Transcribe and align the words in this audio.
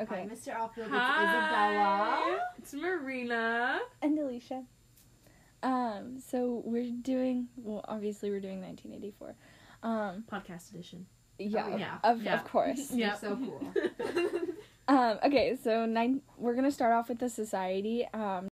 Okay. 0.00 0.26
Hi, 0.28 0.34
Mr. 0.34 0.48
Alfield. 0.54 0.86
It's 0.88 0.96
Hi, 0.96 2.24
Isabella. 2.24 2.38
It's 2.58 2.74
Marina. 2.74 3.78
And 4.02 4.18
Alicia. 4.18 4.64
Um, 5.62 6.18
so 6.20 6.62
we're 6.64 6.90
doing 6.90 7.48
well 7.56 7.82
obviously 7.88 8.30
we're 8.30 8.40
doing 8.40 8.60
nineteen 8.60 8.92
eighty 8.92 9.12
four. 9.18 9.34
Um 9.82 10.24
Podcast 10.30 10.70
edition. 10.74 11.06
yeah, 11.38 11.66
Oh, 11.72 11.76
yeah. 11.76 11.98
Of, 12.04 12.22
Yeah. 12.22 12.34
of 12.34 12.44
course. 12.44 12.90
You're 12.92 13.14
so 13.14 13.36
cool. 13.36 13.72
Um, 14.86 15.18
okay, 15.24 15.56
so 15.62 15.86
nine, 15.86 16.20
we're 16.36 16.52
gonna 16.54 16.70
start 16.70 16.92
off 16.92 17.08
with 17.08 17.18
the 17.18 17.30
society. 17.30 18.06
Um, 18.12 18.48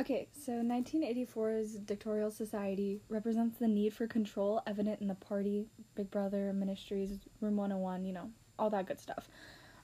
okay, 0.00 0.26
so 0.44 0.50
1984's 0.50 1.74
dictatorial 1.74 2.32
society 2.32 3.02
represents 3.08 3.58
the 3.60 3.68
need 3.68 3.94
for 3.94 4.08
control 4.08 4.60
evident 4.66 5.00
in 5.00 5.06
the 5.06 5.14
party, 5.14 5.66
Big 5.94 6.10
Brother, 6.10 6.52
ministries, 6.52 7.20
Room 7.40 7.56
101, 7.56 8.04
you 8.04 8.12
know, 8.12 8.30
all 8.58 8.68
that 8.70 8.86
good 8.88 8.98
stuff. 9.00 9.28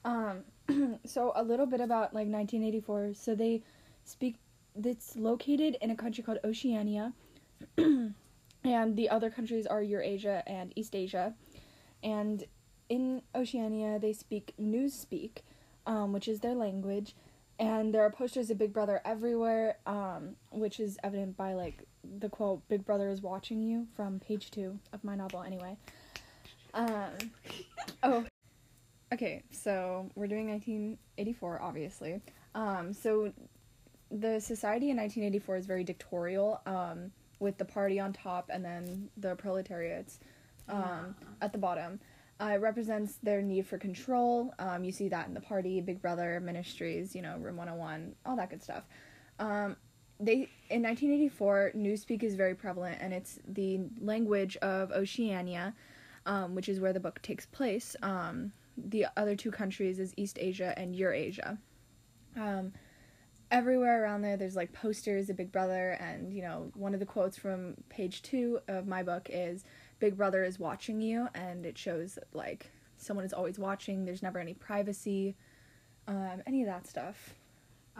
Um, 0.04 0.44
so 1.04 1.32
a 1.34 1.42
little 1.42 1.66
bit 1.66 1.80
about 1.80 2.14
like 2.14 2.28
1984. 2.28 3.14
So 3.14 3.34
they 3.34 3.62
speak. 4.04 4.36
It's 4.82 5.16
located 5.16 5.76
in 5.80 5.90
a 5.90 5.96
country 5.96 6.22
called 6.22 6.38
Oceania, 6.44 7.12
and 7.76 8.14
the 8.96 9.08
other 9.10 9.28
countries 9.28 9.66
are 9.66 9.82
Eurasia 9.82 10.44
and 10.46 10.72
Eastasia, 10.76 11.34
and 12.02 12.44
in 12.88 13.22
Oceania 13.34 13.98
they 13.98 14.12
speak 14.12 14.54
Newspeak 14.60 15.42
um, 15.86 16.12
which 16.12 16.28
is 16.28 16.40
their 16.40 16.54
language. 16.54 17.14
And 17.58 17.92
there 17.92 18.02
are 18.02 18.10
posters 18.10 18.50
of 18.50 18.56
Big 18.56 18.72
Brother 18.72 19.02
everywhere, 19.04 19.76
um, 19.86 20.36
which 20.50 20.80
is 20.80 20.98
evident 21.04 21.36
by 21.36 21.52
like 21.52 21.82
the 22.18 22.28
quote 22.30 22.66
"Big 22.68 22.86
Brother 22.86 23.10
is 23.10 23.20
watching 23.20 23.60
you" 23.60 23.86
from 23.94 24.18
page 24.18 24.50
two 24.50 24.78
of 24.94 25.04
my 25.04 25.14
novel. 25.14 25.42
Anyway, 25.42 25.76
um, 26.72 27.10
oh, 28.02 28.24
okay. 29.12 29.42
So 29.50 30.10
we're 30.14 30.26
doing 30.26 30.48
1984, 30.48 31.62
obviously. 31.62 32.20
Um, 32.54 32.92
so 32.92 33.32
the 34.10 34.40
society 34.40 34.90
in 34.90 34.96
1984 34.96 35.56
is 35.56 35.66
very 35.66 35.84
dictatorial, 35.84 36.60
um, 36.66 37.12
with 37.38 37.56
the 37.58 37.64
party 37.64 37.98
on 37.98 38.12
top 38.12 38.50
and 38.52 38.64
then 38.64 39.08
the 39.16 39.34
proletariats 39.34 40.20
um, 40.68 41.14
at 41.40 41.52
the 41.52 41.58
bottom. 41.58 41.98
Uh, 42.40 42.52
it 42.54 42.60
represents 42.60 43.16
their 43.22 43.42
need 43.42 43.66
for 43.66 43.76
control. 43.76 44.54
Um, 44.58 44.82
you 44.84 44.92
see 44.92 45.08
that 45.08 45.28
in 45.28 45.34
the 45.34 45.40
party, 45.40 45.80
Big 45.80 46.00
Brother, 46.00 46.40
Ministries, 46.40 47.14
you 47.14 47.20
know, 47.20 47.36
Room 47.38 47.56
101, 47.56 48.14
all 48.24 48.36
that 48.36 48.48
good 48.48 48.62
stuff. 48.62 48.84
Um, 49.38 49.76
they 50.18 50.48
in 50.68 50.82
1984, 50.82 51.72
Newspeak 51.76 52.22
is 52.22 52.34
very 52.34 52.54
prevalent, 52.54 52.98
and 53.00 53.12
it's 53.12 53.38
the 53.46 53.80
language 54.00 54.56
of 54.58 54.90
Oceania, 54.92 55.74
um, 56.26 56.54
which 56.54 56.68
is 56.68 56.80
where 56.80 56.92
the 56.92 57.00
book 57.00 57.20
takes 57.22 57.46
place. 57.46 57.96
Um, 58.02 58.52
the 58.88 59.06
other 59.16 59.36
two 59.36 59.50
countries 59.50 59.98
is 59.98 60.14
Eastasia 60.14 60.74
and 60.76 60.94
Eurasia. 60.94 61.58
Um, 62.36 62.72
everywhere 63.50 64.02
around 64.02 64.22
there, 64.22 64.36
there's 64.36 64.56
like 64.56 64.72
posters 64.72 65.30
of 65.30 65.36
Big 65.36 65.52
Brother, 65.52 65.92
and 66.00 66.32
you 66.32 66.42
know, 66.42 66.70
one 66.74 66.94
of 66.94 67.00
the 67.00 67.06
quotes 67.06 67.36
from 67.36 67.74
page 67.88 68.22
two 68.22 68.60
of 68.68 68.86
my 68.86 69.02
book 69.02 69.28
is 69.30 69.64
Big 69.98 70.16
Brother 70.16 70.44
is 70.44 70.58
watching 70.58 71.00
you, 71.00 71.28
and 71.34 71.66
it 71.66 71.76
shows 71.76 72.18
like 72.32 72.70
someone 72.96 73.24
is 73.24 73.32
always 73.32 73.58
watching. 73.58 74.04
There's 74.04 74.22
never 74.22 74.38
any 74.38 74.54
privacy, 74.54 75.36
um, 76.06 76.42
any 76.46 76.62
of 76.62 76.68
that 76.68 76.86
stuff. 76.86 77.34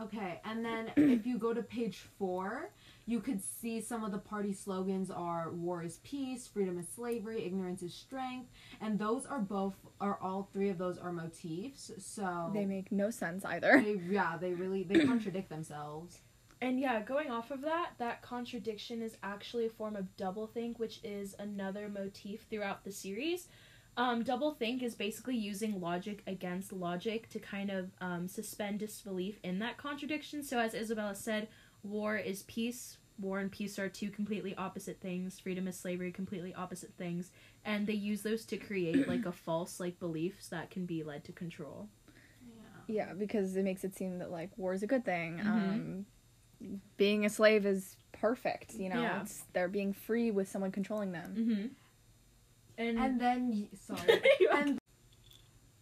Okay, 0.01 0.41
and 0.45 0.65
then 0.65 0.91
if 0.97 1.27
you 1.27 1.39
go 1.39 1.55
to 1.55 1.63
page 1.63 1.99
four, 2.19 2.71
you 3.07 3.21
could 3.21 3.43
see 3.43 3.81
some 3.81 4.05
of 4.05 4.13
the 4.13 4.19
party 4.19 4.53
slogans 4.53 5.11
are 5.11 5.51
"War 5.51 5.83
is 5.83 5.99
peace," 6.05 6.47
"Freedom 6.47 6.79
is 6.79 6.89
slavery," 6.89 7.45
"Ignorance 7.45 7.83
is 7.83 7.95
strength," 7.95 8.51
and 8.81 8.99
those 8.99 9.27
are 9.27 9.41
both 9.41 9.75
are 10.01 10.19
all 10.23 10.49
three 10.53 10.69
of 10.69 10.79
those 10.79 10.97
are 10.99 11.13
motifs. 11.13 11.91
So 11.99 12.51
They 12.55 12.65
make 12.67 12.93
no 12.93 13.11
sense 13.11 13.45
either. 13.45 13.81
they 13.85 14.01
yeah 14.09 14.37
they 14.39 14.55
really 14.55 14.85
they 14.85 15.05
contradict 15.07 15.49
themselves. 15.49 16.21
And 16.63 16.79
yeah, 16.79 17.01
going 17.01 17.31
off 17.31 17.51
of 17.51 17.63
that, 17.63 17.93
that 17.99 18.21
contradiction 18.21 19.01
is 19.01 19.17
actually 19.23 19.65
a 19.65 19.71
form 19.71 19.97
of 19.97 20.15
doublethink, 20.19 20.79
which 20.79 21.01
is 21.03 21.35
another 21.39 21.89
motif 21.89 22.47
throughout 22.51 22.85
the 22.85 22.93
series. 22.93 23.49
Um, 23.97 24.25
doublethink 24.25 24.83
is 24.83 24.95
basically 24.95 25.37
using 25.37 25.81
logic 25.81 26.23
against 26.27 26.73
logic 26.73 27.29
to 27.31 27.39
kind 27.39 27.71
of 27.71 27.91
um, 28.01 28.29
suspend 28.29 28.79
disbelief 28.79 29.39
in 29.43 29.59
that 29.59 29.77
contradiction. 29.77 30.43
So, 30.43 30.59
as 30.59 30.75
Isabella 30.75 31.15
said, 31.15 31.49
war 31.83 32.17
is 32.17 32.43
peace. 32.45 32.97
War 33.19 33.41
and 33.41 33.53
peace 33.53 33.79
are 33.79 33.89
two 33.89 34.09
completely 34.09 34.55
opposite 34.55 34.99
things. 35.01 35.39
Freedom 35.39 35.69
is 35.69 35.77
slavery, 35.79 36.11
completely 36.13 36.55
opposite 36.55 36.93
things. 36.97 37.31
And 37.67 37.87
they 37.87 37.93
use 37.93 38.23
those 38.23 38.47
to 38.47 38.57
create 38.57 39.07
like 39.07 39.27
a 39.27 39.33
false 39.33 39.79
like 39.79 39.99
beliefs 40.01 40.49
that 40.49 40.71
can 40.71 40.87
be 40.87 41.03
led 41.03 41.25
to 41.25 41.33
control. 41.33 41.89
Yeah. 42.89 43.07
Yeah, 43.09 43.13
because 43.13 43.57
it 43.57 43.65
makes 43.65 43.85
it 43.85 43.95
seem 43.95 44.19
that 44.21 44.31
like 44.31 44.51
war 44.57 44.73
is 44.73 44.83
a 44.83 44.87
good 44.87 45.05
thing. 45.05 45.39
Mhm. 45.39 45.47
Um, 45.47 46.07
being 46.97 47.27
a 47.27 47.29
slave 47.31 47.67
is 47.67 47.97
perfect. 48.13 48.75
You 48.75 48.89
know, 48.89 49.03
Yeah. 49.03 49.21
it's, 49.23 49.43
they're 49.53 49.69
being 49.69 49.93
free 49.93 50.31
with 50.31 50.49
someone 50.49 50.73
controlling 50.73 51.13
them. 51.13 51.35
Mm-hmm. 51.37 51.67
And, 52.81 52.99
And 52.99 53.21
then 53.21 53.69
sorry. 53.79 54.23
and 54.53 54.79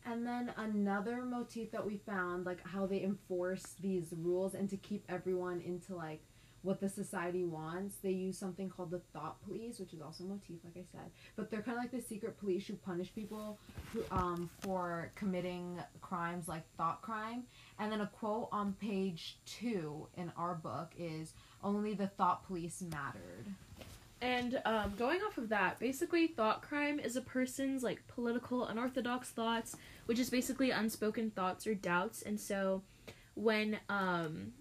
and 0.04 0.26
then 0.26 0.52
another 0.56 1.22
motif 1.22 1.70
that 1.70 1.86
we 1.86 1.98
found 1.98 2.44
like 2.44 2.66
how 2.66 2.86
they 2.86 3.02
enforce 3.02 3.62
these 3.80 4.12
rules 4.16 4.54
and 4.54 4.68
to 4.70 4.76
keep 4.78 5.04
everyone 5.08 5.60
into 5.60 5.94
like 5.94 6.22
what 6.62 6.80
the 6.80 6.88
society 6.88 7.44
wants 7.44 7.96
they 8.02 8.10
use 8.10 8.36
something 8.36 8.68
called 8.68 8.90
the 8.90 9.00
thought 9.12 9.40
police 9.44 9.78
which 9.78 9.92
is 9.92 10.00
also 10.00 10.24
a 10.24 10.26
motif 10.26 10.56
like 10.64 10.76
i 10.76 10.84
said. 10.90 11.08
But 11.36 11.50
they're 11.52 11.62
kind 11.62 11.78
of 11.78 11.84
like 11.84 11.92
the 11.92 12.00
secret 12.00 12.36
police 12.40 12.66
who 12.66 12.74
punish 12.74 13.14
people 13.14 13.60
who, 13.92 14.02
um, 14.10 14.50
for 14.60 15.12
committing 15.14 15.78
crimes 16.00 16.48
like 16.48 16.64
thought 16.76 17.00
crime. 17.02 17.44
And 17.78 17.92
then 17.92 18.00
a 18.00 18.08
quote 18.08 18.48
on 18.50 18.72
page 18.80 19.38
two 19.46 20.08
in 20.16 20.32
our 20.36 20.54
book 20.56 20.90
is 20.98 21.34
only 21.62 21.94
the 21.94 22.08
thought 22.08 22.44
police 22.46 22.82
mattered 22.90 23.46
And 24.20 24.60
um, 24.64 24.94
going 24.98 25.20
off 25.22 25.38
of 25.38 25.48
that, 25.50 25.78
basically, 25.78 26.26
thought 26.26 26.62
crime 26.62 26.98
is 26.98 27.14
a 27.16 27.20
person's 27.20 27.82
like 27.82 28.06
political 28.08 28.64
unorthodox 28.66 29.30
thoughts, 29.30 29.76
which 30.06 30.18
is 30.18 30.28
basically 30.30 30.70
unspoken 30.70 31.30
thoughts 31.30 31.66
or 31.66 31.74
doubts. 31.74 32.22
And 32.22 32.38
so, 32.40 32.82
when 33.34 33.78
um, 33.88 34.52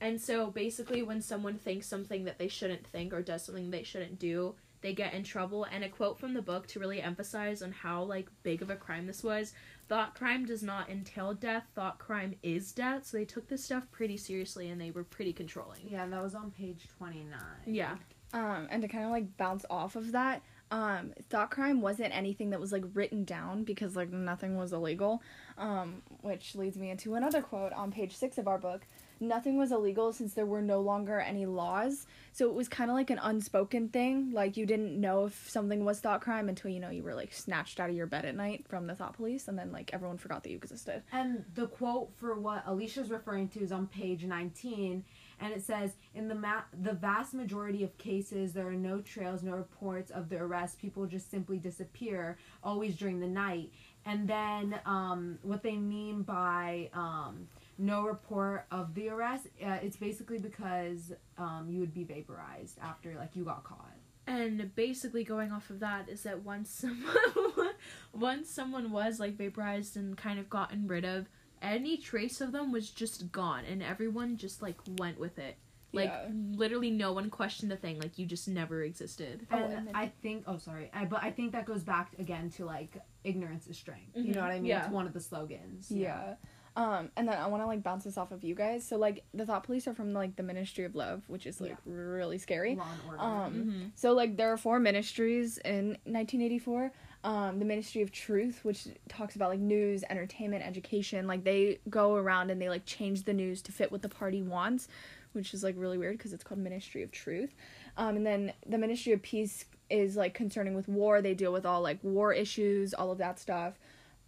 and 0.00 0.20
so 0.20 0.50
basically, 0.50 1.02
when 1.02 1.22
someone 1.22 1.58
thinks 1.58 1.86
something 1.86 2.24
that 2.24 2.38
they 2.38 2.48
shouldn't 2.48 2.86
think 2.86 3.14
or 3.14 3.22
does 3.22 3.44
something 3.44 3.70
they 3.70 3.82
shouldn't 3.82 4.18
do, 4.18 4.56
they 4.82 4.92
get 4.92 5.14
in 5.14 5.22
trouble. 5.24 5.64
And 5.72 5.84
a 5.84 5.88
quote 5.88 6.18
from 6.18 6.34
the 6.34 6.42
book 6.42 6.66
to 6.68 6.80
really 6.80 7.00
emphasize 7.00 7.62
on 7.62 7.72
how 7.72 8.02
like 8.02 8.28
big 8.42 8.60
of 8.60 8.68
a 8.68 8.76
crime 8.76 9.06
this 9.06 9.22
was: 9.22 9.54
thought 9.88 10.14
crime 10.14 10.44
does 10.44 10.62
not 10.62 10.90
entail 10.90 11.32
death. 11.32 11.64
Thought 11.74 11.98
crime 11.98 12.34
is 12.42 12.72
death. 12.72 13.06
So 13.06 13.16
they 13.16 13.24
took 13.24 13.48
this 13.48 13.64
stuff 13.64 13.84
pretty 13.90 14.18
seriously, 14.18 14.68
and 14.68 14.78
they 14.78 14.90
were 14.90 15.04
pretty 15.04 15.32
controlling. 15.32 15.80
yeah 15.88 16.04
that 16.06 16.22
was 16.22 16.34
on 16.34 16.50
page 16.50 16.88
29 16.98 17.38
Yeah. 17.64 17.96
Um, 18.32 18.66
and 18.70 18.82
to 18.82 18.88
kind 18.88 19.04
of 19.04 19.10
like 19.10 19.36
bounce 19.36 19.64
off 19.68 19.96
of 19.96 20.12
that, 20.12 20.42
um, 20.72 21.12
thought 21.28 21.50
crime 21.50 21.82
wasn't 21.82 22.16
anything 22.16 22.50
that 22.50 22.60
was 22.60 22.72
like 22.72 22.84
written 22.94 23.24
down 23.24 23.62
because 23.62 23.94
like 23.94 24.10
nothing 24.10 24.56
was 24.56 24.72
illegal. 24.72 25.22
Um, 25.58 26.00
which 26.22 26.54
leads 26.54 26.78
me 26.78 26.88
into 26.88 27.14
another 27.14 27.42
quote 27.42 27.74
on 27.74 27.92
page 27.92 28.16
six 28.16 28.38
of 28.38 28.48
our 28.48 28.56
book. 28.56 28.86
Nothing 29.20 29.58
was 29.58 29.70
illegal 29.70 30.12
since 30.12 30.32
there 30.32 30.46
were 30.46 30.62
no 30.62 30.80
longer 30.80 31.20
any 31.20 31.44
laws. 31.44 32.06
So 32.32 32.48
it 32.48 32.54
was 32.54 32.68
kind 32.68 32.90
of 32.90 32.96
like 32.96 33.10
an 33.10 33.20
unspoken 33.22 33.90
thing. 33.90 34.32
Like 34.32 34.56
you 34.56 34.64
didn't 34.64 34.98
know 34.98 35.26
if 35.26 35.48
something 35.48 35.84
was 35.84 36.00
thought 36.00 36.22
crime 36.22 36.48
until 36.48 36.70
you 36.70 36.80
know 36.80 36.88
you 36.88 37.02
were 37.02 37.14
like 37.14 37.34
snatched 37.34 37.78
out 37.78 37.90
of 37.90 37.94
your 37.94 38.06
bed 38.06 38.24
at 38.24 38.34
night 38.34 38.66
from 38.66 38.86
the 38.86 38.94
thought 38.94 39.12
police, 39.12 39.48
and 39.48 39.58
then 39.58 39.72
like 39.72 39.90
everyone 39.92 40.16
forgot 40.16 40.42
that 40.42 40.50
you 40.50 40.56
existed. 40.56 41.02
And 41.12 41.44
the 41.54 41.66
quote 41.66 42.10
for 42.16 42.34
what 42.40 42.64
Alicia's 42.66 43.10
referring 43.10 43.48
to 43.48 43.60
is 43.60 43.72
on 43.72 43.88
page 43.88 44.24
19, 44.24 45.04
and 45.40 45.52
it 45.52 45.62
says, 45.62 45.96
"In 46.14 46.28
the 46.28 46.34
ma- 46.34 46.64
the 46.82 46.92
vast 46.92 47.34
majority 47.34 47.84
of 47.84 47.96
cases, 47.98 48.52
there 48.52 48.66
are 48.66 48.74
no 48.74 49.00
trails, 49.00 49.42
no 49.42 49.52
reports 49.52 50.10
of 50.10 50.28
the 50.28 50.36
arrest. 50.36 50.78
People 50.78 51.06
just 51.06 51.30
simply 51.30 51.58
disappear, 51.58 52.38
always 52.62 52.96
during 52.96 53.20
the 53.20 53.28
night." 53.28 53.70
And 54.04 54.28
then, 54.28 54.80
um, 54.84 55.38
what 55.42 55.62
they 55.62 55.76
mean 55.76 56.22
by 56.22 56.90
um, 56.92 57.48
no 57.78 58.04
report 58.04 58.66
of 58.70 58.94
the 58.94 59.08
arrest, 59.08 59.46
uh, 59.64 59.78
it's 59.82 59.96
basically 59.96 60.38
because 60.38 61.12
um, 61.38 61.66
you 61.68 61.80
would 61.80 61.94
be 61.94 62.04
vaporized 62.04 62.78
after 62.80 63.14
like 63.14 63.36
you 63.36 63.44
got 63.44 63.64
caught. 63.64 63.96
And 64.26 64.72
basically, 64.74 65.24
going 65.24 65.50
off 65.50 65.70
of 65.70 65.80
that 65.80 66.08
is 66.08 66.22
that 66.22 66.42
once 66.42 66.70
someone, 66.70 67.74
once 68.12 68.48
someone 68.48 68.90
was 68.90 69.18
like 69.18 69.36
vaporized 69.36 69.96
and 69.96 70.16
kind 70.16 70.38
of 70.38 70.48
gotten 70.48 70.86
rid 70.86 71.04
of, 71.04 71.28
any 71.62 71.96
trace 71.96 72.40
of 72.40 72.52
them 72.52 72.72
was 72.72 72.90
just 72.90 73.32
gone, 73.32 73.64
and 73.64 73.82
everyone 73.82 74.36
just 74.36 74.60
like 74.62 74.76
went 74.98 75.18
with 75.18 75.38
it. 75.38 75.56
Like 75.94 76.08
Yeah. 76.10 76.28
literally, 76.32 76.90
no 76.90 77.12
one 77.12 77.28
questioned 77.30 77.70
a 77.72 77.76
thing. 77.76 78.00
Like 78.00 78.18
you 78.18 78.26
just 78.26 78.48
never 78.48 78.82
existed. 78.82 79.46
Oh, 79.50 79.56
And 79.56 79.72
and 79.74 79.86
then- 79.88 79.94
I 79.96 80.08
think, 80.22 80.44
oh, 80.46 80.56
sorry, 80.58 80.90
I, 80.94 81.04
but 81.04 81.22
I 81.22 81.30
think 81.30 81.52
that 81.52 81.66
goes 81.66 81.82
back 81.84 82.12
again 82.18 82.48
to 82.52 82.64
like 82.64 82.96
ignorance 83.24 83.66
is 83.66 83.76
strength. 83.76 84.16
You 84.16 84.24
Mhm, 84.32 84.34
know 84.34 84.40
what 84.42 84.50
I 84.50 84.54
mean? 84.54 84.64
yeah. 84.66 84.84
It's 84.84 84.92
one 84.92 85.06
of 85.06 85.12
the 85.12 85.20
slogans. 85.20 85.90
Yeah. 85.90 86.36
Um, 86.74 87.10
and 87.18 87.28
then 87.28 87.36
I 87.36 87.46
want 87.48 87.62
to 87.62 87.66
like 87.66 87.82
bounce 87.82 88.04
this 88.04 88.16
off 88.16 88.32
of 88.32 88.42
you 88.42 88.54
guys. 88.54 88.82
So 88.88 88.96
like 88.96 89.24
the 89.34 89.44
thought 89.44 89.64
police 89.64 89.86
are 89.86 89.92
from 89.92 90.14
like 90.14 90.36
the 90.36 90.42
Ministry 90.42 90.84
of 90.84 90.94
Love, 90.94 91.22
which 91.28 91.46
is 91.46 91.60
like 91.60 91.76
really 91.84 92.38
scary. 92.38 92.74
Law 92.76 92.86
and 92.90 93.00
order. 93.06 93.20
Um, 93.20 93.54
Mhm. 93.54 93.90
So 93.94 94.14
like 94.14 94.38
there 94.38 94.50
are 94.50 94.56
four 94.56 94.80
ministries 94.80 95.58
in 95.58 95.98
1984. 96.06 96.90
Um, 97.24 97.58
the 97.58 97.64
Ministry 97.64 98.02
of 98.02 98.10
Truth, 98.10 98.60
which 98.64 98.88
talks 99.08 99.36
about 99.36 99.50
like 99.50 99.60
news, 99.60 100.02
entertainment, 100.10 100.64
education. 100.64 101.26
Like 101.26 101.44
they 101.44 101.78
go 101.88 102.16
around 102.16 102.50
and 102.50 102.60
they 102.60 102.68
like 102.68 102.84
change 102.84 103.24
the 103.24 103.32
news 103.32 103.62
to 103.62 103.72
fit 103.72 103.92
what 103.92 104.02
the 104.02 104.08
party 104.08 104.42
wants, 104.42 104.88
which 105.32 105.54
is 105.54 105.62
like 105.62 105.74
really 105.78 105.98
weird 105.98 106.18
because 106.18 106.32
it's 106.32 106.42
called 106.42 106.60
Ministry 106.60 107.02
of 107.02 107.12
Truth. 107.12 107.54
Um, 107.96 108.16
and 108.16 108.26
then 108.26 108.52
the 108.66 108.78
Ministry 108.78 109.12
of 109.12 109.22
Peace 109.22 109.66
is 109.88 110.16
like 110.16 110.34
concerning 110.34 110.74
with 110.74 110.88
war. 110.88 111.22
They 111.22 111.34
deal 111.34 111.52
with 111.52 111.66
all 111.66 111.80
like 111.80 111.98
war 112.02 112.32
issues, 112.32 112.92
all 112.94 113.12
of 113.12 113.18
that 113.18 113.38
stuff. 113.38 113.78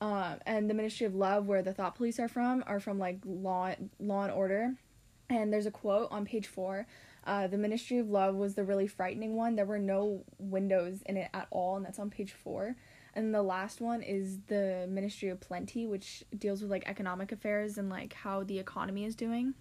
Um, 0.01 0.37
and 0.47 0.69
the 0.69 0.75
Ministry 0.75 1.07
of 1.07 1.15
Love, 1.15 1.47
where 1.47 1.63
the 1.63 1.73
thought 1.73 1.95
police 1.95 2.21
are 2.21 2.29
from, 2.29 2.63
are 2.67 2.81
from 2.81 2.99
like 2.99 3.19
law, 3.25 3.75
law 3.99 4.25
and 4.25 4.33
order. 4.33 4.75
And 5.43 5.53
there's 5.53 5.67
a 5.67 5.71
quote 5.71 6.09
on 6.11 6.25
page 6.25 6.47
four. 6.47 6.87
Uh, 7.27 7.47
the 7.47 7.57
Ministry 7.57 7.99
of 7.99 8.11
Love 8.11 8.35
was 8.35 8.55
the 8.55 8.65
really 8.65 8.87
frightening 8.87 9.35
one. 9.35 9.57
There 9.57 9.65
were 9.65 9.79
no 9.79 10.25
windows 10.39 11.03
in 11.07 11.17
it 11.17 11.31
at 11.33 11.47
all, 11.51 11.77
and 11.77 11.85
that's 11.85 11.99
on 11.99 12.11
page 12.11 12.33
four. 12.33 12.77
And 13.15 13.35
the 13.35 13.43
last 13.43 13.81
one 13.81 14.03
is 14.03 14.41
the 14.49 14.87
Ministry 14.91 15.29
of 15.29 15.41
Plenty, 15.41 15.87
which 15.87 16.25
deals 16.37 16.61
with 16.61 16.71
like 16.71 16.85
economic 16.87 17.33
affairs 17.33 17.79
and 17.79 17.89
like 17.89 18.13
how 18.13 18.43
the 18.43 18.59
economy 18.59 19.05
is 19.05 19.15
doing. 19.15 19.55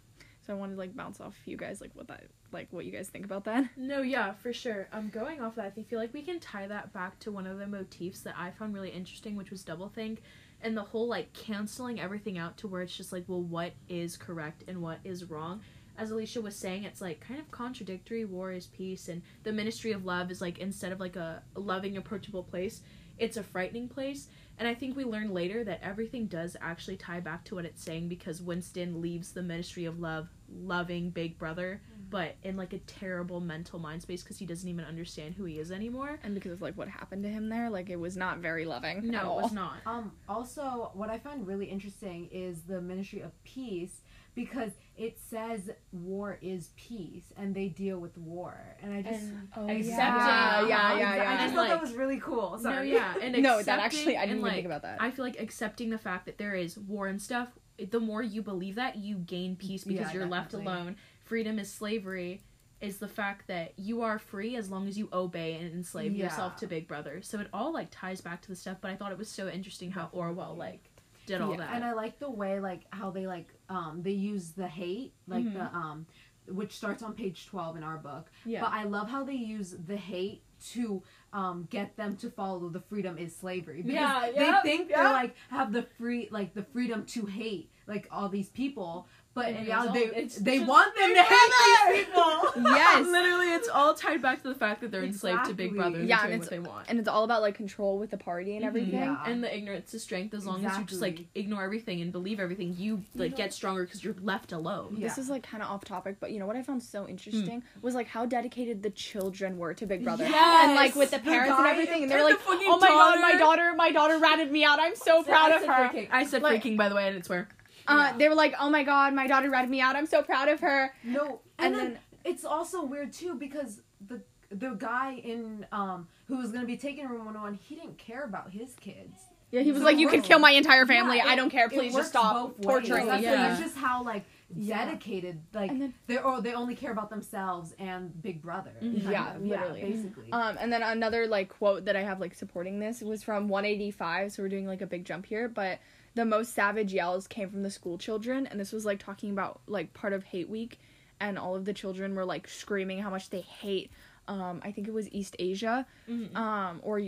So 0.46 0.54
I 0.54 0.58
wanted 0.58 0.74
to 0.74 0.80
like 0.80 0.96
bounce 0.96 1.22
off 1.22 1.36
you 1.46 1.56
guys 1.56 1.80
like 1.80 1.92
what 1.94 2.08
that 2.10 2.26
like 2.52 2.68
what 2.72 2.86
you 2.86 2.92
guys 2.92 3.08
think 3.08 3.26
about 3.26 3.46
that. 3.46 3.70
No, 3.78 4.02
yeah, 4.02 4.34
for 4.34 4.54
sure. 4.54 4.88
Um, 4.92 5.10
going 5.10 5.42
off 5.42 5.56
that, 5.56 5.74
I 5.78 5.84
feel 5.84 6.00
like 6.00 6.14
we 6.14 6.22
can 6.22 6.40
tie 6.40 6.68
that 6.68 6.94
back 6.94 7.20
to 7.20 7.32
one 7.32 7.48
of 7.48 7.58
the 7.60 7.68
motifs 7.68 8.22
that 8.22 8.36
I 8.38 8.52
found 8.52 8.74
really 8.74 8.90
interesting, 8.90 9.36
which 9.36 9.52
was 9.52 9.64
doublethink, 9.64 10.18
and 10.64 10.76
the 10.76 10.84
whole 10.84 11.08
like 11.08 11.34
canceling 11.34 12.00
everything 12.00 12.38
out 12.38 12.58
to 12.58 12.68
where 12.68 12.82
it's 12.82 12.96
just 12.96 13.12
like, 13.12 13.26
well, 13.28 13.42
what 13.42 13.74
is 13.90 14.18
correct 14.18 14.64
and 14.68 14.82
what 14.82 15.00
is 15.04 15.30
wrong. 15.30 15.62
As 15.96 16.10
Alicia 16.10 16.42
was 16.42 16.56
saying, 16.56 16.86
it's 16.86 17.02
like 17.02 17.20
kind 17.20 17.40
of 17.40 17.52
contradictory. 17.52 18.26
War 18.26 18.52
is 18.52 18.66
peace, 18.66 19.10
and 19.10 19.22
the 19.44 19.52
Ministry 19.52 19.92
of 19.92 20.06
Love 20.06 20.32
is 20.32 20.42
like 20.42 20.58
instead 20.58 20.92
of 20.92 21.00
like 21.00 21.16
a 21.16 21.44
loving, 21.56 21.98
approachable 21.98 22.44
place, 22.44 22.82
it's 23.20 23.38
a 23.38 23.44
frightening 23.44 23.88
place. 23.88 24.28
And 24.58 24.68
I 24.68 24.74
think 24.74 24.96
we 24.96 25.04
learn 25.04 25.34
later 25.34 25.64
that 25.64 25.82
everything 25.84 26.28
does 26.28 26.56
actually 26.62 26.98
tie 26.98 27.20
back 27.20 27.44
to 27.46 27.56
what 27.56 27.66
it's 27.66 27.84
saying 27.84 28.08
because 28.08 28.42
Winston 28.42 29.02
leaves 29.02 29.32
the 29.32 29.44
Ministry 29.44 29.86
of 29.86 30.00
Love 30.00 30.30
loving 30.52 31.10
Big 31.10 31.38
Brother. 31.38 31.82
But 32.14 32.36
in 32.44 32.56
like 32.56 32.74
a 32.74 32.78
terrible 32.80 33.40
mental 33.42 33.80
mind 33.80 34.02
space 34.04 34.22
because 34.24 34.38
he 34.38 34.46
doesn't 34.46 34.70
even 34.70 34.86
understand 34.86 35.34
who 35.36 35.46
he 35.46 35.58
is 35.60 35.72
anymore. 35.72 36.20
And 36.24 36.34
because 36.36 36.52
of 36.54 36.62
like 36.62 36.78
what 36.78 36.88
happened 36.88 37.24
to 37.24 37.30
him 37.30 37.50
there, 37.50 37.70
like 37.70 37.90
it 37.90 37.96
was 38.00 38.16
not 38.16 38.38
very 38.38 38.66
loving. 38.66 38.98
at 39.00 39.04
No, 39.04 39.22
all. 39.32 39.40
it 39.40 39.44
was 39.44 39.52
not. 39.52 39.78
Um, 39.86 40.12
also, 40.30 40.92
what 40.94 41.10
I 41.10 41.18
find 41.18 41.46
really 41.48 41.66
interesting 41.66 42.30
is 42.32 42.62
the 42.62 42.80
Ministry 42.82 43.22
of 43.22 43.32
Peace 43.44 44.02
because 44.36 44.72
it 44.98 45.18
says 45.30 45.70
war 45.92 46.38
is 46.42 46.70
peace 46.76 47.26
and 47.38 47.54
they 47.54 47.68
deal 47.68 48.00
with 48.00 48.18
war. 48.18 48.58
And 48.82 48.94
I 48.94 49.02
just. 49.02 49.24
And 49.24 49.48
Oh, 49.56 49.68
accepting- 49.70 49.90
yeah, 49.90 50.68
yeah, 50.68 50.98
yeah, 50.98 51.32
I 51.32 51.34
just 51.36 51.44
And, 51.48 51.56
thought 51.56 51.68
that 51.70 51.82
was 51.82 51.94
really 51.94 52.20
cool. 52.20 52.58
No, 52.62 52.82
yeah, 52.82 53.16
and 53.22 53.36
no, 53.44 53.62
that 53.62 53.80
actually 53.80 54.18
I 54.18 54.22
didn't 54.26 54.38
and, 54.38 54.40
even 54.40 54.42
like, 54.44 54.54
think 54.56 54.66
about 54.68 54.82
that. 54.84 54.98
I 55.02 55.12
feel 55.12 55.26
like 55.26 55.40
accepting 55.40 55.90
the 55.90 55.98
fact 55.98 56.26
that 56.28 56.38
there 56.38 56.54
is 56.56 56.78
war 56.78 57.08
and 57.08 57.22
stuff. 57.22 57.50
The 57.90 58.00
more 58.00 58.22
you 58.22 58.44
believe 58.44 58.76
that, 58.76 58.98
you 58.98 59.16
gain 59.18 59.56
peace 59.56 59.84
because 59.84 60.08
Yeah, 60.10 60.14
you're 60.14 60.28
left 60.28 60.54
alone. 60.54 60.96
Freedom 61.24 61.60
is 61.60 61.72
slavery. 61.72 62.42
Is 62.82 62.98
the 62.98 63.08
fact 63.08 63.48
that 63.48 63.72
you 63.80 64.02
are 64.02 64.20
free 64.20 64.58
as 64.58 64.70
long 64.70 64.90
as 64.90 64.98
you 64.98 65.08
obey 65.14 65.54
and 65.54 65.74
enslave 65.74 66.14
Yeah. 66.14 66.26
yourself 66.26 66.58
to 66.58 66.68
Big 66.68 66.86
Brother. 66.86 67.22
So 67.22 67.40
it 67.40 67.48
all 67.54 67.72
like 67.72 67.88
ties 67.92 68.20
back 68.20 68.42
to 68.42 68.50
the 68.50 68.58
stuff. 68.58 68.78
But 68.82 68.92
I 68.92 68.96
thought 68.98 69.14
it 69.14 69.18
was 69.18 69.30
so 69.30 69.48
interesting 69.48 69.90
how 69.92 70.10
Orwell 70.12 70.54
like 70.56 70.90
did 71.26 71.40
all 71.40 71.52
Yeah, 71.52 71.58
that. 71.58 71.74
And 71.76 71.86
I 71.86 71.94
like 71.94 72.20
the 72.20 72.30
way 72.30 72.60
like 72.60 72.82
how 72.90 73.10
they 73.10 73.26
like 73.26 73.48
um 73.70 74.02
they 74.04 74.12
use 74.12 74.50
the 74.52 74.68
hate 74.68 75.14
like 75.28 75.46
Mhm. 75.46 75.54
the 75.54 75.74
um 75.78 76.06
which 76.50 76.76
starts 76.76 77.02
on 77.02 77.14
page 77.14 77.46
12 77.46 77.78
in 77.78 77.84
our 77.84 77.96
book. 77.98 78.30
yeah, 78.44 78.60
But 78.60 78.74
I 78.74 78.84
love 78.84 79.10
how 79.10 79.24
they 79.24 79.32
use 79.34 79.78
the 79.88 79.96
hate 79.96 80.44
to 80.72 81.02
um 81.32 81.66
get 81.70 81.96
them 81.96 82.18
to 82.18 82.30
follow 82.30 82.68
the 82.68 82.82
freedom 82.82 83.18
is 83.18 83.34
slavery 83.34 83.82
because 83.82 83.94
Yeah, 83.94 84.30
they 84.36 84.46
yep, 84.48 84.64
think 84.64 84.90
yep. 84.90 84.98
they're 84.98 85.12
like 85.14 85.36
have 85.52 85.72
the 85.72 85.84
free 85.84 86.28
like 86.32 86.54
the 86.54 86.64
freedom 86.64 87.06
to 87.08 87.26
hate 87.28 87.72
like 87.88 88.10
all 88.12 88.28
these 88.28 88.50
people 88.50 89.08
but 89.36 89.50
In 89.50 89.56
in 89.58 89.66
reality 89.66 90.10
they, 90.14 90.58
they 90.58 90.60
want 90.60 90.94
them 90.96 91.10
to 91.10 91.16
Big 91.16 91.26
hate 91.26 91.96
these 91.96 92.06
people. 92.06 92.40
Yes. 92.74 93.08
literally, 93.08 93.48
it's 93.54 93.68
all 93.68 93.94
tied 93.94 94.22
back 94.22 94.42
to 94.44 94.50
the 94.50 94.56
fact 94.56 94.82
that 94.82 94.92
they're 94.92 95.04
enslaved 95.04 95.46
to 95.46 95.54
Big 95.54 95.76
Brother 95.76 96.00
and 96.00 96.08
Yeah, 96.08 96.22
doing 96.22 96.34
and 96.34 96.42
what 96.42 96.50
they 96.50 96.60
want. 96.60 96.86
and 96.90 97.00
it's 97.00 97.08
all 97.08 97.24
about 97.24 97.42
like 97.42 97.56
control 97.56 97.98
with 97.98 98.12
the 98.12 98.18
party 98.18 98.56
and 98.56 98.64
Mhm. 98.64 98.68
everything. 98.68 98.94
Yeah. 98.94 99.24
and 99.26 99.44
the 99.44 99.56
ignorance 99.56 99.94
is 99.94 100.04
strength 100.04 100.34
as 100.34 100.46
long 100.46 100.66
as 100.66 100.78
you 100.78 100.84
just 100.86 101.02
like 101.02 101.26
ignore 101.36 101.64
everything 101.64 102.02
and 102.02 102.12
believe 102.12 102.40
everything 102.40 102.76
you 102.78 103.04
like 103.16 103.32
know- 103.32 103.38
get 103.38 103.54
stronger 103.54 103.84
because 103.86 104.04
you're 104.04 104.16
left 104.22 104.52
alone 104.52 104.96
Yeah. 104.98 105.08
This 105.08 105.18
is 105.18 105.30
like 105.30 105.44
kind 105.44 105.64
of 105.64 105.70
off 105.70 105.84
topic, 105.86 106.18
but 106.20 106.32
you 106.32 106.40
know 106.40 106.46
what 106.46 106.56
I 106.56 106.62
found 106.62 106.84
so 106.84 107.08
interesting 107.08 107.64
was 107.82 107.96
like 107.96 108.08
how 108.08 108.26
dedicated 108.26 108.84
the 108.84 108.90
children 108.92 109.58
were 109.58 109.74
to 109.74 109.86
Big 109.86 110.04
Brother, 110.04 110.26
Yes! 110.26 110.66
and 110.68 110.76
like 110.76 110.96
with 110.96 111.12
the 111.12 111.18
The 111.18 111.24
parents 111.24 111.58
and 111.58 111.68
everything, 111.68 112.04
and 112.04 112.04
and 112.04 112.12
they 112.12 112.16
were 112.16 112.22
the 112.24 112.36
like, 112.36 112.40
fucking 112.40 112.68
"Oh 112.70 112.78
my 112.80 112.88
god, 112.88 113.20
my 113.22 113.32
daughter." 113.38 113.40
daughter, 113.64 113.74
my 113.76 113.92
daughter 113.92 114.18
ratted 114.20 114.52
me 114.52 114.64
out. 114.64 114.80
I'm 114.80 114.96
so 114.96 115.24
proud 115.24 115.52
I 115.52 115.56
of 115.58 115.62
her." 115.66 115.74
freaking. 115.90 116.08
I 116.12 116.26
said 116.26 116.42
Like- 116.44 116.62
freaking 116.64 116.78
by 116.78 116.90
the 116.90 116.96
way 116.96 117.06
I 117.08 117.12
didn't 117.12 117.26
swear 117.26 117.48
Uh, 117.88 118.10
Yeah. 118.12 118.18
They 118.18 118.30
were 118.30 118.36
like, 118.36 118.54
"Oh 118.60 118.70
my 118.70 118.84
god, 118.84 119.14
my 119.14 119.28
daughter 119.28 119.50
read 119.50 119.70
me 119.70 119.82
out. 119.82 119.96
I'm 119.96 120.06
so 120.06 120.22
proud 120.24 120.48
of 120.48 120.60
her." 120.62 120.94
no 121.04 121.42
And 121.60 121.68
and, 121.68 121.76
then, 121.76 121.94
then- 121.94 122.00
it's 122.26 122.46
also 122.46 122.84
weird 122.84 123.12
too 123.14 123.36
because 123.36 123.82
the 124.08 124.22
the 124.50 124.72
guy 124.76 125.14
in 125.16 125.66
um 125.72 126.08
who 126.28 126.38
was 126.38 126.52
gonna 126.52 126.66
be 126.66 126.78
taking 126.78 127.08
room 127.08 127.26
101 127.26 127.56
he 127.56 127.76
didn't 127.76 127.98
care 127.98 128.24
about 128.24 128.52
his 128.52 128.76
kids 128.76 129.20
Yeah, 129.52 129.62
he 129.62 129.72
was 129.72 129.82
So 129.82 129.86
like, 129.86 129.98
"You 129.98 130.08
can 130.08 130.20
rude. 130.20 130.26
kill 130.26 130.40
my 130.40 130.52
entire 130.52 130.86
family. 130.86 131.18
Yeah, 131.18 131.28
I 131.28 131.36
don't 131.36 131.50
care. 131.50 131.70
Please 131.70 131.94
just 131.94 132.10
stop 132.10 132.60
torturing 132.62 133.08
me." 133.12 133.22
Yeah. 133.22 133.36
that's 133.50 133.60
just 133.62 133.78
how 133.78 134.04
like 134.04 134.24
dedicated 134.68 135.42
like 135.54 135.70
then- 135.78 135.94
they 136.08 136.18
or 136.18 136.42
they 136.42 136.54
only 136.54 136.76
care 136.76 136.92
about 136.92 137.10
themselves 137.10 137.74
and 137.80 138.22
Big 138.22 138.42
Brother. 138.42 138.72
Mhm. 138.82 139.10
Yeah, 139.12 139.36
of. 139.36 139.42
literally. 139.42 139.82
basically. 139.82 140.32
Um, 140.32 140.58
and 140.60 140.72
then 140.72 140.82
another 140.84 141.28
like 141.28 141.50
quote 141.50 141.86
that 141.86 141.96
I 141.96 142.02
have 142.02 142.20
like 142.20 142.34
supporting 142.34 142.80
this 142.80 143.02
was 143.02 143.24
from 143.24 143.48
185. 143.50 144.32
So 144.32 144.44
we're 144.44 144.50
doing 144.50 144.68
like 144.68 144.82
a 144.82 144.88
big 144.88 145.06
jump 145.06 145.26
here, 145.26 145.48
but 145.48 145.80
the 146.16 146.26
most 146.26 146.54
savage 146.54 146.94
yells 146.94 147.28
came 147.28 147.50
from 147.50 147.64
the 147.64 147.72
school 147.72 147.98
children, 147.98 148.48
and 148.48 148.60
this 148.60 148.72
was 148.72 148.86
like 148.86 149.00
talking 149.00 149.32
about 149.32 149.62
like 149.68 149.94
part 149.94 150.14
of 150.14 150.24
Hate 150.24 150.50
Week, 150.50 150.80
and 151.20 151.38
all 151.40 151.56
of 151.56 151.66
the 151.66 151.74
children 151.74 152.16
were 152.16 152.26
like 152.26 152.48
screaming 152.48 153.00
how 153.00 153.10
much 153.10 153.30
they 153.30 153.42
hate. 153.42 153.92
Um, 154.28 154.62
I 154.64 154.72
think 154.72 154.88
it 154.88 154.94
was 154.94 155.10
Eastasia, 155.10 155.86
Mhm. 156.10 156.34
um, 156.36 156.80
or 156.82 157.02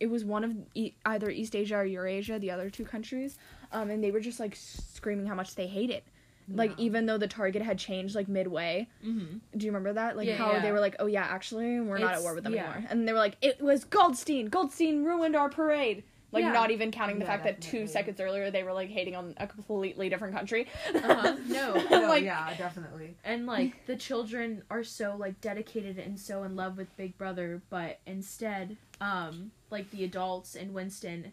it 0.00 0.06
was 0.10 0.22
one 0.24 0.44
of 0.44 0.54
e- 0.74 0.92
either 1.06 1.28
Eastasia 1.30 1.76
or 1.78 1.84
Eurasia, 1.84 2.38
the 2.38 2.50
other 2.50 2.68
two 2.68 2.84
countries, 2.84 3.38
um, 3.72 3.88
and 3.90 4.04
they 4.04 4.10
were 4.10 4.20
just 4.20 4.38
like 4.38 4.54
screaming 4.54 5.26
how 5.26 5.34
much 5.34 5.54
they 5.54 5.66
hate 5.66 5.90
it. 5.90 6.04
Like 6.50 6.72
even 6.78 7.04
though 7.04 7.18
the 7.18 7.28
target 7.28 7.60
had 7.60 7.78
changed 7.78 8.14
like 8.14 8.26
midway, 8.26 8.88
mm-hmm. 9.04 9.36
do 9.58 9.66
you 9.66 9.70
remember 9.70 9.92
that? 9.92 10.16
Like 10.16 10.26
Yeah, 10.28 10.36
how 10.36 10.52
yeah. 10.52 10.60
they 10.60 10.72
were 10.72 10.80
like, 10.80 10.96
"Oh 10.98 11.04
yeah, 11.04 11.24
actually, 11.24 11.78
we're 11.78 11.98
not 11.98 12.14
at 12.14 12.22
war 12.22 12.34
with 12.34 12.44
them 12.44 12.54
yeah. 12.54 12.64
anymore," 12.72 12.86
and 12.90 13.06
they 13.06 13.12
were 13.12 13.18
like, 13.18 13.36
"It 13.42 13.60
was 13.60 13.84
Goldstein. 13.84 14.46
Goldstein 14.48 15.04
ruined 15.04 15.36
our 15.36 15.50
parade." 15.50 16.04
Like 16.30 16.44
Yeah. 16.44 16.52
not 16.52 16.70
even 16.70 16.90
counting 16.90 17.18
the 17.18 17.24
Yeah, 17.24 17.30
fact 17.30 17.44
that 17.44 17.60
two 17.62 17.86
seconds 17.86 18.20
earlier 18.20 18.50
they 18.50 18.62
were 18.62 18.72
like 18.74 18.90
hating 18.90 19.16
on 19.16 19.34
a 19.38 19.46
completely 19.46 20.08
different 20.10 20.34
country. 20.34 20.66
Uh-huh. 20.94 21.36
No. 21.48 21.82
No, 21.90 22.08
like, 22.08 22.24
yeah, 22.24 22.54
definitely. 22.56 23.16
and 23.24 23.46
like 23.46 23.86
the 23.86 23.96
children 23.96 24.62
are 24.70 24.84
so 24.84 25.16
like 25.16 25.40
dedicated 25.40 25.98
and 25.98 26.18
so 26.20 26.42
in 26.42 26.54
love 26.54 26.76
with 26.76 26.94
Big 26.96 27.16
Brother, 27.16 27.62
but 27.70 28.00
instead, 28.06 28.76
um, 29.00 29.52
like 29.70 29.90
the 29.90 30.04
adults 30.04 30.54
in 30.54 30.72
Winston 30.74 31.32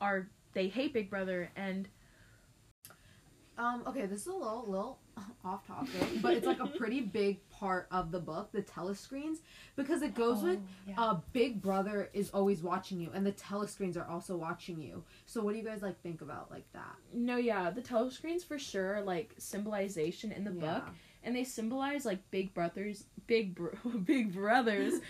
are 0.00 0.28
they 0.52 0.68
hate 0.68 0.92
Big 0.92 1.08
Brother 1.08 1.50
and 1.56 1.88
Um, 3.56 3.82
okay, 3.86 4.06
this 4.06 4.22
is 4.22 4.26
a 4.26 4.32
little 4.32 4.64
little 4.66 4.98
off 5.44 5.66
topic, 5.66 6.20
but 6.20 6.34
it's 6.34 6.46
like 6.46 6.60
a 6.60 6.66
pretty 6.66 7.00
big 7.00 7.38
part 7.64 7.86
of 7.90 8.10
the 8.10 8.20
book, 8.20 8.52
the 8.52 8.60
telescreens, 8.62 9.38
because 9.74 10.02
it 10.02 10.14
goes 10.14 10.42
with 10.42 10.58
uh 10.98 11.16
Big 11.32 11.62
Brother 11.62 12.10
is 12.12 12.30
always 12.30 12.62
watching 12.62 13.00
you, 13.00 13.10
and 13.14 13.24
the 13.24 13.32
telescreens 13.32 13.96
are 13.96 14.06
also 14.06 14.36
watching 14.36 14.80
you. 14.82 15.02
So 15.26 15.42
what 15.42 15.52
do 15.52 15.58
you 15.58 15.64
guys 15.64 15.80
like 15.82 16.00
think 16.02 16.20
about 16.20 16.50
like 16.50 16.70
that? 16.72 16.94
no, 17.12 17.36
yeah, 17.36 17.70
the 17.70 17.80
telescreens 17.80 18.44
for 18.44 18.58
sure 18.58 18.96
are, 18.96 19.02
like 19.02 19.34
symbolization 19.38 20.30
in 20.32 20.44
the 20.44 20.50
book, 20.50 20.84
and 21.22 21.34
they 21.34 21.44
symbolize 21.44 22.04
like 22.04 22.20
Big 22.30 22.52
Brothers, 22.52 23.04
Big 23.26 23.54
bro- 23.54 23.78
Big 24.04 24.32
Brothers. 24.34 24.94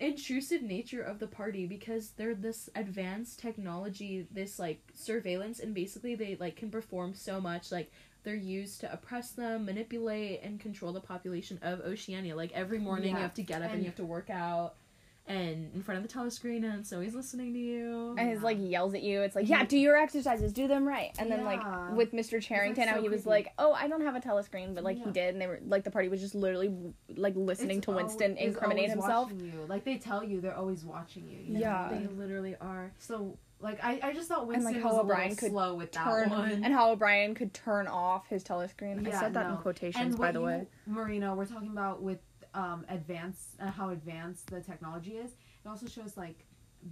intrusive 0.00 0.62
nature 0.62 1.02
of 1.02 1.18
the 1.18 1.26
party 1.26 1.66
because 1.66 2.12
they're 2.16 2.34
this 2.34 2.70
advanced 2.74 3.38
technology 3.38 4.26
this 4.30 4.58
like 4.58 4.80
surveillance 4.94 5.60
and 5.60 5.74
basically 5.74 6.14
they 6.14 6.38
like 6.40 6.56
can 6.56 6.70
perform 6.70 7.12
so 7.12 7.38
much 7.38 7.70
like 7.70 7.92
they're 8.22 8.34
used 8.34 8.80
to 8.80 8.92
oppress 8.92 9.30
them 9.30 9.64
manipulate 9.64 10.40
and 10.42 10.60
control 10.60 10.92
the 10.92 11.00
population 11.00 11.58
of 11.62 11.80
oceania 11.80 12.34
like 12.36 12.52
every 12.52 12.78
morning 12.78 13.14
you 13.14 13.20
have 13.20 13.34
to 13.34 13.42
get 13.42 13.58
up 13.62 13.66
and, 13.66 13.74
and- 13.74 13.82
you 13.82 13.86
have 13.86 13.96
to 13.96 14.04
work 14.04 14.30
out 14.30 14.74
and 15.26 15.70
in 15.74 15.82
front 15.82 16.02
of 16.02 16.10
the 16.10 16.12
telescreen 16.12 16.64
and 16.64 16.84
so 16.84 17.00
he's 17.00 17.14
listening 17.14 17.52
to 17.52 17.58
you 17.58 18.16
and 18.18 18.30
he's 18.30 18.42
like 18.42 18.56
yells 18.58 18.94
at 18.94 19.02
you. 19.02 19.20
It's 19.22 19.36
like, 19.36 19.48
Yeah. 19.48 19.58
yeah, 19.60 19.64
do 19.66 19.78
your 19.78 19.96
exercises, 19.96 20.52
do 20.52 20.66
them 20.66 20.88
right. 20.88 21.12
And 21.20 21.30
then 21.30 21.44
like 21.44 21.60
with 21.94 22.12
Mr. 22.12 22.42
Charrington, 22.42 22.88
so 22.88 23.00
he 23.00 23.08
was 23.08 23.22
creepy. 23.22 23.30
like, 23.30 23.52
oh, 23.56 23.72
I 23.72 23.86
don't 23.86 24.00
have 24.00 24.16
a 24.16 24.20
telescreen, 24.20 24.74
but 24.74 24.82
like 24.82 24.96
he 24.96 25.08
did, 25.12 25.34
and 25.34 25.40
they 25.40 25.46
were 25.46 25.60
like 25.68 25.84
the 25.84 25.90
party 25.90 26.08
was 26.08 26.20
just 26.20 26.34
literally 26.34 26.74
like 27.16 27.34
listening 27.36 27.76
It's 27.76 27.84
to 27.86 27.92
Winston 27.92 28.36
incriminate 28.38 28.90
himself. 28.90 29.30
watching 29.30 29.44
You. 29.52 29.66
Like 29.68 29.84
they 29.84 29.98
tell 29.98 30.24
you, 30.24 30.40
they're 30.40 30.56
always 30.56 30.84
watching 30.84 31.28
you. 31.30 31.38
you 31.46 31.52
know? 31.54 31.60
Yeah. 31.60 31.88
they 31.92 32.06
literally 32.08 32.56
are 32.60 32.90
So 32.98 33.38
like 33.60 33.82
I, 33.84 34.00
I 34.02 34.12
just 34.12 34.28
thought 34.28 34.40
And, 34.40 34.48
Winston 34.48 34.74
like, 34.74 34.82
how 34.82 34.88
was 34.88 34.96
a 34.96 35.00
O'Brien 35.00 35.30
little 35.30 35.36
could 35.36 35.50
slow 35.50 35.74
with 35.74 35.92
that 35.92 36.04
Turn 36.04 36.30
one. 36.30 36.64
and 36.64 36.72
how 36.72 36.90
O'Brien 36.92 37.34
could 37.34 37.52
turn 37.52 37.86
off 37.86 38.28
his 38.28 38.42
telescreen. 38.42 39.06
I 39.06 39.18
said 39.18 39.34
that 39.34 39.50
in 39.50 39.56
quotations, 39.58 40.04
and 40.04 40.18
by 40.18 40.32
the 40.32 40.40
you, 40.40 40.46
way. 40.46 40.66
Marina, 40.86 41.34
we're 41.34 41.46
talking 41.46 41.70
about 41.70 42.02
with 42.02 42.18
um 42.54 42.84
advanced 42.88 43.50
uh, 43.60 43.70
how 43.70 43.90
advanced 43.90 44.46
the 44.48 44.60
technology 44.60 45.12
is. 45.12 45.30
It 45.64 45.68
also 45.68 45.86
shows 45.86 46.16
like 46.16 46.44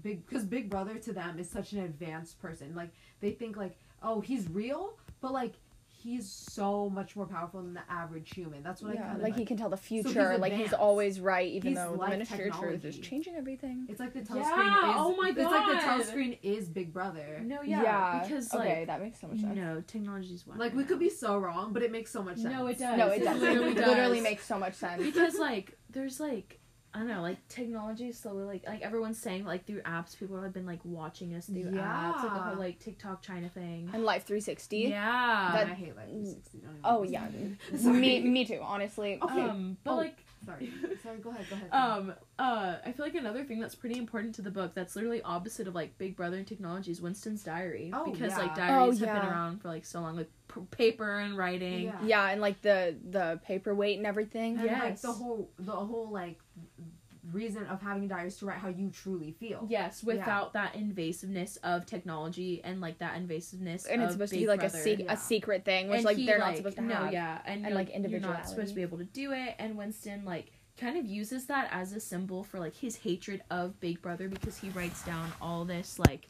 big 0.03 0.27
because 0.27 0.45
Big 0.45 0.69
Brother 0.71 0.97
to 0.99 1.13
them 1.13 1.39
is 1.39 1.51
such 1.51 1.73
an 1.73 1.81
advanced 1.81 2.41
person. 2.41 2.75
Like 2.75 2.91
they 3.21 3.31
think 3.33 3.57
like, 3.57 3.79
oh, 4.03 4.21
he's 4.21 4.49
real, 4.51 4.99
but 5.21 5.33
like 5.33 5.55
he's 6.01 6.31
so 6.31 6.89
much 6.89 7.17
more 7.17 7.27
powerful 7.27 7.61
than 7.63 7.75
the 7.75 7.81
average 7.91 8.33
human. 8.35 8.63
That's 8.63 8.81
what 8.83 8.93
I 8.93 8.95
yeah, 8.95 9.03
kind 9.03 9.17
of 9.17 9.23
like 9.23 9.37
he 9.37 9.45
can 9.45 9.57
tell 9.57 9.69
the 9.69 9.77
he's 9.77 10.05
future. 10.05 10.39
like 10.39 10.53
he's 10.53 10.73
always 10.73 11.21
right, 11.21 11.51
even 11.51 11.71
He's 11.71 11.79
though 11.79 11.93
the 11.93 11.99
like 11.99 12.11
Ministry 12.11 12.49
of 12.49 12.57
Truth 12.59 12.85
is 12.85 12.99
changing 12.99 13.35
everything. 13.35 13.87
It's 13.89 14.01
like 14.01 14.13
the 14.13 14.21
Yeah, 14.21 14.27
telescreen 14.27 14.89
is. 14.91 14.95
oh 14.99 15.17
my 15.17 15.33
god! 15.33 15.39
It's 15.43 15.51
like 15.53 15.67
the 15.67 15.87
God. 15.87 16.01
telescreen 16.03 16.39
is 16.43 16.69
Big 16.69 16.93
Brother. 16.93 17.41
No, 17.45 17.63
yeah, 17.63 18.21
because 18.23 18.53
like 18.55 18.69
okay, 18.69 18.85
that 18.87 19.01
makes 19.03 19.21
so 19.21 19.27
much 19.29 19.41
sense. 19.41 19.57
no 19.57 19.83
technology's 19.87 20.47
wild. 20.47 20.61
Like 20.61 20.75
we 20.75 20.85
could 20.85 20.99
be 21.01 21.11
so 21.11 21.39
wrong, 21.39 21.73
but 21.73 21.83
it 21.83 21.91
makes 21.93 22.11
so 22.11 22.23
much 22.23 22.37
sense. 22.39 22.55
No, 22.55 22.67
it 22.69 22.79
does. 22.79 22.97
No, 22.99 23.09
it 23.09 23.23
It 23.23 23.25
does. 23.25 23.41
literally 23.41 23.71
It 23.73 23.75
does. 23.77 23.87
literally 23.89 24.21
makes 24.21 24.47
so 24.47 24.59
much 24.59 24.75
sense. 24.75 25.03
because 25.03 25.39
like 25.39 25.77
there's 25.91 26.21
like 26.21 26.58
I 26.95 27.01
don't 27.01 27.09
know, 27.09 27.21
like 27.23 27.47
technology 27.49 28.09
is 28.09 28.19
slowly 28.19 28.45
like 28.45 28.67
like 28.67 28.81
everyone's 28.83 29.19
saying 29.19 29.45
like 29.45 29.67
through 29.67 29.83
apps, 29.83 30.19
people 30.19 30.41
have 30.41 30.53
been 30.55 30.67
like 30.67 30.81
watching 30.85 31.35
us 31.35 31.47
through 31.47 31.71
apps, 31.73 32.23
like 32.25 32.35
the 32.35 32.41
whole 32.41 32.57
like 32.57 32.79
TikTok 32.81 33.23
China 33.23 33.49
thing. 33.51 33.91
And 33.93 34.05
Life 34.05 34.25
360. 34.25 34.79
Yeah. 34.79 35.61
And 35.61 35.71
I 35.71 35.75
hate 35.75 35.95
Life 35.97 36.07
360. 36.09 36.61
Oh 36.85 37.03
get 37.05 37.11
yeah, 37.13 37.29
me 37.93 37.93
me 37.93 38.21
me 38.21 38.45
too. 38.47 38.61
Honestly. 38.63 39.19
Okay. 39.23 39.41
Um, 39.43 39.77
but 39.85 39.93
Oh. 39.93 39.97
like 39.97 40.17
Sorry. 40.47 40.73
Sorry. 41.03 41.19
Go 41.19 41.31
ahead. 41.31 41.47
Go 41.51 41.57
ahead. 41.57 41.69
um 41.73 42.15
uh 42.39 42.77
I 42.87 42.93
feel 42.93 43.05
like 43.05 43.17
another 43.17 43.45
thing 43.45 43.59
that's 43.61 43.75
pretty 43.75 43.99
important 43.99 44.35
to 44.37 44.43
the 44.43 44.53
book 44.53 44.73
that's 44.73 44.95
literally 44.97 45.21
opposite 45.23 45.67
of 45.69 45.75
like 45.75 45.99
Big 45.99 46.17
Brother 46.17 46.37
and 46.39 46.47
technology 46.47 46.91
is 46.93 47.01
Winston's 47.03 47.43
diary 47.43 47.91
Oh, 47.93 48.05
because 48.11 48.31
yeah. 48.33 48.39
like 48.39 48.55
diaries 48.55 49.03
Oh, 49.03 49.07
have 49.07 49.21
been 49.23 49.31
around 49.31 49.61
for 49.61 49.69
like 49.69 49.85
so 49.85 50.01
long 50.01 50.17
like 50.17 50.31
paper 50.71 51.19
and 51.19 51.37
writing. 51.37 51.85
Yeah. 51.87 51.99
Yeah, 52.05 52.29
and 52.31 52.41
like 52.41 52.63
the 52.63 52.97
the 53.11 53.41
paperweight 53.45 53.99
and 53.99 54.07
everything. 54.07 54.59
And 54.59 54.67
like 54.67 55.01
the 55.01 55.13
whole 55.13 55.51
the 55.59 55.73
whole 55.73 56.09
like 56.11 56.39
reason 57.33 57.67
of 57.67 57.81
having 57.81 58.09
diaries 58.09 58.37
to 58.39 58.47
write 58.47 58.59
how 58.59 58.69
you 58.69 58.91
truly 58.91 59.33
feel. 59.33 59.67
Yes, 59.69 60.03
without 60.03 60.53
that 60.55 60.75
invasiveness 60.75 61.59
of 61.63 61.87
technology 61.87 62.61
and 62.65 62.81
like 62.81 62.99
that 62.99 63.15
invasiveness 63.21 63.87
And 63.91 64.01
of 64.03 64.07
it's 64.07 64.13
supposed 64.15 64.33
to 64.33 64.39
be 64.39 64.47
like 64.47 64.61
Brother. 64.61 64.79
a, 64.79 64.83
sec- 64.83 64.99
yeah. 65.01 65.13
a 65.13 65.17
secret 65.17 65.65
thing, 65.65 65.89
which 65.89 65.97
And 65.99 66.05
like 66.05 66.17
he, 66.17 66.27
they're 66.27 66.39
not 66.39 66.57
supposed 66.57 66.77
to 66.77 66.83
have. 66.83 66.91
no, 66.91 66.97
have. 66.97 67.13
yeah, 67.13 67.41
and, 67.45 67.57
and, 67.57 67.67
you're, 67.69 67.75
like, 67.75 67.91
you're 68.11 68.21
not 68.21 68.49
supposed 68.49 68.71
to 68.71 68.75
be 68.75 68.83
able 68.83 68.99
to 68.99 69.05
do 69.05 69.33
it. 69.33 69.55
And 69.59 69.77
Winston 69.77 70.25
like 70.25 70.53
kind 70.77 70.97
of 70.97 71.05
uses 71.05 71.47
that 71.47 71.69
as 71.73 71.93
a 71.93 72.01
symbol 72.01 72.45
for 72.45 72.59
like 72.61 72.75
his 72.75 72.97
hatred 72.97 73.43
of 73.51 73.79
Big 73.81 74.01
Brother 74.01 74.29
because 74.29 74.57
he 74.59 74.71
writes 74.71 75.03
down 75.05 75.31
all 75.43 75.65
this 75.65 75.99
like 75.99 76.29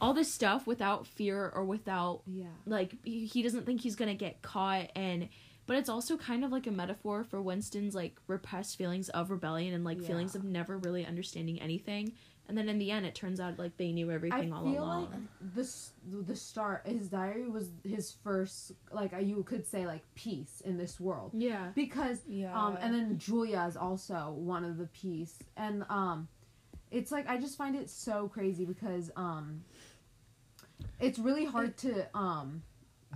all 0.00 0.12
this 0.14 0.32
stuff 0.32 0.66
without 0.66 1.06
fear 1.06 1.50
or 1.54 1.64
without 1.64 2.22
Yeah. 2.26 2.46
like 2.66 2.94
he 3.04 3.26
he 3.26 3.42
doesn't 3.42 3.66
think 3.66 3.80
he's 3.82 3.96
gonna 3.96 4.14
get 4.14 4.40
caught 4.42 4.90
and 4.96 5.28
but 5.66 5.76
it's 5.76 5.88
also 5.88 6.16
kind 6.16 6.44
of 6.44 6.52
like 6.52 6.66
a 6.66 6.70
metaphor 6.70 7.24
for 7.24 7.42
Winston's 7.42 7.94
like 7.94 8.16
repressed 8.26 8.76
feelings 8.78 9.08
of 9.10 9.30
rebellion 9.30 9.74
and 9.74 9.84
like 9.84 10.00
feelings 10.02 10.34
of 10.34 10.44
never 10.44 10.78
really 10.78 11.04
understanding 11.04 11.60
anything. 11.60 12.12
And 12.48 12.56
then 12.56 12.68
in 12.68 12.78
the 12.78 12.92
end, 12.92 13.04
it 13.04 13.16
turns 13.16 13.40
out 13.40 13.58
like 13.58 13.76
they 13.76 13.90
knew 13.90 14.10
everything 14.12 14.52
I 14.52 14.56
all 14.56 14.64
feel 14.64 14.84
along. 14.84 15.02
like 15.10 15.20
this 15.54 15.90
the 16.08 16.36
start 16.36 16.86
his 16.86 17.08
diary 17.08 17.48
was 17.48 17.70
his 17.82 18.14
first 18.22 18.72
like 18.92 19.12
uh, 19.12 19.18
you 19.18 19.42
could 19.42 19.66
say 19.66 19.84
like 19.86 20.02
peace 20.14 20.62
in 20.64 20.76
this 20.78 21.00
world 21.00 21.32
yeah. 21.34 21.70
because 21.74 22.20
Yeah. 22.28 22.56
um 22.56 22.78
and 22.80 22.94
then 22.94 23.18
Julia 23.18 23.64
is 23.68 23.76
also 23.76 24.32
one 24.38 24.64
of 24.64 24.76
the 24.78 24.86
piece 24.86 25.34
and 25.56 25.84
um 25.88 26.28
it's 26.92 27.10
like 27.10 27.28
I 27.28 27.36
just 27.36 27.58
find 27.58 27.74
it 27.74 27.90
so 27.90 28.28
crazy 28.28 28.64
because 28.64 29.10
um 29.16 29.64
it's 31.00 31.18
really 31.18 31.44
hard 31.44 31.76
to 31.78 32.06
um 32.16 32.62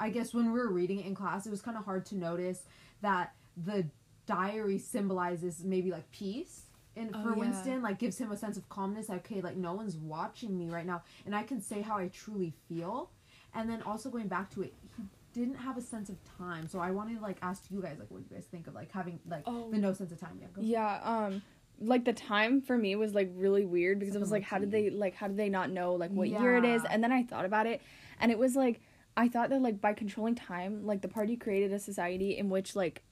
I 0.00 0.10
guess 0.10 0.32
when 0.34 0.52
we 0.52 0.58
were 0.58 0.70
reading 0.72 1.00
it 1.00 1.06
in 1.06 1.14
class 1.14 1.46
it 1.46 1.50
was 1.50 1.62
kind 1.62 1.76
of 1.76 1.84
hard 1.84 2.06
to 2.06 2.16
notice 2.16 2.62
that 3.02 3.34
the 3.56 3.86
diary 4.26 4.78
symbolizes 4.78 5.64
maybe 5.64 5.90
like 5.90 6.10
peace 6.12 6.62
and 6.96 7.10
Oh, 7.14 7.22
for 7.22 7.30
yeah. 7.30 7.36
Winston 7.36 7.82
like 7.82 7.98
gives 7.98 8.18
him 8.18 8.30
a 8.32 8.36
sense 8.36 8.56
of 8.56 8.68
calmness 8.68 9.08
like, 9.08 9.18
okay 9.30 9.40
like 9.40 9.56
no 9.56 9.72
one's 9.74 9.96
watching 9.96 10.56
me 10.58 10.68
right 10.70 10.86
now. 10.86 11.02
And 11.26 11.34
I 11.34 11.42
can 11.42 11.60
say 11.60 11.82
how 11.82 11.96
I 11.96 12.08
truly 12.08 12.52
feel. 12.68 13.10
And 13.54 13.68
then 13.68 13.82
also 13.82 14.10
going 14.10 14.28
back 14.28 14.50
to 14.54 14.62
it 14.62 14.74
he 14.96 15.02
didn't 15.32 15.54
have 15.56 15.76
a 15.76 15.80
sense 15.80 16.08
of 16.08 16.16
time. 16.38 16.66
So 16.68 16.78
I 16.80 16.90
wanted 16.90 17.16
to 17.18 17.22
like 17.22 17.36
ask 17.42 17.64
you 17.70 17.80
guys 17.80 17.98
like 17.98 18.10
what 18.10 18.18
do 18.18 18.26
you 18.30 18.36
guys 18.36 18.46
think 18.46 18.66
of 18.66 18.74
like 18.74 18.90
having 18.92 19.20
like 19.28 19.42
Oh. 19.46 19.70
the 19.70 19.78
no 19.78 19.92
sense 19.92 20.12
of 20.12 20.20
time 20.20 20.38
yeah 20.40 20.46
Yeah, 20.60 21.00
um 21.26 21.42
like 21.82 22.04
the 22.04 22.12
time 22.12 22.60
for 22.60 22.76
me 22.76 22.94
was 22.94 23.14
like 23.14 23.30
really 23.36 23.64
weird 23.64 23.98
because 23.98 24.14
It's 24.14 24.16
it 24.16 24.20
was 24.20 24.30
like 24.30 24.42
like 24.42 24.48
how 24.48 24.58
did 24.58 24.70
they 24.70 24.90
like 24.90 25.14
how 25.14 25.28
did 25.28 25.36
they 25.36 25.48
not 25.48 25.70
know 25.70 25.94
like 25.94 26.10
what 26.10 26.28
year 26.28 26.56
it 26.56 26.64
is? 26.64 26.82
And 26.88 27.02
then 27.02 27.10
I 27.12 27.22
thought 27.22 27.44
about 27.46 27.66
it 27.66 27.80
and 28.20 28.30
it 28.30 28.38
was 28.38 28.54
like 28.54 28.80
I 29.16 29.28
thought 29.28 29.50
that 29.50 29.60
like 29.62 29.80
by 29.80 29.92
controlling 29.92 30.34
time 30.34 30.86
like 30.86 31.02
the 31.02 31.08
party 31.08 31.36
created 31.36 31.72
a 31.72 31.78
society 31.78 32.36
in 32.38 32.48
which 32.48 32.74
like 32.76 33.02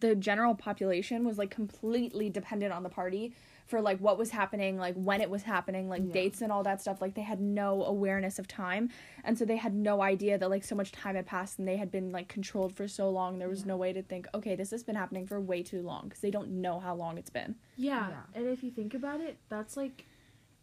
the 0.00 0.14
general 0.14 0.54
population 0.54 1.24
was 1.24 1.36
like 1.36 1.50
completely 1.50 2.30
dependent 2.30 2.72
on 2.72 2.82
the 2.82 2.88
party 2.88 3.34
for 3.66 3.82
like 3.82 3.98
what 3.98 4.16
was 4.18 4.30
happening 4.30 4.78
like 4.78 4.94
when 4.94 5.20
it 5.20 5.28
was 5.28 5.42
happening 5.42 5.88
like 5.90 6.02
Yeah. 6.06 6.12
dates 6.12 6.40
and 6.40 6.50
all 6.50 6.62
that 6.62 6.80
stuff 6.80 7.02
like 7.02 7.14
they 7.14 7.22
had 7.22 7.38
no 7.40 7.84
awareness 7.84 8.38
of 8.38 8.48
time 8.48 8.88
and 9.24 9.38
so 9.38 9.44
they 9.44 9.56
had 9.56 9.74
no 9.74 10.00
idea 10.00 10.38
that 10.38 10.48
like 10.48 10.64
so 10.64 10.74
much 10.74 10.90
time 10.92 11.16
had 11.16 11.26
passed 11.26 11.58
and 11.58 11.68
they 11.68 11.76
had 11.76 11.90
been 11.90 12.12
like 12.12 12.28
controlled 12.28 12.74
for 12.74 12.88
so 12.88 13.10
long 13.10 13.38
there 13.38 13.48
was 13.48 13.60
Yeah. 13.60 13.66
no 13.68 13.76
way 13.76 13.92
to 13.92 14.02
think 14.02 14.26
okay 14.34 14.54
this 14.56 14.70
has 14.70 14.82
been 14.82 14.96
happening 14.96 15.26
for 15.26 15.38
way 15.40 15.62
too 15.62 15.82
long 15.82 16.04
because 16.04 16.20
they 16.20 16.30
don't 16.30 16.50
know 16.50 16.80
how 16.80 16.94
long 16.94 17.18
it's 17.18 17.30
been 17.30 17.54
Yeah. 17.76 18.08
Yeah. 18.08 18.22
And 18.34 18.48
if 18.48 18.62
you 18.64 18.70
think 18.70 18.94
about 18.94 19.20
it, 19.20 19.36
that's 19.50 19.76
like 19.76 20.06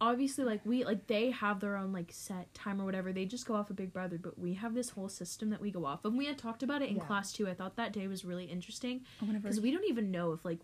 obviously 0.02 0.44
like 0.44 0.60
we 0.66 0.84
like 0.84 1.06
they 1.08 1.30
have 1.32 1.60
their 1.60 1.78
own 1.78 1.94
like 1.94 2.10
set 2.12 2.54
time 2.54 2.82
or 2.82 2.86
whatever. 2.86 3.14
They 3.14 3.26
just 3.26 3.46
go 3.46 3.56
off 3.56 3.70
of 3.70 3.76
Big 3.76 3.94
Brother, 3.94 4.18
but 4.22 4.38
we 4.38 4.56
have 4.56 4.74
this 4.74 4.90
whole 4.90 5.08
system 5.08 5.52
that 5.52 5.62
we 5.62 5.72
go 5.72 5.86
off 5.86 6.04
of. 6.04 6.14
We 6.16 6.26
had 6.26 6.38
talked 6.40 6.64
about 6.64 6.82
it 6.82 6.90
in 6.90 6.96
Yeah. 6.98 7.04
class 7.04 7.32
too. 7.32 7.48
I 7.48 7.54
thought 7.54 7.76
that 7.78 7.94
day 7.94 8.08
was 8.08 8.26
really 8.26 8.46
interesting 8.46 9.06
whenever 9.20 9.44
because 9.44 9.62
we 9.62 9.72
don't 9.72 9.86
even 9.88 10.10
know 10.12 10.34
if 10.34 10.44
like 10.44 10.60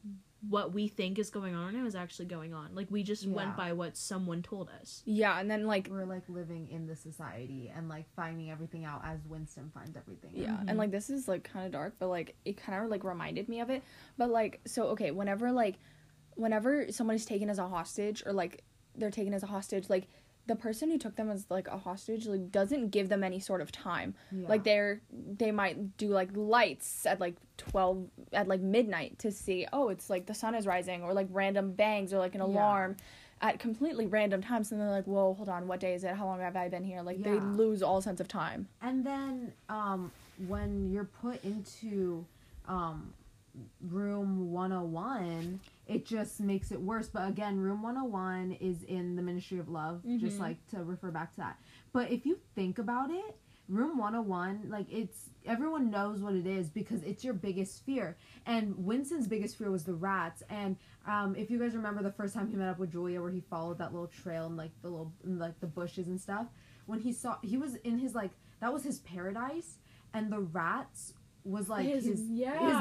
what 0.49 0.71
we 0.71 0.87
think 0.87 1.17
is 1.17 1.29
going 1.31 1.55
on 1.55 1.65
right 1.65 1.73
now 1.73 1.85
is 1.85 1.95
actually 1.95 2.25
going 2.25 2.53
on. 2.53 2.73
Like 2.75 2.87
we 2.91 3.03
just 3.03 3.23
Yeah. 3.25 3.33
went 3.33 3.57
by 3.57 3.73
what 3.73 3.95
someone 3.95 4.41
told 4.41 4.69
us. 4.81 5.03
yeah 5.05 5.39
and 5.39 5.49
then 5.49 5.65
like 5.67 5.87
we're 5.89 6.05
like 6.05 6.27
living 6.29 6.67
in 6.69 6.87
the 6.87 6.95
society 6.95 7.71
and 7.75 7.87
like 7.89 8.05
finding 8.15 8.49
everything 8.49 8.85
out 8.85 9.01
as 9.05 9.19
Winston 9.25 9.69
finds 9.73 9.95
everything 9.95 10.31
out. 10.31 10.37
yeah 10.37 10.57
Mhm. 10.57 10.65
and 10.69 10.77
like 10.79 10.91
this 10.91 11.09
is 11.11 11.27
like 11.27 11.43
kind 11.43 11.65
of 11.65 11.71
dark 11.71 11.95
but 11.99 12.07
like 12.07 12.35
it 12.45 12.57
kind 12.57 12.83
of 12.83 12.89
like 12.89 13.03
reminded 13.03 13.47
me 13.49 13.59
of 13.61 13.69
it 13.69 13.83
but 14.17 14.29
like 14.29 14.61
so 14.65 14.87
okay 14.89 15.11
whenever 15.11 15.51
like 15.51 15.77
whenever 16.35 16.91
someone 16.91 17.15
is 17.15 17.25
taken 17.25 17.49
as 17.49 17.57
a 17.59 17.67
hostage 17.67 18.21
or 18.25 18.31
like 18.33 18.63
they're 18.97 19.11
taken 19.11 19.33
as 19.33 19.43
a 19.43 19.47
hostage 19.47 19.89
like 19.89 20.07
the 20.47 20.55
person 20.55 20.89
who 20.89 20.97
took 20.97 21.17
them 21.17 21.29
as 21.29 21.45
like 21.49 21.67
a 21.67 21.77
hostage 21.77 22.25
like 22.25 22.51
doesn't 22.51 22.89
give 22.89 23.09
them 23.09 23.21
any 23.23 23.39
sort 23.39 23.59
of 23.61 23.69
time. 23.71 24.15
Yeah. 24.31 24.47
like 24.47 24.63
they're 24.63 25.01
they 25.11 25.51
might 25.51 25.97
do 25.97 26.07
like 26.07 26.29
lights 26.35 27.05
at 27.05 27.19
like 27.19 27.35
12 27.57 28.07
at 28.31 28.47
like 28.47 28.61
midnight 28.61 29.19
to 29.19 29.31
see 29.31 29.67
oh 29.73 29.89
it's 29.89 30.09
like 30.09 30.25
the 30.25 30.33
sun 30.33 30.55
is 30.55 30.65
rising 30.65 31.03
or 31.03 31.13
like 31.13 31.27
random 31.31 31.73
bangs 31.73 32.13
or 32.13 32.19
like 32.19 32.33
an 32.33 32.39
Yeah. 32.41 32.47
alarm 32.47 32.95
at 33.41 33.59
completely 33.59 34.07
random 34.07 34.41
times 34.41 34.71
and 34.71 34.79
they're 34.79 34.89
like 34.89 35.05
whoa 35.05 35.33
hold 35.33 35.49
on 35.49 35.67
what 35.67 35.81
day 35.81 35.93
is 35.93 36.03
it? 36.05 36.15
How 36.15 36.25
long 36.25 36.39
have 36.39 36.55
i 36.55 36.69
been 36.69 36.83
here? 36.85 37.01
Like 37.01 37.21
they 37.21 37.33
lose 37.39 37.83
all 37.83 38.01
sense 38.01 38.21
of 38.21 38.27
time. 38.29 38.67
And 38.81 39.05
then 39.05 39.51
um, 39.67 40.11
when 40.47 40.89
you're 40.91 41.09
put 41.21 41.43
into 41.43 42.25
um, 42.69 43.13
room 43.81 44.51
101, 44.51 45.59
it 45.87 46.05
just 46.05 46.39
makes 46.39 46.71
it 46.71 46.81
worse. 46.81 47.07
But 47.07 47.27
again, 47.29 47.59
room 47.59 47.81
101 47.81 48.53
is 48.59 48.83
in 48.83 49.15
the 49.15 49.21
Ministry 49.21 49.59
of 49.59 49.69
Love, 49.69 50.03
just 50.19 50.37
Mhm. 50.37 50.41
like 50.41 50.67
to 50.67 50.83
refer 50.83 51.11
back 51.11 51.31
to 51.31 51.37
that. 51.37 51.59
But 51.93 52.11
if 52.11 52.25
you 52.25 52.39
think 52.55 52.79
about 52.79 53.09
it, 53.11 53.37
room 53.69 53.97
101, 53.97 54.69
like 54.69 54.91
it's 54.91 55.29
everyone 55.45 55.89
knows 55.89 56.21
what 56.21 56.33
it 56.35 56.45
is 56.45 56.69
because 56.69 57.01
it's 57.03 57.23
your 57.23 57.33
biggest 57.33 57.83
fear. 57.85 58.17
And 58.45 58.85
Winston's 58.85 59.27
biggest 59.27 59.57
fear 59.57 59.71
was 59.71 59.83
the 59.85 59.93
rats. 59.93 60.43
And 60.49 60.75
um, 61.05 61.35
if 61.35 61.49
you 61.49 61.57
guys 61.59 61.75
remember 61.75 62.03
the 62.03 62.11
first 62.11 62.33
time 62.33 62.49
he 62.49 62.55
met 62.55 62.69
up 62.69 62.79
with 62.79 62.91
Julia, 62.91 63.21
where 63.21 63.31
he 63.31 63.39
followed 63.41 63.77
that 63.77 63.93
little 63.93 64.07
trail 64.07 64.45
and 64.47 64.57
like 64.57 64.71
the 64.81 64.89
little 64.89 65.13
in, 65.23 65.39
like 65.39 65.59
the 65.59 65.67
bushes 65.67 66.07
and 66.07 66.19
stuff, 66.19 66.47
when 66.85 66.99
he 66.99 67.11
saw 67.13 67.37
he 67.41 67.57
was 67.57 67.75
in 67.75 67.97
his 67.99 68.13
like 68.15 68.31
that 68.59 68.73
was 68.73 68.83
his 68.83 68.99
paradise, 68.99 69.77
and 70.13 70.31
the 70.31 70.39
rats 70.39 71.13
was 71.47 71.69
like 71.69 71.87
his, 71.87 72.05
his 72.05 72.21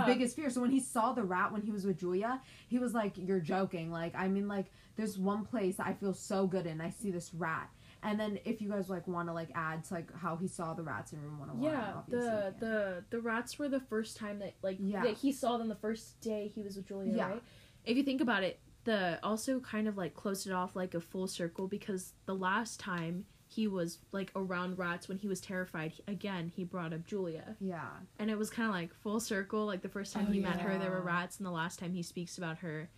biggest 0.06 0.36
fear. 0.36 0.50
So 0.50 0.60
when 0.60 0.70
he 0.70 0.80
saw 0.80 1.12
the 1.12 1.22
rat 1.22 1.52
when 1.52 1.62
he 1.62 1.70
was 1.70 1.84
with 1.86 1.98
Julia, 1.98 2.40
he 2.68 2.78
was 2.78 2.94
like, 2.94 3.12
"You're 3.16 3.40
joking." 3.40 3.90
Like 3.90 4.14
I 4.16 4.28
mean, 4.28 4.48
like 4.48 4.66
there's 4.96 5.18
one 5.18 5.44
place 5.44 5.76
I 5.78 5.92
feel 5.94 6.14
so 6.14 6.46
good 6.46 6.66
in. 6.66 6.80
I 6.80 6.90
see 6.90 7.10
this 7.10 7.32
rat. 7.34 7.70
And 8.02 8.20
then 8.20 8.38
if 8.44 8.60
you 8.60 8.68
guys 8.70 8.88
like 8.88 9.06
want 9.08 9.28
to 9.28 9.32
like 9.32 9.50
add 9.54 9.84
to 9.84 9.94
like 9.94 10.14
how 10.16 10.36
he 10.36 10.48
saw 10.48 10.74
the 10.74 10.82
rats 10.82 11.12
in 11.12 11.20
room 11.22 11.38
101. 11.38 11.72
Yeah, 11.72 11.92
the 12.08 12.24
yeah. 12.24 12.50
the 12.58 13.04
the 13.10 13.20
rats 13.20 13.58
were 13.58 13.68
the 13.68 13.80
first 13.80 14.16
time 14.16 14.38
that 14.40 14.54
like 14.62 14.76
Yeah. 14.80 15.02
that 15.02 15.16
he 15.16 15.32
saw 15.32 15.56
them 15.56 15.68
the 15.68 15.74
first 15.76 16.20
day 16.20 16.50
he 16.54 16.62
was 16.62 16.76
with 16.76 16.86
Julia, 16.86 17.14
Yeah. 17.14 17.28
right? 17.28 17.42
If 17.84 17.96
you 17.96 18.02
think 18.02 18.20
about 18.20 18.42
it, 18.42 18.60
the 18.84 19.18
also 19.22 19.60
kind 19.60 19.88
of 19.88 19.96
like 19.96 20.14
closed 20.14 20.46
it 20.46 20.52
off 20.52 20.76
like 20.76 20.94
a 20.94 21.00
full 21.00 21.26
circle 21.26 21.66
because 21.68 22.12
the 22.26 22.34
last 22.34 22.78
time 22.78 23.26
he 23.56 23.66
was 23.66 23.98
like 24.12 24.30
around 24.36 24.78
rats 24.78 25.08
when 25.08 25.18
he 25.18 25.26
was 25.28 25.40
terrified, 25.40 25.92
he- 25.92 26.02
again 26.06 26.52
he 26.54 26.62
brought 26.64 26.92
up 26.92 27.06
Julia, 27.06 27.56
yeah. 27.60 27.88
and 28.18 28.30
it 28.30 28.36
was 28.38 28.50
kind 28.50 28.68
of 28.68 28.74
like 28.74 28.94
full 29.02 29.18
circle. 29.20 29.64
Like 29.66 29.82
the 29.82 29.88
first 29.88 30.12
time 30.12 30.26
Oh, 30.28 30.32
he 30.32 30.40
met 30.40 30.60
her, 30.60 30.78
there 30.78 30.90
were 30.90 31.00
rats, 31.02 31.38
and 31.38 31.46
the 31.46 31.50
last 31.50 31.78
time 31.78 31.92
he 31.94 32.02
speaks 32.02 32.36
about 32.38 32.58
her, 32.58 32.88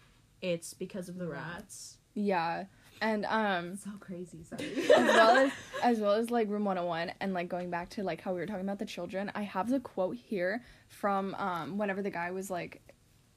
it's 0.42 0.74
because 0.74 1.08
of 1.08 1.16
the 1.18 1.26
rats. 1.28 1.98
yeah 2.14 2.64
and 3.00 3.24
um 3.26 3.76
So 3.76 3.90
crazy. 4.00 4.42
Sorry. 4.42 4.72
as 4.90 5.06
well 5.14 5.36
as 5.36 5.52
as 5.84 6.00
well 6.00 6.12
as 6.14 6.30
like 6.32 6.48
room 6.48 6.64
101 6.64 7.12
and 7.20 7.32
like 7.32 7.48
going 7.48 7.70
back 7.70 7.90
to 7.90 8.02
like 8.02 8.20
how 8.20 8.32
we 8.34 8.40
were 8.40 8.46
talking 8.46 8.64
about 8.68 8.80
the 8.80 8.84
children 8.96 9.30
i 9.36 9.42
have 9.42 9.70
the 9.70 9.78
quote 9.78 10.16
here 10.16 10.64
from 10.88 11.34
um 11.36 11.78
whenever 11.78 12.02
the 12.02 12.10
guy 12.10 12.32
was 12.32 12.50
like 12.50 12.82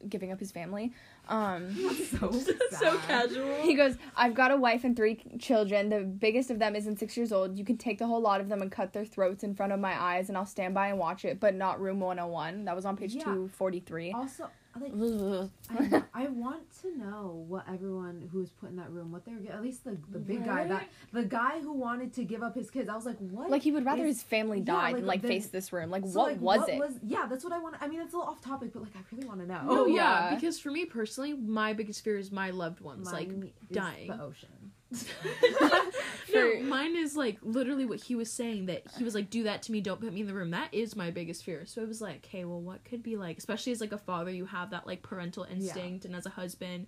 giving 0.09 0.31
up 0.31 0.39
his 0.39 0.51
family. 0.51 0.93
Um, 1.27 1.73
so 2.19 2.31
so 2.71 2.97
casual. 2.99 3.55
he 3.61 3.75
goes, 3.75 3.97
"I've 4.15 4.33
got 4.33 4.51
a 4.51 4.57
wife 4.57 4.83
and 4.83 4.95
three 4.95 5.21
children. 5.39 5.89
The 5.89 6.01
biggest 6.01 6.49
of 6.51 6.59
them 6.59 6.75
isn't 6.75 6.99
six 6.99 7.15
years 7.17 7.31
old. 7.31 7.57
You 7.57 7.65
can 7.65 7.77
take 7.77 7.99
the 7.99 8.07
whole 8.07 8.21
lot 8.21 8.41
of 8.41 8.49
them 8.49 8.61
and 8.61 8.71
cut 8.71 8.93
their 8.93 9.05
throats 9.05 9.43
in 9.43 9.55
front 9.55 9.71
of 9.73 9.79
my 9.79 9.99
eyes, 10.01 10.29
and 10.29 10.37
I'll 10.37 10.45
stand 10.45 10.73
by 10.73 10.87
and 10.87 10.97
watch 10.99 11.25
it. 11.25 11.39
But 11.39 11.55
not 11.55 11.79
room 11.79 11.99
101. 11.99 12.65
That 12.65 12.75
was 12.75 12.85
on 12.85 12.97
page 12.97 13.15
Yeah. 13.15 13.23
243. 13.23 14.11
Also, 14.13 14.49
like 14.79 15.51
I, 15.69 16.03
I 16.13 16.27
want 16.27 16.63
to 16.81 16.97
know 16.97 17.43
what 17.47 17.65
everyone 17.67 18.29
who 18.31 18.39
was 18.39 18.49
put 18.51 18.69
in 18.69 18.77
that 18.77 18.89
room, 18.91 19.11
what 19.11 19.25
they 19.25 19.33
were 19.33 19.39
get- 19.39 19.53
at 19.53 19.61
least 19.61 19.83
the 19.83 19.97
the 20.11 20.19
big 20.19 20.45
guy 20.45 20.67
that 20.67 20.87
the 21.11 21.23
guy 21.23 21.59
who 21.59 21.73
wanted 21.73 22.13
to 22.13 22.23
give 22.23 22.41
up 22.43 22.55
his 22.55 22.69
kids. 22.69 22.87
I 22.89 22.95
was 22.95 23.05
like, 23.05 23.17
what? 23.19 23.49
Like 23.49 23.63
he 23.63 23.71
would 23.71 23.85
rather 23.85 24.05
is- 24.05 24.17
his 24.17 24.23
family 24.23 24.59
yeah, 24.59 24.63
die 24.65 24.81
like, 24.83 24.95
than 24.97 25.05
like 25.05 25.21
then- 25.21 25.31
face 25.31 25.47
this 25.47 25.73
room. 25.73 25.89
Like 25.89 26.03
so, 26.05 26.19
what 26.35 26.41
like, 26.41 26.79
was 26.79 26.95
it? 26.95 27.01
yeah, 27.03 27.25
that's 27.29 27.43
what 27.43 27.53
I 27.53 27.59
want. 27.59 27.75
I 27.81 27.87
mean, 27.87 27.99
it's 28.01 28.13
a 28.13 28.17
little 28.17 28.31
off 28.31 28.41
topic, 28.41 28.71
but 28.73 28.83
like 28.83 28.95
I 28.95 28.99
really 29.15 29.27
want 29.27 29.41
to 29.41 29.47
know. 29.47 29.61
Oh 29.67 29.85
yeah. 29.87 30.29
yeah. 30.29 30.35
because 30.35 30.59
for 30.59 30.71
me 30.71 30.85
personally, 30.85 31.33
my 31.33 31.73
biggest 31.73 32.03
fear 32.03 32.17
is 32.17 32.31
my 32.31 32.51
loved 32.51 32.79
ones 32.81 33.11
like 33.11 33.27
Mine 33.29 33.51
is 33.69 33.75
dying. 33.75 34.07
the 34.07 34.21
ocean. 34.21 34.49
no, 36.33 36.59
mine 36.63 36.95
is 36.95 37.15
like 37.15 37.37
literally 37.41 37.85
what 37.85 37.99
he 38.01 38.15
was 38.15 38.31
saying 38.31 38.65
that 38.67 38.83
he 38.97 39.03
was 39.03 39.15
like, 39.15 39.29
"Do 39.29 39.43
that 39.43 39.61
to 39.63 39.71
me, 39.71 39.81
don't 39.81 39.99
put 40.01 40.13
me 40.13 40.21
in 40.21 40.27
the 40.27 40.33
room." 40.33 40.51
That 40.51 40.73
is 40.73 40.95
my 40.95 41.11
biggest 41.11 41.43
fear. 41.43 41.65
So 41.65 41.81
I 41.81 41.85
was 41.85 42.01
like, 42.01 42.17
"Okay, 42.25 42.45
well, 42.45 42.61
what 42.61 42.83
could 42.85 43.03
be 43.03 43.17
like?" 43.17 43.37
Especially 43.37 43.71
as 43.71 43.81
like 43.81 43.91
a 43.91 43.97
father, 43.97 44.31
you 44.31 44.45
have 44.45 44.71
that 44.71 44.87
like 44.87 45.01
parental 45.03 45.43
instinct, 45.43 46.05
and 46.05 46.15
as 46.15 46.25
a 46.25 46.29
husband, 46.29 46.87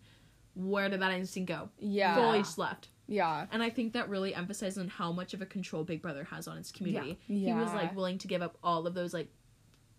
where 0.56 0.90
did 0.90 1.02
that 1.02 1.12
instinct 1.14 1.50
go? 1.50 1.70
yeah, 1.80 2.16
Fully 2.16 2.40
just 2.40 2.58
left. 2.58 2.90
yeah, 3.08 3.48
And 3.52 3.62
I 3.64 3.70
think 3.70 3.94
that 3.94 4.08
really 4.10 4.34
emphasizes 4.36 4.78
on 4.78 4.88
how 4.88 5.12
much 5.12 5.34
of 5.34 5.42
a 5.42 5.46
control 5.46 5.84
Big 5.84 6.02
Brother 6.02 6.24
has 6.26 6.48
on 6.48 6.58
its 6.58 6.72
community. 6.72 7.20
Yeah, 7.28 7.54
He 7.56 7.64
was 7.64 7.74
like 7.74 7.96
willing 7.96 8.18
to 8.20 8.28
give 8.28 8.42
up 8.42 8.58
all 8.64 8.86
of 8.88 8.94
those 8.94 9.14
like 9.14 9.30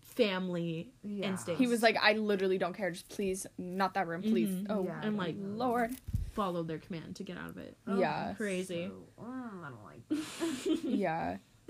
family 0.01 0.91
Yeah. 1.03 1.29
instincts. 1.29 1.59
he 1.59 1.67
was 1.67 1.83
like, 1.83 1.97
I 2.01 2.13
literally 2.13 2.57
don't 2.57 2.73
care. 2.73 2.91
Just 2.91 3.09
please, 3.09 3.45
not 3.57 3.93
that 3.95 4.07
room, 4.07 4.21
please. 4.21 4.47
Mhm. 4.49 4.65
Oh, 4.69 4.83
Yeah, 4.85 5.01
and, 5.03 5.17
like, 5.17 5.35
Lord. 5.37 5.91
Followed 6.35 6.67
their 6.67 6.77
command 6.79 7.15
to 7.15 7.23
get 7.23 7.37
out 7.37 7.49
of 7.49 7.57
it. 7.57 7.75
Oh, 7.87 7.97
Yeah. 7.99 8.33
Crazy. 8.35 8.87
so- 8.87 9.23
mm, 9.23 9.63
I 9.65 9.69
don't 9.69 9.83
like 9.83 10.07
that. 10.83 10.83
Yeah. 10.83 11.37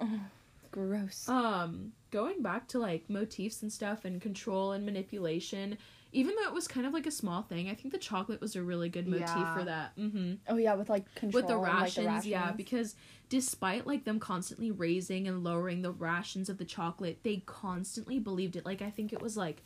oh, 0.00 0.20
gross. 0.72 1.28
um 1.28 1.92
going 2.10 2.42
back 2.42 2.66
to 2.68 2.78
like 2.78 3.08
motifs 3.08 3.62
and 3.62 3.70
stuff 3.72 4.04
and 4.04 4.20
control 4.20 4.72
and 4.72 4.84
manipulation 4.86 5.76
even 6.14 6.34
though 6.34 6.46
it 6.48 6.52
was 6.52 6.66
kind 6.68 6.86
of 6.86 6.92
like 6.94 7.06
a 7.06 7.10
small 7.10 7.42
thing 7.42 7.68
i 7.68 7.74
think 7.74 7.92
the 7.92 7.98
chocolate 7.98 8.40
was 8.40 8.56
a 8.56 8.62
really 8.62 8.88
good 8.88 9.06
motif 9.06 9.28
Yeah. 9.28 9.54
for 9.56 9.64
that 9.64 9.92
hmm 9.96 10.34
oh 10.48 10.56
yeah, 10.56 10.74
with 10.74 10.88
like 10.88 11.14
control. 11.14 11.42
with 11.42 11.46
the 11.48 11.54
and, 11.54 11.62
like, 11.62 11.82
rations, 11.96 12.26
yeah 12.26 12.52
because 12.52 12.96
despite 13.28 13.86
like 13.86 14.04
them 14.04 14.18
constantly 14.18 14.70
raising 14.70 15.28
and 15.28 15.44
lowering 15.44 15.82
the 15.82 15.92
rations 15.92 16.48
of 16.48 16.56
the 16.58 16.64
chocolate 16.64 17.18
they 17.22 17.42
constantly 17.46 18.18
believed 18.18 18.56
it 18.56 18.64
like 18.64 18.80
i 18.82 18.90
think 18.90 19.12
it 19.12 19.20
was 19.22 19.36
like 19.36 19.62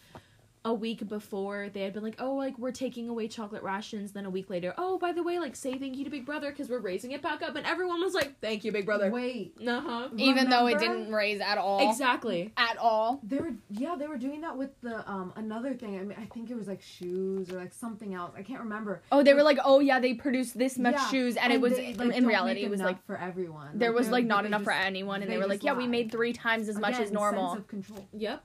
a 0.66 0.74
week 0.74 1.08
before 1.08 1.68
they 1.72 1.82
had 1.82 1.92
been 1.92 2.02
like 2.02 2.16
oh 2.18 2.34
like 2.34 2.58
we're 2.58 2.72
taking 2.72 3.08
away 3.08 3.28
chocolate 3.28 3.62
rations 3.62 4.10
then 4.12 4.26
a 4.26 4.30
week 4.30 4.50
later 4.50 4.74
oh 4.78 4.98
by 4.98 5.12
the 5.12 5.22
way 5.22 5.38
like 5.38 5.54
say 5.54 5.78
thank 5.78 5.96
you 5.96 6.02
to 6.04 6.10
big 6.10 6.26
brother 6.26 6.50
because 6.50 6.68
we're 6.68 6.80
raising 6.80 7.12
it 7.12 7.22
back 7.22 7.40
up 7.40 7.54
and 7.54 7.64
everyone 7.64 8.00
was 8.00 8.14
like 8.14 8.38
thank 8.40 8.64
you 8.64 8.72
big 8.72 8.84
brother 8.84 9.08
Wait, 9.10 9.54
uh-huh 9.66 10.08
even 10.16 10.50
though 10.50 10.66
it 10.66 10.78
didn't 10.78 11.12
raise 11.12 11.40
at 11.40 11.56
all. 11.56 11.88
exactly 11.90 12.52
At 12.56 12.76
all. 12.78 13.20
they 13.22 13.38
were 13.38 13.52
yeah 13.70 13.94
they 13.96 14.06
were 14.08 14.18
doing 14.18 14.40
that 14.42 14.56
with 14.56 14.70
the 14.82 15.08
um 15.10 15.32
another 15.36 15.74
thing. 15.74 15.98
I 15.98 16.02
mean, 16.02 16.16
I 16.20 16.24
think 16.26 16.50
it 16.50 16.56
was 16.56 16.66
like 16.66 16.82
shoes 16.82 17.50
or 17.50 17.56
like 17.56 17.72
something 17.72 18.14
else. 18.14 18.32
I 18.36 18.42
can't 18.42 18.60
remember. 18.60 19.02
Oh, 19.12 19.22
they 19.22 19.34
were 19.34 19.42
like, 19.42 19.58
oh 19.64 19.80
yeah, 19.80 20.00
they 20.00 20.14
produced 20.14 20.58
this 20.58 20.78
much 20.78 20.94
Yeah, 20.94 21.08
shoes, 21.08 21.36
and, 21.36 21.52
it 21.52 21.60
was 21.60 21.74
they, 21.74 21.94
like, 21.94 22.14
in 22.16 22.26
reality, 22.26 22.62
it 22.64 22.70
was 22.70 22.80
like 22.80 23.04
for 23.06 23.16
everyone. 23.16 23.78
there 23.78 23.92
was 23.92 24.06
they're- 24.06 24.12
like 24.12 24.24
not 24.26 24.42
they 24.42 24.48
enough 24.48 24.64
for 24.64 24.72
anyone, 24.72 25.22
and 25.22 25.30
they 25.30 25.34
they 25.34 25.38
were 25.38 25.46
like, 25.46 25.58
just 25.58 25.64
yeah, 25.66 25.74
we 25.74 25.86
made 25.86 26.10
three 26.10 26.32
times 26.32 26.68
as 26.68 26.78
much 26.78 26.98
as 26.98 27.12
normal. 27.12 27.50
Sense 27.50 27.60
of 27.60 27.68
control. 27.68 28.06
Yep. 28.12 28.42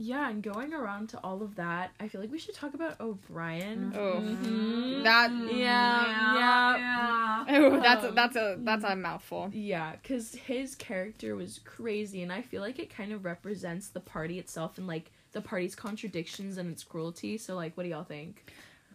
Yeah, 0.00 0.30
and 0.30 0.40
going 0.44 0.72
around 0.72 1.08
to 1.08 1.18
all 1.24 1.42
of 1.42 1.56
that, 1.56 1.90
I 1.98 2.06
feel 2.06 2.20
like 2.20 2.30
we 2.30 2.38
should 2.38 2.54
talk 2.54 2.74
about 2.74 3.00
O'Brien. 3.00 3.92
Oh. 3.96 4.20
Mhm. 4.20 5.02
That 5.02 5.32
Yeah, 5.52 6.76
yeah. 6.76 7.44
oh, 7.48 7.80
that's 7.80 8.04
Um, 8.04 8.14
that's 8.14 8.36
a 8.36 8.56
that's 8.60 8.84
a 8.84 8.94
mouthful. 8.94 9.50
Yeah, 9.52 9.96
because 10.00 10.36
his 10.36 10.76
character 10.76 11.34
was 11.34 11.58
crazy, 11.64 12.22
and 12.22 12.32
I 12.32 12.42
feel 12.42 12.62
like 12.62 12.78
it 12.78 12.90
kind 12.90 13.12
of 13.12 13.24
represents 13.24 13.88
the 13.88 13.98
party 13.98 14.38
itself 14.38 14.78
and 14.78 14.86
like 14.86 15.10
the 15.32 15.40
party's 15.40 15.74
contradictions 15.74 16.58
and 16.58 16.70
its 16.70 16.84
cruelty. 16.84 17.36
So, 17.36 17.56
like, 17.56 17.76
what 17.76 17.82
do 17.82 17.88
y'all 17.88 18.04
think? 18.04 18.52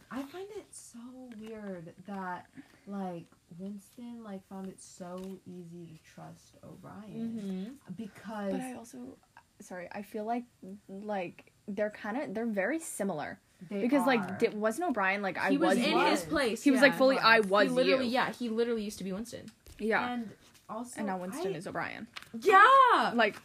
I 0.09 0.21
find 0.21 0.47
it 0.55 0.67
so 0.71 0.99
weird 1.41 1.93
that 2.07 2.45
like 2.87 3.25
Winston 3.59 4.23
like 4.23 4.47
found 4.47 4.67
it 4.67 4.79
so 4.81 5.19
easy 5.45 5.85
to 5.85 6.13
trust 6.13 6.55
O'Brien 6.63 7.77
because 7.97 8.51
But 8.51 8.61
I 8.61 8.73
also, 8.75 9.17
sorry, 9.61 9.87
I 9.91 10.01
feel 10.01 10.25
like 10.25 10.43
like 10.89 11.51
they're 11.67 11.91
kind 11.91 12.17
of 12.21 12.33
they're 12.33 12.45
very 12.45 12.79
similar 12.79 13.39
they 13.69 13.79
because 13.81 14.01
are. 14.01 14.07
like 14.07 14.39
di- 14.39 14.49
wasn't 14.49 14.89
O'Brien 14.89 15.21
like 15.21 15.37
I 15.37 15.51
he 15.51 15.57
was, 15.57 15.77
was 15.77 15.85
in 15.87 15.93
was. 15.95 16.09
his 16.21 16.29
place. 16.29 16.63
he 16.63 16.71
was 16.71 16.81
like 16.81 16.95
fully 16.95 17.17
I 17.17 17.39
was. 17.39 17.47
was 17.49 17.63
he 17.69 17.73
literally, 17.73 18.05
you. 18.07 18.11
yeah, 18.13 18.31
he 18.31 18.49
literally 18.49 18.83
used 18.83 18.97
to 18.97 19.03
be 19.03 19.13
Winston. 19.13 19.45
yeah, 19.79 20.13
and 20.13 20.29
also 20.69 20.97
and 20.97 21.07
now 21.07 21.17
Winston 21.17 21.53
I- 21.53 21.57
is 21.57 21.67
O'Brien. 21.67 22.07
Yeah, 22.41 23.11
Like 23.15 23.37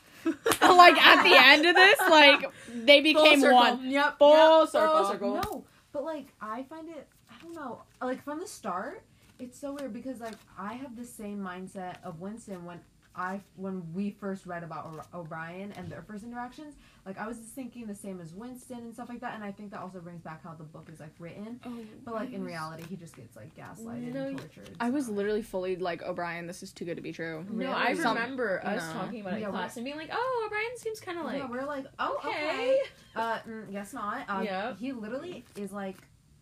like 0.61 0.97
at 1.01 1.23
the 1.23 1.37
end 1.37 1.65
of 1.67 1.75
this, 1.77 1.99
like 2.11 2.45
they 2.75 3.01
became 3.01 3.41
one. 3.43 3.89
Yep, 3.91 4.19
Full 4.19 4.61
yep, 4.61 4.69
circle. 4.69 4.89
Oh, 4.93 5.03
full 5.05 5.13
circle. 5.13 5.35
No, 5.45 5.65
but 5.93 6.05
like 6.05 6.27
I 6.41 6.65
find 6.65 6.89
it, 6.89 7.07
I 7.31 7.35
don't 7.43 7.55
know, 7.55 7.83
like 8.03 8.23
from 8.25 8.41
the 8.41 8.47
start, 8.49 9.03
it's 9.39 9.57
so 9.59 9.75
weird 9.75 9.93
because 9.93 10.19
like 10.21 10.35
I 10.59 10.73
have 10.75 10.97
the 10.97 11.05
same 11.05 11.39
mindset 11.39 11.97
of 12.03 12.21
Winston 12.21 12.65
when 12.65 12.81
I 13.19 13.41
when 13.57 13.83
we 13.93 14.11
first 14.11 14.47
read 14.47 14.63
about 14.63 15.07
O'Brien 15.13 15.73
and 15.77 15.91
their 15.91 16.03
first 16.03 16.23
interactions. 16.25 16.77
Like 17.05 17.19
I 17.19 17.27
was 17.27 17.39
just 17.39 17.51
thinking 17.55 17.87
the 17.87 17.95
same 17.95 18.21
as 18.21 18.33
Winston 18.35 18.79
and 18.79 18.95
stuff 18.95 19.09
like 19.09 19.21
that, 19.21 19.35
and 19.35 19.43
I 19.43 19.51
think 19.51 19.71
that 19.73 19.81
also 19.81 19.99
brings 19.99 20.21
back 20.23 20.43
how 20.45 20.53
the 20.55 20.63
book 20.65 20.89
is 20.93 21.01
like 21.01 21.11
written. 21.19 21.59
Oh, 21.65 21.73
But 22.05 22.15
like 22.15 22.33
in 22.33 22.43
was- 22.43 22.49
reality, 22.49 22.85
he 22.89 22.97
just 22.97 23.17
gets 23.17 23.35
like 23.35 23.55
gaslighted 23.57 24.13
No, 24.15 24.27
and 24.29 24.39
tortured. 24.39 24.71
I 24.79 24.91
was 24.91 25.09
literally 25.09 25.43
fully 25.43 25.77
like 25.77 26.03
O'Brien. 26.03 26.47
This 26.47 26.63
is 26.63 26.73
too 26.73 26.85
good 26.85 26.97
to 26.97 27.03
be 27.03 27.13
true. 27.13 27.45
No, 27.51 27.73
I 27.73 27.91
Really? 27.91 28.03
Some- 28.03 28.15
remember 28.17 28.65
us 28.65 28.87
no. 28.87 28.93
talking 29.01 29.21
about 29.23 29.35
it 29.35 29.41
Yeah, 29.41 29.47
in 29.47 29.53
we're- 29.53 29.63
class 29.63 29.77
and 29.77 29.85
being 29.85 29.97
like, 29.97 30.11
"Oh, 30.13 30.43
O'Brien 30.47 30.77
seems 30.77 31.01
kind 31.01 31.19
of 31.19 31.25
like 31.25 31.39
yeah, 31.39 31.49
we're 31.51 31.65
like, 31.67 31.87
oh, 31.99 32.21
okay. 32.25 32.49
okay." 32.51 32.79
Uh, 33.17 33.39
mm, 33.49 33.73
guess 33.73 33.93
not. 33.93 34.25
Uh, 34.29 34.43
Yep. 34.45 34.79
He 34.79 34.93
literally 34.93 35.45
is 35.57 35.73
like 35.73 35.97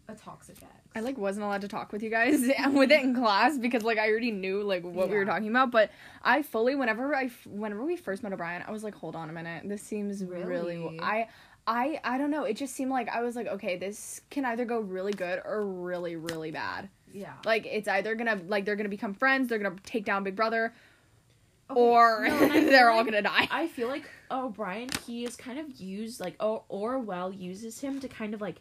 a 0.08 0.14
toxic 0.14 0.56
ex. 0.62 0.75
I 0.96 1.00
like 1.00 1.18
wasn't 1.18 1.44
allowed 1.44 1.60
to 1.60 1.68
talk 1.68 1.92
with 1.92 2.02
you 2.02 2.10
guys 2.10 2.40
with 2.72 2.90
it 2.90 3.02
in 3.04 3.14
class 3.14 3.58
because 3.58 3.82
like 3.84 3.98
I 3.98 4.08
already 4.10 4.30
knew 4.30 4.62
like 4.62 4.82
what 4.82 5.10
we 5.10 5.16
were 5.16 5.24
talking 5.26 5.48
about. 5.48 5.70
But 5.70 5.90
I 6.22 6.42
fully 6.42 6.74
whenever 6.74 7.14
I 7.14 7.30
whenever 7.44 7.84
we 7.84 7.96
first 7.96 8.22
met 8.22 8.32
O'Brien, 8.32 8.64
I 8.66 8.70
was 8.70 8.82
like, 8.82 8.94
hold 8.94 9.14
on 9.14 9.28
a 9.28 9.32
minute, 9.32 9.68
this 9.68 9.82
seems 9.82 10.24
really, 10.24 10.44
Really? 10.78 10.98
I. 11.00 11.28
I 11.68 12.00
I 12.04 12.16
don't 12.16 12.30
know. 12.30 12.44
It 12.44 12.56
just 12.56 12.76
seemed 12.76 12.92
like 12.92 13.08
I 13.08 13.22
was 13.22 13.34
like, 13.34 13.48
okay, 13.48 13.76
this 13.76 14.20
can 14.30 14.44
either 14.44 14.64
go 14.64 14.78
really 14.78 15.10
good 15.12 15.42
or 15.44 15.66
really 15.66 16.14
really 16.14 16.52
bad. 16.52 16.88
Yeah. 17.12 17.32
Like 17.44 17.66
it's 17.66 17.88
either 17.88 18.14
gonna 18.14 18.40
like 18.46 18.64
they're 18.64 18.76
gonna 18.76 18.88
become 18.88 19.14
friends, 19.14 19.48
they're 19.48 19.58
gonna 19.58 19.74
take 19.84 20.04
down 20.04 20.22
Big 20.22 20.36
Brother, 20.36 20.72
Okay, 21.68 21.80
or 21.80 22.28
no, 22.28 22.34
and 22.36 22.52
I 22.52 22.60
feel 22.60 22.70
they're 22.70 22.90
all 22.90 22.98
like- 22.98 23.06
gonna 23.06 23.22
die. 23.22 23.48
I 23.50 23.66
feel 23.66 23.88
like 23.88 24.08
O'Brien, 24.30 24.90
he 25.08 25.24
is 25.24 25.34
kind 25.34 25.58
of 25.58 25.80
used 25.80 26.20
like 26.20 26.36
or 26.38 26.62
Orwell 26.68 27.32
uses 27.32 27.80
him 27.80 27.98
to 27.98 28.06
kind 28.06 28.32
of 28.32 28.40
like 28.40 28.56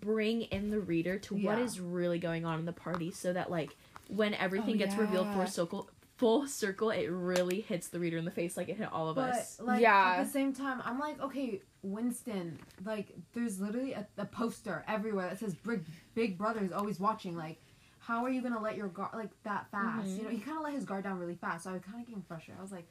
bring 0.00 0.42
in 0.42 0.70
the 0.70 0.80
reader 0.80 1.18
to 1.20 1.34
what 1.34 1.58
Yeah. 1.58 1.64
is 1.64 1.80
really 1.80 2.18
going 2.18 2.44
on 2.44 2.58
in 2.58 2.64
the 2.64 2.72
party, 2.72 3.10
so 3.10 3.32
that 3.32 3.50
like 3.50 3.76
when 4.08 4.34
everything 4.34 4.74
Oh, 4.74 4.78
gets 4.78 4.96
revealed 4.96 5.26
yeah. 5.28 5.44
for 5.44 5.50
circle 5.50 5.88
full 6.16 6.46
circle, 6.46 6.90
it 6.90 7.08
really 7.10 7.60
hits 7.62 7.88
the 7.88 7.98
reader 7.98 8.16
in 8.16 8.24
the 8.24 8.30
face 8.30 8.56
like 8.56 8.68
it 8.68 8.76
hit 8.76 8.92
all 8.92 9.08
of 9.08 9.16
But 9.16 9.30
us. 9.34 9.60
like 9.60 9.80
Yeah. 9.80 10.14
at 10.18 10.24
the 10.24 10.30
same 10.30 10.52
time, 10.52 10.80
I'm 10.84 10.98
like, 11.00 11.20
okay, 11.20 11.60
Winston. 11.82 12.58
Like, 12.84 13.14
there's 13.32 13.60
literally 13.60 13.92
a, 13.94 14.06
a 14.18 14.24
poster 14.24 14.84
everywhere 14.86 15.28
that 15.28 15.38
says 15.40 15.54
"Big 15.54 15.84
Big 16.14 16.38
Brother 16.38 16.60
is 16.64 16.72
always 16.72 17.00
watching." 17.00 17.36
Like, 17.36 17.60
how 17.98 18.24
are 18.24 18.30
you 18.30 18.42
gonna 18.42 18.60
let 18.60 18.76
your 18.76 18.88
guard 18.88 19.10
like 19.14 19.30
that 19.44 19.70
fast? 19.70 20.08
Mhm. 20.08 20.16
You 20.18 20.22
know, 20.24 20.30
he 20.30 20.38
kind 20.38 20.56
of 20.56 20.62
let 20.64 20.74
his 20.74 20.84
guard 20.84 21.04
down 21.04 21.18
really 21.18 21.34
fast. 21.34 21.64
So 21.64 21.70
I 21.70 21.72
was 21.74 21.82
kind 21.82 22.00
of 22.00 22.06
getting 22.06 22.22
frustrated. 22.22 22.58
I 22.58 22.62
was 22.62 22.72
like, 22.72 22.86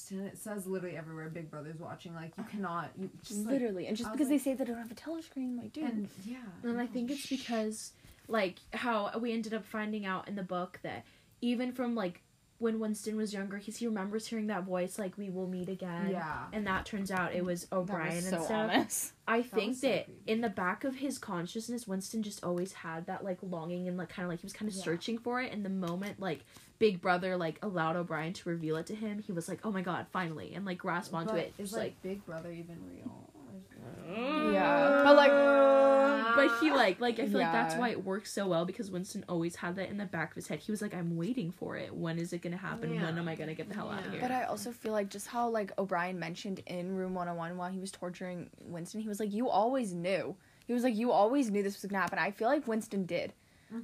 Winston, 0.00 0.26
it 0.26 0.38
says 0.38 0.66
literally 0.66 0.96
everywhere 0.96 1.28
"Big 1.28 1.50
Brother's 1.50 1.78
watching." 1.78 2.14
Like, 2.14 2.32
you 2.38 2.44
cannot. 2.44 2.90
You 2.98 3.10
just 3.22 3.40
like, 3.40 3.52
Literally, 3.54 3.86
and 3.86 3.96
just 3.96 4.10
because 4.12 4.28
they 4.28 4.34
like- 4.34 4.42
say 4.42 4.54
they 4.54 4.64
don't 4.64 4.78
have 4.78 4.90
a 4.90 4.94
telescreen, 4.94 5.58
like 5.58 5.72
dude, 5.72 5.84
and 5.84 6.08
yeah. 6.24 6.36
And 6.62 6.80
I 6.80 6.86
think 6.86 7.10
it's 7.10 7.26
because 7.26 7.92
like 8.28 8.56
how 8.72 9.18
we 9.18 9.32
ended 9.32 9.54
up 9.54 9.64
finding 9.64 10.06
out 10.06 10.28
in 10.28 10.36
the 10.36 10.42
book 10.42 10.78
that 10.82 11.04
even 11.40 11.72
from 11.72 11.94
like 11.94 12.22
when 12.60 12.78
Winston 12.78 13.16
was 13.16 13.32
younger, 13.32 13.56
he's, 13.58 13.78
he 13.78 13.86
remembers 13.86 14.26
hearing 14.26 14.46
that 14.48 14.62
voice 14.64 14.98
like 14.98 15.18
"We 15.18 15.30
will 15.30 15.48
meet 15.48 15.68
again." 15.68 16.10
yeah. 16.10 16.44
And 16.52 16.66
that 16.66 16.86
turns 16.86 17.10
out 17.10 17.34
it 17.34 17.44
was 17.44 17.64
that 17.64 17.74
O'Brien 17.76 18.14
was 18.16 18.26
and 18.32 18.42
stuff. 18.44 18.50
ominous. 18.50 19.12
I 19.26 19.42
think 19.42 19.68
was 19.70 19.80
so 19.80 19.88
that 19.88 20.04
creepy. 20.04 20.20
in 20.26 20.40
the 20.42 20.48
back 20.50 20.84
of 20.84 20.94
his 20.96 21.18
consciousness, 21.18 21.88
Winston 21.88 22.22
just 22.22 22.44
always 22.44 22.72
had 22.72 23.06
that 23.06 23.24
like 23.24 23.38
longing 23.42 23.88
and 23.88 23.96
like 23.96 24.10
kind 24.10 24.24
of 24.24 24.30
like 24.30 24.40
he 24.40 24.46
was 24.46 24.52
kind 24.52 24.68
of 24.70 24.76
Yeah. 24.76 24.82
searching 24.84 25.18
for 25.18 25.40
it. 25.40 25.52
And 25.52 25.64
the 25.64 25.70
moment 25.70 26.20
like 26.20 26.44
Big 26.78 27.00
Brother 27.00 27.36
like 27.36 27.58
allowed 27.62 27.96
O'Brien 27.96 28.32
to 28.34 28.48
reveal 28.48 28.76
it 28.76 28.86
to 28.86 28.94
him, 28.94 29.18
he 29.20 29.32
was 29.32 29.48
like, 29.48 29.60
"Oh 29.64 29.72
my 29.72 29.82
god, 29.82 30.06
finally!" 30.12 30.54
and 30.54 30.64
like 30.64 30.78
grasp 30.78 31.14
onto 31.14 31.32
But 31.32 31.38
it. 31.40 31.54
Is 31.58 31.72
like, 31.72 31.80
like, 31.82 32.02
Big 32.02 32.24
Brother 32.26 32.50
even 32.52 32.76
real? 32.86 33.26
Yeah, 34.52 35.02
but 35.04 35.14
like, 35.16 35.30
but 36.34 36.60
he 36.60 36.70
like 36.70 37.00
like 37.00 37.18
I 37.18 37.26
feel 37.26 37.40
like 37.40 37.52
that's 37.52 37.74
why 37.76 37.90
it 37.90 38.04
works 38.04 38.32
so 38.32 38.46
well 38.46 38.64
because 38.64 38.90
Winston 38.90 39.24
always 39.28 39.56
had 39.56 39.76
that 39.76 39.88
in 39.88 39.96
the 39.98 40.04
back 40.06 40.30
of 40.30 40.36
his 40.36 40.48
head. 40.48 40.58
He 40.60 40.70
was 40.70 40.82
like, 40.82 40.94
I'm 40.94 41.16
waiting 41.16 41.50
for 41.50 41.76
it. 41.76 41.94
When 41.94 42.18
is 42.18 42.32
it 42.32 42.42
gonna 42.42 42.56
happen? 42.56 42.94
Yeah. 42.94 43.04
When 43.04 43.18
am 43.18 43.28
I 43.28 43.34
gonna 43.34 43.54
get 43.54 43.68
the 43.68 43.74
hell 43.74 43.90
out 43.90 44.04
of 44.06 44.12
here? 44.12 44.20
But 44.20 44.30
I 44.30 44.44
also 44.44 44.72
feel 44.72 44.92
like 44.92 45.08
just 45.08 45.26
how 45.28 45.48
like 45.48 45.72
O'Brien 45.78 46.18
mentioned 46.18 46.60
in 46.66 46.94
Room 46.96 47.14
101 47.14 47.56
while 47.56 47.70
he 47.70 47.78
was 47.78 47.90
torturing 47.90 48.50
Winston, 48.64 49.00
he 49.00 49.08
was 49.08 49.20
like, 49.20 49.32
"You 49.32 49.48
always 49.48 49.92
knew." 49.94 50.36
He 50.66 50.72
was 50.72 50.84
like, 50.84 50.94
"You 50.96 51.10
always 51.12 51.50
knew 51.50 51.62
this 51.62 51.80
was 51.80 51.90
gonna 51.90 52.00
happen." 52.02 52.18
I 52.18 52.30
feel 52.30 52.48
like 52.48 52.66
Winston 52.68 53.04
did. 53.06 53.32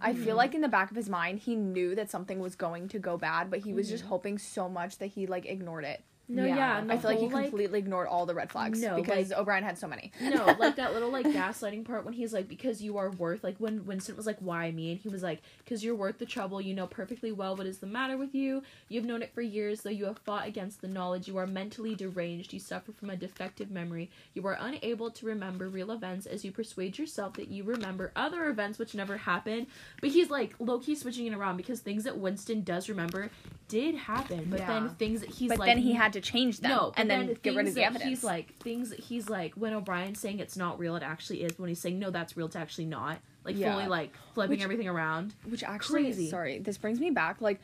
I 0.01 0.13
Mm-hmm. 0.13 0.25
feel 0.25 0.35
like 0.37 0.53
in 0.55 0.63
the 0.63 0.69
back 0.69 0.91
of 0.91 0.97
his 0.97 1.09
mind, 1.09 1.39
he 1.39 1.55
knew 1.55 1.95
that 1.95 2.11
something 2.11 2.41
was 2.41 2.57
going 2.57 2.89
to 2.89 2.99
go 2.99 3.17
bad, 3.17 3.51
but 3.51 3.61
he 3.61 3.73
was 3.73 3.89
just 3.89 4.03
hoping 4.05 4.37
so 4.37 4.69
much 4.69 4.99
that 4.99 5.07
he 5.07 5.27
like 5.29 5.47
ignored 5.47 5.85
it. 5.85 6.03
No, 6.29 6.45
Yeah. 6.45 6.57
yeah, 6.57 6.85
I 6.93 6.99
feel 6.99 7.11
like 7.11 7.21
he 7.21 7.29
completely 7.29 7.79
ignored 7.79 8.09
all 8.09 8.27
the 8.27 8.35
red 8.35 8.51
flags 8.51 8.81
No, 8.81 8.97
because 8.97 9.33
O'Brien 9.33 9.63
had 9.63 9.79
so 9.79 9.87
many. 9.87 10.11
no, 10.21 10.57
like 10.59 10.77
that 10.77 10.93
little 10.93 11.11
like 11.11 11.27
gaslighting 11.27 11.85
part 11.85 12.05
when 12.05 12.15
he's 12.15 12.33
like, 12.33 12.49
because 12.49 12.83
you 12.83 12.99
are 12.99 13.11
worth 13.11 13.45
like 13.45 13.57
when 13.59 13.87
Winston 13.87 14.17
was 14.17 14.27
like, 14.27 14.39
why 14.41 14.71
me? 14.73 14.93
And 14.93 15.01
he 15.01 15.09
was 15.09 15.23
like, 15.23 15.41
because 15.59 15.85
you're 15.85 15.95
worth 15.95 16.19
the 16.19 16.27
trouble. 16.27 16.61
You 16.61 16.75
know 16.75 16.87
perfectly 16.87 17.31
well 17.31 17.55
what 17.57 17.67
is 17.67 17.79
the 17.79 17.87
matter 17.87 18.17
with 18.17 18.35
you. 18.35 18.63
You've 18.89 19.05
known 19.05 19.23
it 19.23 19.33
for 19.35 19.43
years, 19.43 19.83
though 19.83 19.91
you 19.91 20.07
have 20.07 20.19
fought 20.19 20.47
against 20.49 20.81
the 20.81 20.89
knowledge. 20.89 21.29
You 21.29 21.37
are 21.39 21.47
mentally 21.47 21.95
deranged. 21.95 22.53
You 22.53 22.59
suffer 22.59 22.93
from 22.93 23.11
a 23.11 23.17
defective 23.17 23.71
memory. 23.71 24.11
You 24.35 24.47
are 24.47 24.59
unable 24.61 25.11
to 25.11 25.27
remember 25.27 25.69
real 25.69 25.91
events 25.93 26.27
as 26.27 26.45
you 26.45 26.51
persuade 26.51 26.99
yourself 26.99 27.35
that 27.35 27.49
you 27.49 27.63
remember 27.63 28.11
other 28.17 28.49
events 28.49 28.79
which 28.79 28.95
never 28.95 29.17
happened. 29.17 29.67
But 30.01 30.11
he's 30.11 30.31
like 30.31 30.55
low 30.59 30.79
key 30.81 30.95
switching 30.97 31.27
it 31.27 31.35
around 31.35 31.57
because 31.57 31.81
things 31.81 32.05
that 32.05 32.19
Winston 32.19 32.63
does 32.63 32.89
remember 32.89 33.31
did 33.69 33.95
happen, 33.95 34.47
but 34.51 34.61
then 34.67 34.89
things 34.91 35.21
that 35.21 35.31
he's 35.31 35.49
but 35.49 35.59
like 35.59 35.67
then 35.69 35.79
he 35.79 35.93
had 35.93 36.13
to 36.17 36.21
change 36.31 36.61
them 36.61 36.71
no, 36.71 36.93
and 36.97 37.09
but 37.09 37.15
then, 37.15 37.37
get 37.43 37.55
rid 37.57 37.69
of 37.69 37.75
the 37.75 37.81
that 37.81 37.87
evidence. 37.87 38.09
He's 38.11 38.25
like 38.25 38.59
things 38.59 38.91
that 38.91 39.01
he's 39.01 39.29
like 39.31 39.55
when 39.55 39.73
O'Brien's 39.73 40.21
saying 40.21 40.41
it's 40.41 40.57
not 40.57 40.79
real, 40.79 40.97
it 40.97 41.03
actually 41.03 41.43
is. 41.43 41.59
When 41.59 41.69
he's 41.69 41.81
saying 41.81 41.99
no, 41.99 42.11
that's 42.11 42.37
real, 42.37 42.47
it's 42.47 42.57
actually 42.57 42.87
not. 42.87 43.19
Like 43.45 43.57
Yeah. 43.57 43.73
fully 43.75 43.87
like 43.87 44.13
flipping 44.35 44.57
Which- 44.59 44.63
everything 44.65 44.89
around. 44.89 45.35
Which 45.49 45.63
actually, 45.63 46.05
Crazy. 46.05 46.29
sorry, 46.31 46.59
this 46.59 46.79
brings 46.79 46.99
me 47.01 47.11
back. 47.11 47.41
Like, 47.41 47.61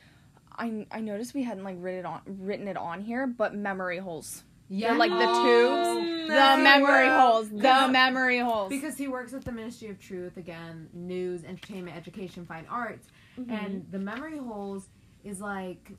I 0.57 0.85
I 0.91 1.01
noticed 1.01 1.33
we 1.33 1.43
hadn't 1.43 1.63
like 1.63 1.77
written 1.79 1.99
it 1.99 2.05
on 2.05 2.21
written 2.25 2.67
it 2.67 2.77
on 2.77 3.01
here, 3.01 3.27
but 3.27 3.53
memory 3.55 3.97
holes. 3.97 4.43
Yeah, 4.69 4.93
like 4.93 5.11
the 5.11 5.17
Oh, 5.27 5.99
tubes, 5.99 6.29
that's 6.29 6.55
the 6.55 6.57
the 6.57 6.63
memory 6.63 7.09
holes, 7.09 7.49
the 7.49 7.87
memory 7.91 8.39
holes. 8.39 8.69
because 8.69 8.97
he 8.97 9.07
works 9.07 9.33
at 9.33 9.43
the 9.45 9.51
Ministry 9.51 9.89
of 9.89 9.99
Truth 9.99 10.37
again, 10.37 10.89
news, 10.93 11.43
entertainment, 11.43 11.95
education, 11.97 12.45
fine 12.45 12.65
arts, 12.69 13.07
mm-hmm. 13.37 13.51
and 13.51 13.85
the 13.91 13.99
memory 13.99 14.37
holes 14.37 14.87
is 15.23 15.41
like, 15.41 15.91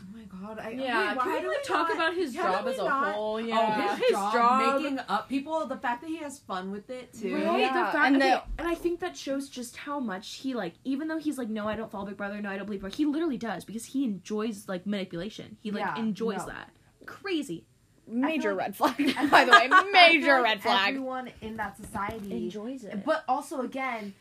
oh 0.00 0.04
my 0.16 0.24
god, 0.24 0.58
I 0.58 0.70
Yeah, 0.70 1.08
wait, 1.10 1.16
why 1.16 1.24
can 1.24 1.32
we 1.34 1.40
do 1.40 1.48
like 1.48 1.62
talk 1.64 1.88
not- 1.88 1.94
about 1.96 2.14
his 2.14 2.32
job 2.34 2.66
as 2.66 2.78
a 2.78 2.84
not- 2.84 3.14
whole? 3.14 3.34
Oh, 3.34 3.38
Yeah, 3.38 3.96
his, 3.96 4.10
job, 4.10 4.82
making 4.82 4.98
up 5.08 5.28
people. 5.28 5.66
The 5.66 5.76
fact 5.76 6.02
that 6.02 6.08
he 6.08 6.16
has 6.18 6.38
fun 6.38 6.70
with 6.70 6.90
it 6.90 7.12
too. 7.12 7.34
Right, 7.34 7.60
Yeah, 7.60 7.68
the 7.68 7.92
fact, 7.92 8.06
and 8.06 8.14
and, 8.16 8.22
the- 8.22 8.42
and 8.58 8.68
I 8.68 8.74
think 8.74 9.00
that 9.00 9.16
shows 9.16 9.48
just 9.48 9.76
how 9.76 9.98
much 10.00 10.34
he 10.36 10.54
like. 10.54 10.74
Even 10.84 11.08
though 11.08 11.18
he's 11.18 11.38
like, 11.38 11.48
no, 11.48 11.66
I 11.68 11.76
don't 11.76 11.90
follow 11.90 12.06
Big 12.06 12.16
Brother, 12.16 12.40
no, 12.40 12.50
I 12.50 12.56
don't 12.56 12.66
believe, 12.66 12.82
but 12.82 12.94
he 12.94 13.04
literally 13.06 13.38
does 13.38 13.64
because 13.64 13.84
he 13.86 14.04
enjoys 14.04 14.68
like 14.68 14.86
manipulation. 14.86 15.56
He 15.60 15.70
like 15.70 15.80
Yeah, 15.84 15.96
enjoys 15.98 16.38
no. 16.38 16.46
that. 16.46 16.70
Crazy 17.06 17.64
major 18.08 18.54
like- 18.54 18.66
red 18.66 18.76
flag, 18.76 18.96
by 19.30 19.44
the 19.44 19.50
way, 19.50 19.66
feel 19.66 19.74
I 19.74 19.82
feel 19.82 19.92
major 19.92 20.32
like 20.34 20.42
red 20.44 20.62
flag. 20.62 20.88
Everyone 20.90 21.28
in 21.40 21.56
that 21.56 21.76
society 21.76 22.44
enjoys 22.44 22.84
it. 22.84 23.04
But 23.04 23.24
also, 23.26 23.62
again, 23.62 24.14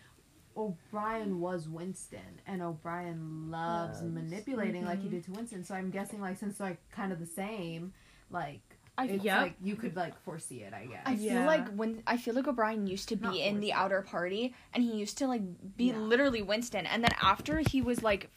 O'Brien 0.58 1.40
was 1.42 1.68
Winston, 1.68 2.40
and 2.48 2.62
O'Brien 2.62 3.52
loves, 3.52 4.02
Loves. 4.02 4.14
manipulating 4.14 4.86
like 4.86 5.02
he 5.02 5.08
Mhm. 5.08 5.12
did 5.12 5.24
to 5.26 5.32
Winston. 5.32 5.64
So 5.64 5.76
I'm 5.76 5.90
guessing, 5.90 6.22
like, 6.22 6.38
since 6.38 6.58
they're 6.58 6.78
kind 6.92 7.12
of 7.12 7.20
the 7.20 7.26
same, 7.26 7.94
like, 8.30 8.62
I- 8.98 9.08
it's 9.08 9.26
Yep. 9.26 9.38
like 9.42 9.56
you 9.62 9.76
could 9.76 9.94
like 9.98 10.18
foresee 10.22 10.62
it. 10.64 10.74
I 10.74 10.86
guess. 10.86 11.02
I 11.06 11.18
feel 11.18 11.26
Yeah. 11.26 11.46
like 11.46 11.68
when 11.76 12.02
I 12.08 12.16
feel 12.16 12.34
like 12.34 12.48
O'Brien 12.48 12.88
used 12.88 13.10
to 13.10 13.18
be 13.18 13.24
Not 13.28 13.36
in 13.36 13.60
the 13.60 13.68
forced, 13.72 13.78
outer 13.82 14.02
party, 14.04 14.56
and 14.74 14.82
he 14.84 14.96
used 14.96 15.18
to 15.18 15.28
like 15.28 15.76
be 15.76 15.88
Yeah. 15.90 15.98
literally 15.98 16.42
Winston, 16.42 16.86
and 16.86 17.04
then 17.04 17.12
after 17.22 17.60
he 17.60 17.82
was 17.82 18.02
like 18.04 18.30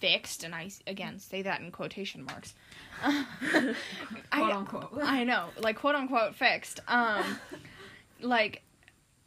fixed, 0.00 0.42
and 0.42 0.52
I 0.52 0.70
again 0.88 1.20
say 1.20 1.42
that 1.42 1.60
in 1.60 1.70
quotation 1.70 2.24
marks. 2.24 2.54
Quote 3.04 3.76
I, 4.32 4.52
unquote. 4.52 4.98
I 5.00 5.22
know, 5.22 5.50
like 5.58 5.76
quote 5.76 5.94
unquote 5.94 6.34
fixed. 6.34 6.80
Um, 6.88 7.38
like 8.20 8.62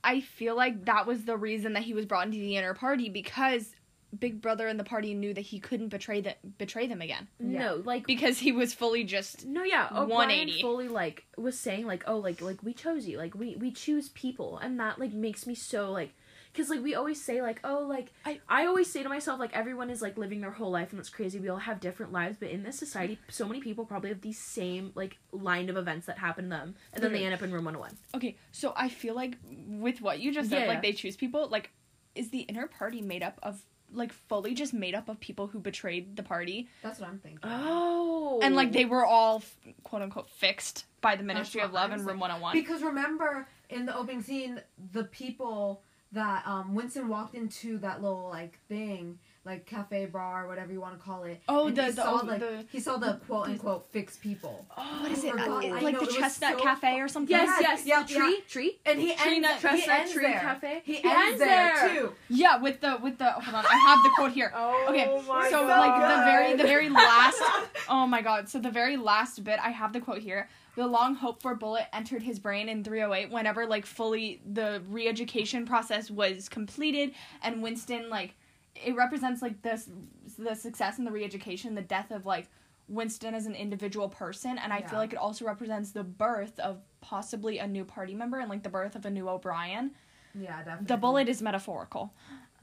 I 0.03 0.21
feel 0.21 0.55
like 0.55 0.85
that 0.85 1.05
was 1.05 1.25
the 1.25 1.37
reason 1.37 1.73
that 1.73 1.83
he 1.83 1.93
was 1.93 2.05
brought 2.05 2.25
into 2.25 2.37
the 2.37 2.55
inner 2.55 2.73
party 2.73 3.09
because 3.09 3.75
Big 4.17 4.41
Brother 4.41 4.67
and 4.67 4.79
the 4.79 4.83
party 4.85 5.13
knew 5.13 5.33
that 5.33 5.41
he 5.41 5.59
couldn't 5.59 5.89
betray 5.89 6.21
them 6.21 6.35
betray 6.57 6.87
them 6.87 7.01
again. 7.01 7.27
No, 7.39 7.81
like 7.83 8.07
because 8.07 8.39
he 8.39 8.51
was 8.51 8.73
fully 8.73 9.03
just 9.03 9.45
No, 9.45 9.63
yeah, 9.63 9.87
uh, 9.91 10.03
O'Brien 10.03 10.09
180. 10.29 10.61
fully 10.61 10.87
like 10.87 11.25
was 11.37 11.59
saying 11.59 11.85
like, 11.85 12.03
oh, 12.07 12.17
like 12.17 12.41
like 12.41 12.63
we 12.63 12.73
chose 12.73 13.05
you, 13.05 13.17
like 13.17 13.35
we 13.35 13.55
we 13.57 13.71
choose 13.71 14.09
people, 14.09 14.57
and 14.59 14.79
that 14.79 14.97
like 14.99 15.13
makes 15.13 15.45
me 15.45 15.55
so 15.55 15.91
like, 15.91 16.13
because 16.57 16.71
like 16.71 16.81
we 16.83 16.95
always 16.95 17.21
say 17.21 17.41
like, 17.41 17.59
oh, 17.63 17.85
like 17.87 18.11
I- 18.25 18.39
I 18.49 18.65
always 18.65 18.89
say 18.91 19.03
to 19.03 19.09
myself 19.09 19.39
like 19.39 19.55
everyone 19.55 19.91
is 19.91 20.01
like 20.01 20.17
living 20.17 20.41
their 20.41 20.49
whole 20.51 20.71
life 20.71 20.89
and 20.91 20.99
it's 20.99 21.09
crazy. 21.09 21.39
We 21.39 21.49
all 21.49 21.57
have 21.57 21.79
different 21.79 22.11
lives, 22.11 22.37
but 22.39 22.49
in 22.49 22.63
this 22.63 22.79
society, 22.79 23.19
so 23.29 23.47
many 23.47 23.61
people 23.61 23.85
probably 23.85 24.09
have 24.09 24.21
these 24.21 24.39
same 24.39 24.91
like 24.95 25.17
line 25.31 25.69
of 25.69 25.77
events 25.77 26.07
that 26.07 26.17
happen 26.17 26.45
to 26.45 26.49
them, 26.49 26.75
and 26.93 27.03
then 27.03 27.11
they 27.13 27.23
end 27.25 27.35
up 27.35 27.43
in 27.43 27.51
room 27.51 27.65
one 27.65 27.75
hundred 27.75 27.81
one. 27.91 27.97
Okay, 28.15 28.35
so 28.51 28.73
I 28.75 28.89
feel 28.89 29.13
like 29.13 29.37
with 29.67 30.01
what 30.01 30.19
you 30.19 30.33
just 30.33 30.49
said, 30.49 30.63
Yeah. 30.63 30.67
like 30.67 30.81
they 30.81 30.93
choose 30.93 31.15
people, 31.15 31.47
like 31.47 31.69
is 32.15 32.31
the 32.31 32.39
inner 32.41 32.65
party 32.65 33.01
made 33.01 33.21
up 33.21 33.37
of 33.43 33.61
like 33.93 34.11
fully 34.11 34.53
just 34.53 34.73
made 34.73 34.93
up 34.95 35.07
of 35.07 35.17
people 35.19 35.47
who 35.47 35.59
betrayed 35.59 36.15
the 36.17 36.23
party 36.23 36.67
That's 36.81 36.99
what 36.99 37.07
I'm 37.07 37.19
thinking. 37.19 37.39
Oh, 37.43 38.39
and 38.43 38.55
like 38.55 38.71
they 38.73 38.83
were 38.85 39.05
all 39.05 39.43
quote 39.83 40.01
unquote 40.01 40.29
fixed 40.29 40.85
by 41.01 41.15
the 41.15 41.23
Ministry 41.23 41.61
of 41.61 41.71
Love 41.71 41.91
I'm 41.91 41.99
in 41.99 42.05
room 42.05 42.19
101. 42.19 42.53
Because 42.53 42.81
remember 42.81 43.47
in 43.69 43.85
the 43.85 43.95
opening 43.95 44.21
scene, 44.23 44.59
the 44.91 45.03
people 45.05 45.83
that 46.13 46.45
um, 46.47 46.73
Winston 46.73 47.07
walked 47.07 47.35
into 47.35 47.77
that 47.79 48.01
little 48.01 48.29
like 48.29 48.57
thing, 48.69 49.19
like 49.45 49.65
cafe 49.65 50.05
bar, 50.05 50.47
whatever 50.47 50.71
you 50.71 50.79
want 50.81 50.97
to 50.97 51.03
call 51.03 51.23
it. 51.23 51.41
Oh, 51.49 51.67
and 51.67 51.75
the- 51.75 51.83
he 51.85 51.91
the- 51.91 51.95
saw, 52.01 52.19
oh, 52.21 52.25
like, 52.25 52.39
the- 52.39 52.65
he 52.71 52.79
saw 52.79 52.97
the 52.97 53.19
quote 53.27 53.47
unquote 53.47 53.85
fixed 53.91 54.21
people. 54.21 54.65
what 55.01 55.11
is 55.11 55.23
it? 55.23 55.33
Uh, 55.37 55.43
I 55.57 55.69
like 55.81 55.93
know, 55.95 55.99
the 56.05 56.09
it 56.09 56.17
Chestnut 56.17 56.53
so 56.57 56.59
Cafe 56.63 56.99
or 57.01 57.07
something? 57.07 57.35
Yes, 57.35 57.57
Yes, 57.61 57.85
yeah, 57.85 58.03
tree, 58.03 58.35
yeah. 58.37 58.43
tree. 58.47 58.79
And 58.85 58.99
he 58.99 59.13
Tree 59.15 59.35
ends, 59.35 59.47
nut- 59.47 59.55
he 59.73 59.77
Chestnut 59.77 59.99
ends 59.99 60.11
Tree 60.13 60.23
there. 60.23 60.39
Cafe? 60.39 60.81
He, 60.85 60.93
He 60.95 61.03
ends, 61.03 61.15
ends 61.27 61.39
there, 61.39 61.75
there. 61.75 61.89
too. 61.95 62.13
Yeah, 62.29 62.57
with 62.57 62.79
the 62.81 62.97
with 63.03 63.17
the 63.17 63.31
hold 63.31 63.55
on, 63.55 63.65
I 63.65 63.75
have 63.77 64.03
the 64.03 64.09
quote 64.15 64.31
here. 64.31 64.51
Oh 64.55 64.85
Okay, 64.89 65.05
so 65.49 65.67
God. 65.67 65.79
like 65.79 66.01
the 66.01 66.23
very 66.25 66.53
the 66.55 66.63
very 66.63 66.89
last 66.89 67.41
oh 67.89 68.07
my 68.07 68.21
god 68.21 68.47
so 68.49 68.59
the 68.59 68.71
very 68.71 68.97
last 68.97 69.43
bit 69.43 69.59
i 69.63 69.69
have 69.69 69.93
the 69.93 69.99
quote 69.99 70.19
here 70.19 70.47
the 70.77 70.87
long 70.87 71.15
hoped 71.15 71.41
for 71.41 71.55
bullet 71.55 71.85
entered 71.91 72.21
his 72.21 72.37
brain 72.39 72.69
in 72.69 72.83
308 72.83 73.31
whenever 73.31 73.65
like 73.65 73.85
fully 73.85 74.39
the 74.45 74.81
re-education 74.87 75.65
process 75.65 76.09
was 76.11 76.47
completed 76.47 77.11
and 77.41 77.61
winston 77.63 78.09
like 78.09 78.35
it 78.75 78.95
represents 78.95 79.41
like 79.41 79.61
this 79.63 79.89
the 80.37 80.53
success 80.55 80.99
in 80.99 81.03
the 81.03 81.11
re-education 81.11 81.73
the 81.75 81.81
death 81.81 82.11
of 82.11 82.25
like 82.27 82.47
winston 82.87 83.33
as 83.33 83.47
an 83.47 83.55
individual 83.55 84.07
person 84.07 84.57
and 84.59 84.71
i 84.71 84.79
Yeah. 84.79 84.87
feel 84.87 84.99
like 84.99 85.13
it 85.13 85.19
also 85.19 85.45
represents 85.45 85.91
the 85.91 86.03
birth 86.03 86.59
of 86.59 86.79
possibly 87.01 87.57
a 87.57 87.65
new 87.67 87.83
party 87.83 88.13
member 88.13 88.37
and 88.39 88.49
like 88.49 88.61
the 88.63 88.69
birth 88.69 88.95
of 88.95 89.05
a 89.05 89.09
new 89.09 89.27
o'brien 89.27 89.91
Yeah, 90.35 90.57
definitely. 90.63 90.85
the 90.87 90.97
bullet 90.97 91.27
is 91.27 91.41
metaphorical 91.41 92.13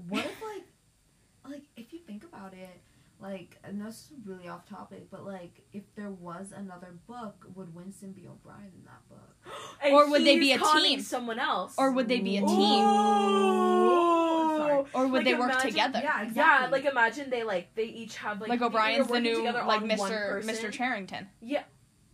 What 0.08 0.24
if 0.24 0.40
like, 0.40 1.52
like 1.52 1.62
if 1.76 1.92
you 1.92 1.98
think 2.06 2.22
about 2.24 2.54
it, 2.54 2.80
like 3.24 3.58
and 3.64 3.78
know 3.78 3.86
this 3.86 4.02
is 4.02 4.10
really 4.26 4.48
off 4.48 4.68
topic, 4.68 5.06
but 5.10 5.24
like 5.24 5.62
if 5.72 5.82
there 5.96 6.10
was 6.10 6.52
another 6.54 6.94
book, 7.08 7.46
would 7.54 7.74
Winston 7.74 8.12
be 8.12 8.28
O'Brien 8.28 8.70
in 8.76 8.84
that 8.84 9.08
book? 9.08 9.34
And 9.82 9.92
Or 9.94 10.08
would 10.10 10.24
they 10.24 10.38
be 10.38 10.52
a 10.52 10.58
team? 10.58 11.00
Someone 11.00 11.38
else. 11.38 11.74
or 11.78 11.90
would 11.92 12.06
they 12.08 12.20
be 12.20 12.36
a 12.36 12.40
team 12.40 12.84
Oh, 12.86 14.56
sorry. 14.58 14.84
or 14.94 15.06
would 15.08 15.12
Like, 15.18 15.24
they 15.24 15.34
work 15.34 15.50
imagine- 15.52 15.70
together 15.70 16.00
Yeah, 16.02 16.28
Yeah, 16.34 16.68
like 16.70 16.84
imagine 16.84 17.30
they 17.30 17.42
like 17.44 17.74
they 17.74 17.84
each 17.84 18.16
have 18.16 18.40
like 18.40 18.50
like 18.50 18.62
O'Brien's 18.62 19.08
the 19.08 19.20
new 19.20 19.42
like 19.44 19.82
Mr. 19.82 20.42
Mr. 20.44 20.70
Charrington. 20.70 21.28
Yeah. 21.40 21.62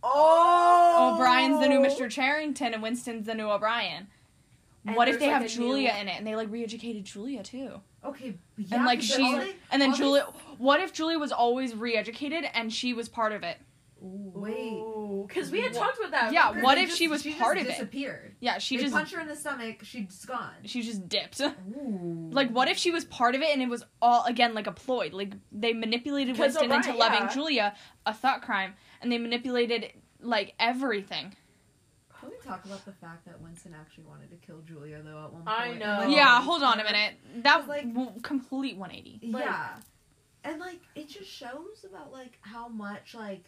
Oh, 0.03 1.13
O'Brien's 1.15 1.59
the 1.59 1.67
new 1.69 1.79
Mr. 1.79 2.09
Charrington 2.09 2.73
and 2.73 2.81
Winston's 2.81 3.25
the 3.27 3.35
new 3.35 3.49
O'Brien. 3.49 4.07
And 4.85 4.95
what 4.95 5.07
if 5.07 5.19
they 5.19 5.27
like, 5.31 5.41
have 5.43 5.51
Julia 5.51 5.93
new- 5.93 5.99
in 6.01 6.07
it 6.07 6.17
and 6.17 6.25
they 6.25 6.35
like 6.35 6.49
re-educated 6.51 7.05
Julia 7.05 7.43
too? 7.43 7.81
Okay, 8.03 8.33
yeah, 8.57 8.77
and 8.77 8.85
like 8.85 8.99
she 9.01 9.21
all 9.21 9.37
they- 9.37 9.55
and 9.71 9.79
then 9.81 9.91
all 9.91 9.95
they- 9.95 10.03
Julia 10.03 10.25
what 10.61 10.79
if 10.79 10.93
Julia 10.93 11.17
was 11.19 11.31
always 11.31 11.75
re-educated 11.75 12.45
and 12.53 12.71
she 12.71 12.93
was 12.93 13.09
part 13.09 13.31
of 13.33 13.43
it? 13.43 13.57
Wait. 14.03 15.27
because 15.27 15.51
we 15.51 15.61
had 15.61 15.73
Wha- 15.75 15.79
talked 15.81 15.99
about 15.99 16.11
that. 16.11 16.33
Yeah, 16.33 16.47
remember? 16.49 16.63
what 16.65 16.77
if 16.79 16.87
just- 16.87 16.97
she 16.97 17.07
was 17.07 17.21
just 17.23 17.37
part 17.37 17.57
of 17.57 17.65
it? 17.65 17.69
disappeared. 17.69 18.35
Yeah, 18.39 18.57
she 18.57 18.77
they 18.77 18.83
just 18.83 18.95
punch 18.95 19.11
her 19.13 19.21
in 19.21 19.27
the 19.27 19.35
stomach. 19.35 19.77
She's 19.83 20.25
gone. 20.25 20.49
she 20.65 20.81
just 20.81 21.07
dipped. 21.07 21.39
Ooh. 21.39 22.29
Like 22.31 22.49
what 22.49 22.67
if 22.67 22.77
she 22.77 22.89
was 22.91 23.05
part 23.05 23.35
of 23.35 23.41
it 23.41 23.49
and 23.53 23.61
it 23.61 23.69
was 23.69 23.83
all 24.01 24.23
again 24.25 24.53
like 24.55 24.65
a 24.67 24.71
ploy? 24.71 25.09
Like 25.13 25.33
they 25.51 25.73
manipulated 25.73 26.37
Winston 26.37 26.71
into 26.71 26.93
loving 26.93 27.21
yeah. 27.23 27.33
Julia, 27.33 27.75
a 28.07 28.13
thought 28.13 28.41
crime, 28.41 28.73
and 29.01 29.11
they 29.11 29.19
manipulated 29.19 29.91
like 30.19 30.55
everything. 30.59 31.35
Can 32.19 32.29
we 32.29 32.35
talk 32.43 32.65
about 32.65 32.83
the 32.85 32.91
fact 32.93 33.25
that 33.25 33.39
Winston 33.41 33.75
actually 33.79 34.03
wanted 34.05 34.29
to 34.31 34.35
kill 34.37 34.61
Julia 34.67 35.01
though 35.03 35.25
at 35.25 35.33
one 35.33 35.43
point? 35.43 35.47
I 35.47 35.73
know. 35.73 36.05
like, 36.07 36.15
yeah, 36.15 36.41
hold 36.41 36.63
on 36.63 36.79
a 36.79 36.83
minute. 36.83 37.15
That 37.43 37.59
was 37.59 37.67
like- 37.67 37.91
w- 37.93 38.19
complete 38.21 38.77
180. 38.77 39.27
Like- 39.31 39.43
yeah, 39.45 39.69
and 40.43 40.59
like 40.59 40.79
it 40.95 41.07
just 41.09 41.29
shows 41.29 41.85
about 41.87 42.11
like 42.11 42.37
how 42.41 42.67
much 42.67 43.13
like 43.15 43.43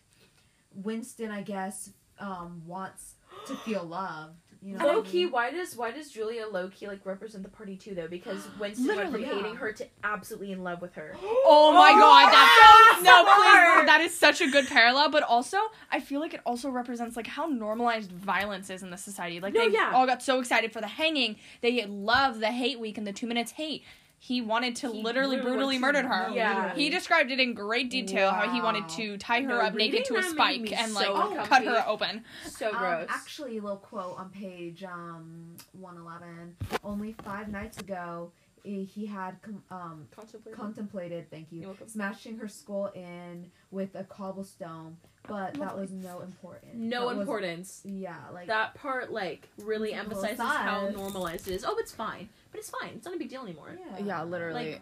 Winston, 0.76 1.32
I 1.32 1.42
guess, 1.42 1.90
um, 2.20 2.62
wants 2.66 3.16
to 3.48 3.56
feel 3.58 3.84
loved 3.84 4.38
You 4.62 4.78
know 4.78 4.86
what 4.86 4.96
Low 4.96 5.02
key, 5.04 5.24
mean? 5.26 5.32
why 5.34 5.52
does 5.52 5.76
why 5.76 5.92
does 5.92 6.10
Julia 6.10 6.46
low 6.48 6.70
key 6.70 6.88
like 6.88 7.06
represent 7.06 7.44
the 7.44 7.50
party 7.50 7.76
too 7.76 7.94
though? 7.96 8.08
Because 8.08 8.48
Winston 8.60 8.88
went 8.96 9.12
from 9.12 9.22
yeah. 9.22 9.34
hating 9.34 9.56
her 9.56 9.72
to 9.74 9.88
absolutely 10.04 10.52
in 10.52 10.64
love 10.64 10.82
with 10.82 10.94
her. 10.96 11.16
Oh 11.46 11.74
my 11.74 11.92
god, 11.92 12.32
that's 12.32 13.00
so 13.00 13.04
no, 13.04 13.24
smart. 13.24 13.78
please, 13.80 13.86
that 13.88 14.02
is 14.02 14.18
such 14.18 14.40
a 14.42 14.48
good 14.50 14.68
parallel. 14.68 15.10
But 15.10 15.24
also, 15.24 15.58
I 15.92 16.00
feel 16.00 16.20
like 16.22 16.34
it 16.34 16.42
also 16.46 16.70
represents 16.70 17.18
like 17.18 17.28
how 17.28 17.48
normalized 17.48 18.12
violence 18.12 18.70
is 18.70 18.82
in 18.84 18.90
the 18.92 18.98
society. 18.98 19.40
Like 19.40 19.54
No, 19.54 19.68
they 19.68 19.74
yeah. 19.74 19.92
all 19.94 20.06
got 20.06 20.22
so 20.24 20.40
excited 20.40 20.72
for 20.72 20.80
the 20.82 20.88
hanging, 20.88 21.36
they 21.62 21.86
love 21.86 22.40
the 22.40 22.52
hate 22.52 22.80
week 22.80 22.98
and 22.98 23.06
the 23.06 23.14
two 23.14 23.28
minutes 23.28 23.52
hate. 23.54 23.84
He 24.24 24.40
wanted 24.40 24.78
to 24.78 24.90
He 24.90 25.04
literally 25.04 25.36
literally 25.36 25.42
brutally 25.42 25.80
wanted 25.82 25.82
murdered 25.82 26.02
to- 26.04 26.08
her. 26.08 26.30
Yeah. 26.34 26.76
He 26.76 26.90
described 26.90 27.30
it 27.30 27.42
in 27.42 27.54
great 27.54 27.90
detail 27.90 28.32
how 28.32 28.50
he 28.50 28.62
wanted 28.62 28.88
to 28.88 29.18
tie 29.18 29.42
her 29.42 29.50
No, 29.50 29.60
up 29.60 29.74
naked 29.76 30.06
to 30.06 30.16
a 30.16 30.24
spike 30.24 30.72
and 30.72 30.94
so 30.94 31.14
like 31.14 31.30
uncomfy. 31.32 31.50
cut 31.50 31.64
her 31.66 31.84
open. 31.86 32.24
So 32.48 32.70
Um, 32.70 32.78
gross. 32.78 33.08
actually, 33.10 33.58
a 33.58 33.62
little 33.62 33.76
quote 33.76 34.18
on 34.18 34.30
page 34.30 34.82
um, 34.86 35.58
111. 35.74 36.56
Only 36.86 37.12
five 37.26 37.50
nights 37.50 37.80
ago, 37.82 38.32
eh, 38.66 38.86
he 38.86 39.06
had 39.08 39.42
com- 39.42 39.62
um, 39.70 40.08
Contemplated. 40.16 40.58
contemplated, 40.58 41.30
thank 41.30 41.52
you, 41.52 41.76
smashing 41.88 42.38
her 42.38 42.48
skull 42.48 42.94
in 42.96 43.52
with 43.72 43.94
a 43.96 44.06
cobblestone, 44.06 44.96
but 45.28 45.54
that 45.56 45.78
was 45.78 45.92
no 45.92 46.20
important. 46.22 46.76
no 46.76 47.02
That 47.02 47.06
was- 47.18 47.18
importance. 47.20 47.82
yeah, 47.86 48.16
like 48.34 48.48
that 48.48 48.76
part 48.76 49.12
like 49.12 49.48
really 49.64 49.90
It's 49.92 49.98
a 49.98 50.00
emphasizes 50.02 50.40
how 50.40 50.90
normalized 50.90 51.48
it 51.48 51.54
is. 51.54 51.66
Oh, 51.66 51.76
it's 51.80 51.92
fine, 51.94 52.30
but 52.52 52.60
it's 52.60 52.70
fine. 52.70 52.92
It's 52.96 53.06
not 53.06 53.16
a 53.16 53.18
big 53.18 53.30
deal 53.30 53.44
anymore. 53.44 53.78
yeah, 53.98 54.04
Yeah, 54.06 54.24
literally. 54.24 54.72
Like, 54.72 54.82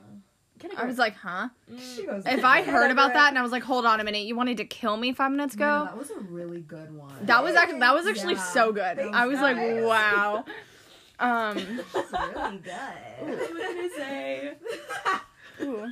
Get 0.60 0.74
a 0.74 0.80
I 0.80 0.86
was 0.86 1.00
like, 1.00 1.16
huh? 1.16 1.50
Mm. 1.72 1.96
She 1.96 2.06
goes, 2.06 2.24
If 2.28 2.44
I 2.44 2.62
heard 2.62 2.92
about 2.92 3.14
that 3.14 3.30
and 3.30 3.38
I 3.40 3.42
was 3.42 3.52
like, 3.52 3.64
hold 3.64 3.84
on 3.84 4.00
a 4.00 4.04
minute, 4.04 4.26
you 4.28 4.36
wanted 4.36 4.58
to 4.58 4.66
kill 4.66 4.96
me 4.96 5.12
five 5.12 5.32
minutes 5.32 5.56
ago? 5.56 5.66
Man, 5.66 5.86
that 5.86 5.98
was 5.98 6.12
a 6.12 6.20
really 6.20 6.62
good 6.62 6.96
one. 6.96 7.16
That 7.24 7.44
was 7.44 7.56
actually 7.56 7.80
that 7.80 7.96
was 7.96 8.06
actually 8.06 8.36
Yeah, 8.36 8.44
so 8.44 8.72
good. 8.72 8.98
that 8.98 9.10
I 9.14 9.26
was 9.28 9.40
like, 9.42 9.58
wow. 9.58 10.46
Um, 11.20 11.56
That's 11.94 12.12
really 12.14 12.58
good. 12.58 12.74
What 13.20 13.30
was 13.30 13.50
I 13.54 13.74
gonna 13.76 13.90
say? 13.96 14.54
ooh. 15.62 15.92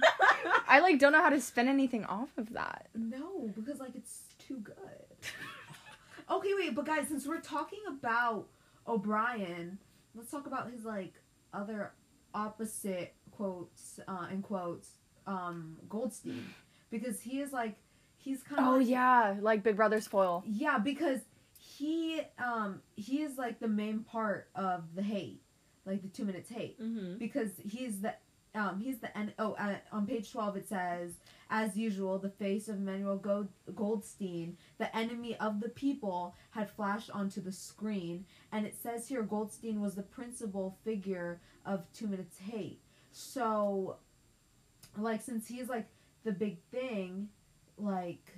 I 0.67 0.79
like 0.79 0.97
don't 0.99 1.12
know 1.12 1.21
how 1.21 1.29
to 1.29 1.39
spin 1.39 1.67
anything 1.67 2.03
off 2.05 2.29
of 2.38 2.53
that. 2.53 2.88
No, 2.95 3.51
because 3.55 3.79
like 3.79 3.91
it's 3.95 4.21
too 4.21 4.23
good. 4.23 4.28
Okay, 6.29 6.51
wait, 6.57 6.75
but 6.75 6.85
guys, 6.85 7.07
since 7.07 7.25
we're 7.27 7.41
talking 7.41 7.79
about 7.87 8.47
O'Brien, 8.87 9.77
let's 10.15 10.31
talk 10.31 10.47
about 10.47 10.71
his 10.71 10.83
like 10.85 11.13
other 11.53 11.93
opposite 12.33 13.13
quotes 13.31 13.99
uh, 14.07 14.27
in 14.31 14.41
quotes 14.41 14.89
um 15.25 15.77
Goldstein 15.87 16.43
because 16.91 17.19
he 17.21 17.39
is 17.39 17.51
like 17.51 17.75
he's 18.17 18.41
kind 18.43 18.59
of 18.61 18.67
Oh 18.67 18.77
like, 18.77 18.87
yeah, 18.87 19.35
like 19.41 19.63
Big 19.63 19.75
Brother's 19.75 20.07
foil. 20.07 20.43
yeah 20.47 20.77
because 20.77 21.19
he 21.59 22.21
um 22.37 22.81
he 22.95 23.21
is 23.21 23.37
like 23.37 23.59
the 23.59 23.67
main 23.67 23.99
part 23.99 24.49
of 24.55 24.83
the 24.95 25.01
hate 25.03 25.41
like 25.85 26.01
the 26.01 26.07
two 26.07 26.23
minutes 26.25 26.49
hate 26.49 26.79
Mm-hmm. 26.81 27.17
because 27.17 27.49
he's 27.67 27.99
the 28.01 28.13
um 28.55 28.79
he's 28.79 28.99
the 28.99 29.15
and 29.17 29.33
oh 29.39 29.53
uh, 29.53 29.75
on 29.91 30.05
page 30.07 30.31
12 30.31 30.57
it 30.57 30.67
says 30.69 31.11
as 31.49 31.75
usual 31.75 32.19
the 32.19 32.29
face 32.29 32.67
of 32.67 32.75
Emmanuel 32.75 33.17
Gold, 33.17 33.47
Goldstein 33.75 34.57
the 34.77 34.95
enemy 34.95 35.35
of 35.38 35.59
the 35.59 35.69
people 35.69 36.35
had 36.51 36.69
flashed 36.69 37.09
onto 37.12 37.41
the 37.41 37.51
screen 37.51 38.25
and 38.51 38.65
it 38.65 38.75
says 38.81 39.07
here 39.07 39.23
Goldstein 39.23 39.81
was 39.81 39.95
the 39.95 40.03
principal 40.03 40.77
figure 40.83 41.41
of 41.65 41.91
2 41.93 42.07
minutes 42.07 42.38
hate 42.39 42.81
so 43.12 43.97
like 44.97 45.21
since 45.21 45.47
he's 45.47 45.69
like 45.69 45.88
the 46.23 46.31
big 46.31 46.57
thing 46.71 47.29
like 47.77 48.31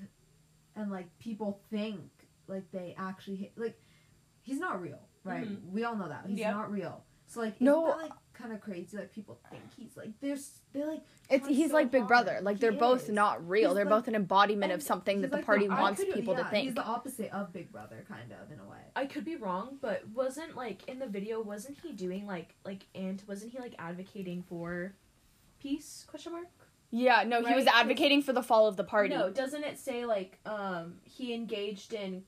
and 0.76 0.89
like 0.91 1.08
people 1.19 1.60
think 1.69 2.10
like 2.47 2.69
they 2.71 2.95
actually 2.97 3.36
hate, 3.38 3.52
like 3.58 3.80
he's 4.41 4.60
not 4.60 4.82
real 4.82 5.00
right 5.24 5.47
Mhm. 5.47 5.71
we 5.71 5.84
all 5.84 5.95
know 5.95 6.08
that 6.08 6.26
he's 6.28 6.39
Yep. 6.39 6.54
not 6.54 6.71
real 6.71 7.04
so 7.28 7.39
like 7.41 7.60
No. 7.62 7.88
that, 7.88 7.97
like 7.97 8.12
kind 8.34 8.54
of 8.54 8.62
crazy 8.62 8.98
that 8.98 9.13
people 9.13 9.39
think 9.50 9.62
he's 9.78 9.96
like 9.98 10.10
there's 10.22 10.52
they're 10.74 10.88
like 10.88 11.02
It's 11.30 11.48
he's 11.48 11.70
so 11.70 11.76
like 11.76 11.91
Big 11.91 12.02
hard. 12.02 12.08
Brother. 12.08 12.39
Like 12.41 12.60
they're 12.60 12.72
He 12.72 12.78
both 12.78 13.04
is. 13.04 13.10
not 13.10 13.48
real. 13.48 13.70
He's 13.70 13.76
they're 13.76 13.86
like- 13.86 13.91
both 13.91 14.08
an 14.08 14.15
embodiment 14.15 14.72
of 14.72 14.82
something 14.82 15.17
he's 15.17 15.22
that 15.24 15.32
the 15.32 15.38
like 15.38 15.46
party 15.46 15.67
I 15.70 15.80
wants 15.82 16.04
could- 16.04 16.13
people 16.13 16.36
to 16.36 16.44
think. 16.46 16.65
he's 16.65 16.74
the 16.76 16.84
opposite 16.84 17.32
of 17.32 17.52
Big 17.54 17.72
Brother 17.72 18.04
kind 18.08 18.32
of 18.32 18.52
in 18.52 18.60
a 18.60 18.70
way 18.70 18.78
I 18.96 19.06
could 19.06 19.26
be 19.26 19.36
wrong, 19.36 19.78
but 19.82 20.08
wasn't 20.13 20.56
like 20.56 20.88
in 20.89 21.00
the 21.00 21.08
video 21.08 21.41
wasn't 21.41 21.78
he 21.84 21.91
doing 21.94 22.26
like 22.26 22.56
like 22.65 22.86
and 22.96 23.22
wasn't 23.28 23.52
he 23.52 23.60
like 23.60 23.76
advocating 23.80 24.44
for 24.44 24.94
peace? 25.60 26.06
Question 26.10 26.32
mark. 26.34 26.48
yeah, 26.89 27.24
no, 27.26 27.44
he 27.44 27.54
was 27.54 27.67
advocating 27.67 28.22
for 28.22 28.34
the 28.34 28.44
fall 28.44 28.67
of 28.67 28.76
the 28.78 28.84
party. 28.84 29.13
No, 29.15 29.30
doesn't 29.30 29.63
it 29.63 29.78
say 29.78 30.06
like 30.06 30.39
um 30.46 30.96
he 31.04 31.34
engaged 31.34 31.94
in 31.94 32.24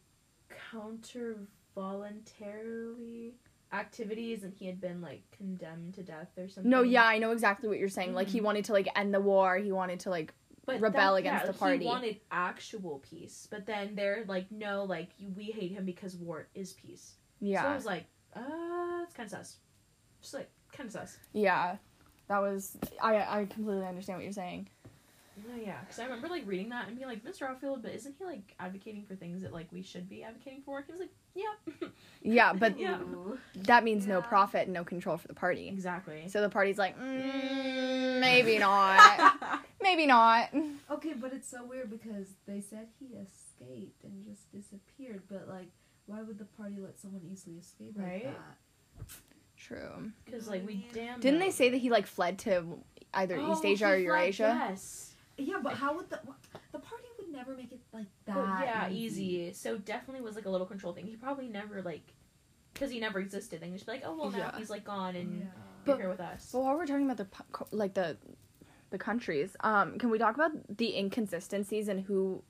counter 0.72 1.38
voluntarily 1.76 3.36
activities 3.74 4.44
and 4.44 4.54
he 4.54 4.66
had 4.68 4.80
been 4.80 5.02
like 5.02 5.24
condemned 5.36 5.96
to 5.96 6.04
death 6.04 6.30
or 6.38 6.48
something? 6.48 6.70
No, 6.70 6.82
yeah, 6.84 7.04
I 7.06 7.18
know 7.18 7.32
exactly 7.32 7.68
what 7.68 7.80
you're 7.80 7.90
saying. 7.90 8.14
Like 8.14 8.28
he 8.28 8.40
Mhm. 8.40 8.44
wanted 8.44 8.66
to 8.66 8.74
like 8.74 8.88
end 8.96 9.14
the 9.14 9.20
war. 9.20 9.58
He 9.58 9.72
wanted 9.72 10.00
to 10.02 10.10
like 10.10 10.34
but 10.66 10.80
rebel 10.80 11.14
that- 11.14 11.20
against 11.20 11.46
yeah, 11.46 11.52
the 11.52 11.58
party. 11.58 11.80
He 11.80 11.86
wanted 11.86 12.22
actual 12.32 13.00
peace, 13.00 13.48
but 13.52 13.66
then 13.66 13.96
they're 13.96 14.24
like, 14.28 14.50
no, 14.52 14.86
like 14.86 15.10
we 15.36 15.46
hate 15.46 15.72
him 15.72 15.86
because 15.86 16.16
war 16.16 16.48
is 16.56 16.74
peace. 16.74 17.16
Yeah. 17.42 17.64
So 17.64 17.68
I 17.68 17.76
was 17.76 17.86
like, 17.86 18.06
uh, 18.36 19.02
it's 19.04 19.14
kind 19.14 19.28
of 19.28 19.32
sus. 19.32 19.58
Just 20.22 20.34
like 20.34 20.50
kind 20.72 20.88
of 20.88 20.94
sus. 20.94 21.18
yeah. 21.34 21.78
That 22.30 22.40
was 22.40 22.78
I 23.02 23.18
I 23.42 23.46
completely 23.46 23.86
understand 23.86 24.18
what 24.20 24.24
you're 24.24 24.32
saying. 24.32 24.70
No, 25.50 25.56
yeah, 25.62 25.80
because 25.82 25.98
I 26.00 26.04
remember 26.04 26.28
like 26.28 26.44
reading 26.46 26.70
that 26.70 26.88
and 26.88 26.96
being 26.96 27.10
like, 27.10 27.26
Mr. 27.26 27.42
Outfield, 27.50 27.82
but 27.82 27.92
isn't 27.92 28.16
he 28.18 28.24
like 28.24 28.56
advocating 28.60 29.04
for 29.04 29.16
things 29.16 29.42
that 29.42 29.52
like 29.52 29.68
we 29.72 29.82
should 29.82 30.08
be 30.08 30.24
advocating 30.24 30.62
for? 30.62 30.82
He 30.82 30.92
was 30.92 31.02
like, 31.02 31.10
yeah, 31.36 31.88
Yeah, 32.22 32.54
but 32.54 32.80
Yeah. 32.86 32.98
That 33.56 33.84
means 33.84 34.06
no 34.08 34.22
profit 34.22 34.64
and 34.66 34.74
no 34.74 34.84
control 34.84 35.18
for 35.18 35.28
the 35.28 35.34
party. 35.34 35.68
exactly. 35.70 36.28
So 36.28 36.42
the 36.42 36.50
party's 36.50 36.78
like, 36.78 36.98
mm, 37.00 38.20
maybe 38.20 38.58
not, 38.70 39.32
maybe 39.82 40.06
not. 40.06 40.50
okay 40.92 41.14
but 41.14 41.34
it's 41.34 41.50
so 41.50 41.66
weird 41.66 41.90
because 41.90 42.28
they 42.48 42.60
said 42.62 42.88
he 43.00 43.16
escaped 43.16 44.04
and 44.04 44.24
just 44.24 44.52
disappeared 44.52 45.22
but 45.30 45.48
like 45.48 45.68
why 46.06 46.22
would 46.22 46.38
the 46.38 46.46
party 46.46 46.78
let 46.80 47.00
someone 47.00 47.22
easily 47.32 47.56
escape 47.58 47.94
Right? 47.96 48.26
like 48.26 48.36
that 48.36 48.58
True. 49.58 50.12
Because 50.26 50.48
like 50.50 50.66
we 50.68 50.86
damn. 50.94 51.20
Didn't 51.20 51.40
know. 51.40 51.46
they 51.46 51.52
say 51.52 51.70
that 51.70 51.78
he 51.78 51.90
like 51.90 52.06
fled 52.08 52.38
to 52.40 52.80
either 53.14 53.38
Oh, 53.38 53.52
Eastasia 53.54 53.78
he 53.78 53.84
or 53.86 53.96
fled, 53.96 54.00
Eurasia? 54.04 54.68
Yes. 54.70 55.14
yeah 55.38 55.56
but 55.64 55.74
how 55.74 55.96
would 55.96 56.10
the 56.10 56.20
the 56.72 56.80
party 56.80 57.06
would 57.13 57.13
never 57.34 57.56
make 57.56 57.72
it 57.72 57.80
like 57.92 58.06
that 58.26 58.36
Well, 58.36 58.60
yeah, 58.64 58.90
easy. 58.90 59.52
So 59.54 59.78
definitely 59.78 60.22
was 60.24 60.36
like 60.36 60.46
a 60.46 60.50
little 60.50 60.68
control 60.68 60.94
thing. 60.94 61.06
He 61.08 61.16
probably 61.16 61.48
never 61.48 61.82
like, 61.82 62.14
because 62.74 62.92
he 62.92 63.00
never 63.00 63.20
existed. 63.20 63.62
Then 63.62 63.74
just 63.74 63.86
be 63.86 63.94
like, 63.94 64.04
oh 64.06 64.16
well, 64.18 64.32
now 64.32 64.38
Yeah. 64.38 64.58
he's 64.58 64.70
like 64.70 64.86
gone 64.86 65.16
and 65.16 65.40
yeah. 65.40 65.46
you're 65.86 65.96
But- 65.96 65.98
here 65.98 66.10
with 66.10 66.20
us. 66.22 66.50
But 66.52 66.62
while 66.64 66.76
we're 66.76 66.86
talking 66.86 67.10
about 67.10 67.18
the 67.18 67.28
like 67.72 67.94
the 67.94 68.18
the 68.92 68.98
countries, 68.98 69.56
um, 69.62 69.98
can 69.98 70.10
we 70.12 70.18
talk 70.20 70.36
about 70.36 70.52
the 70.78 70.96
inconsistencies 70.98 71.88
and 71.88 72.02
who 72.02 72.44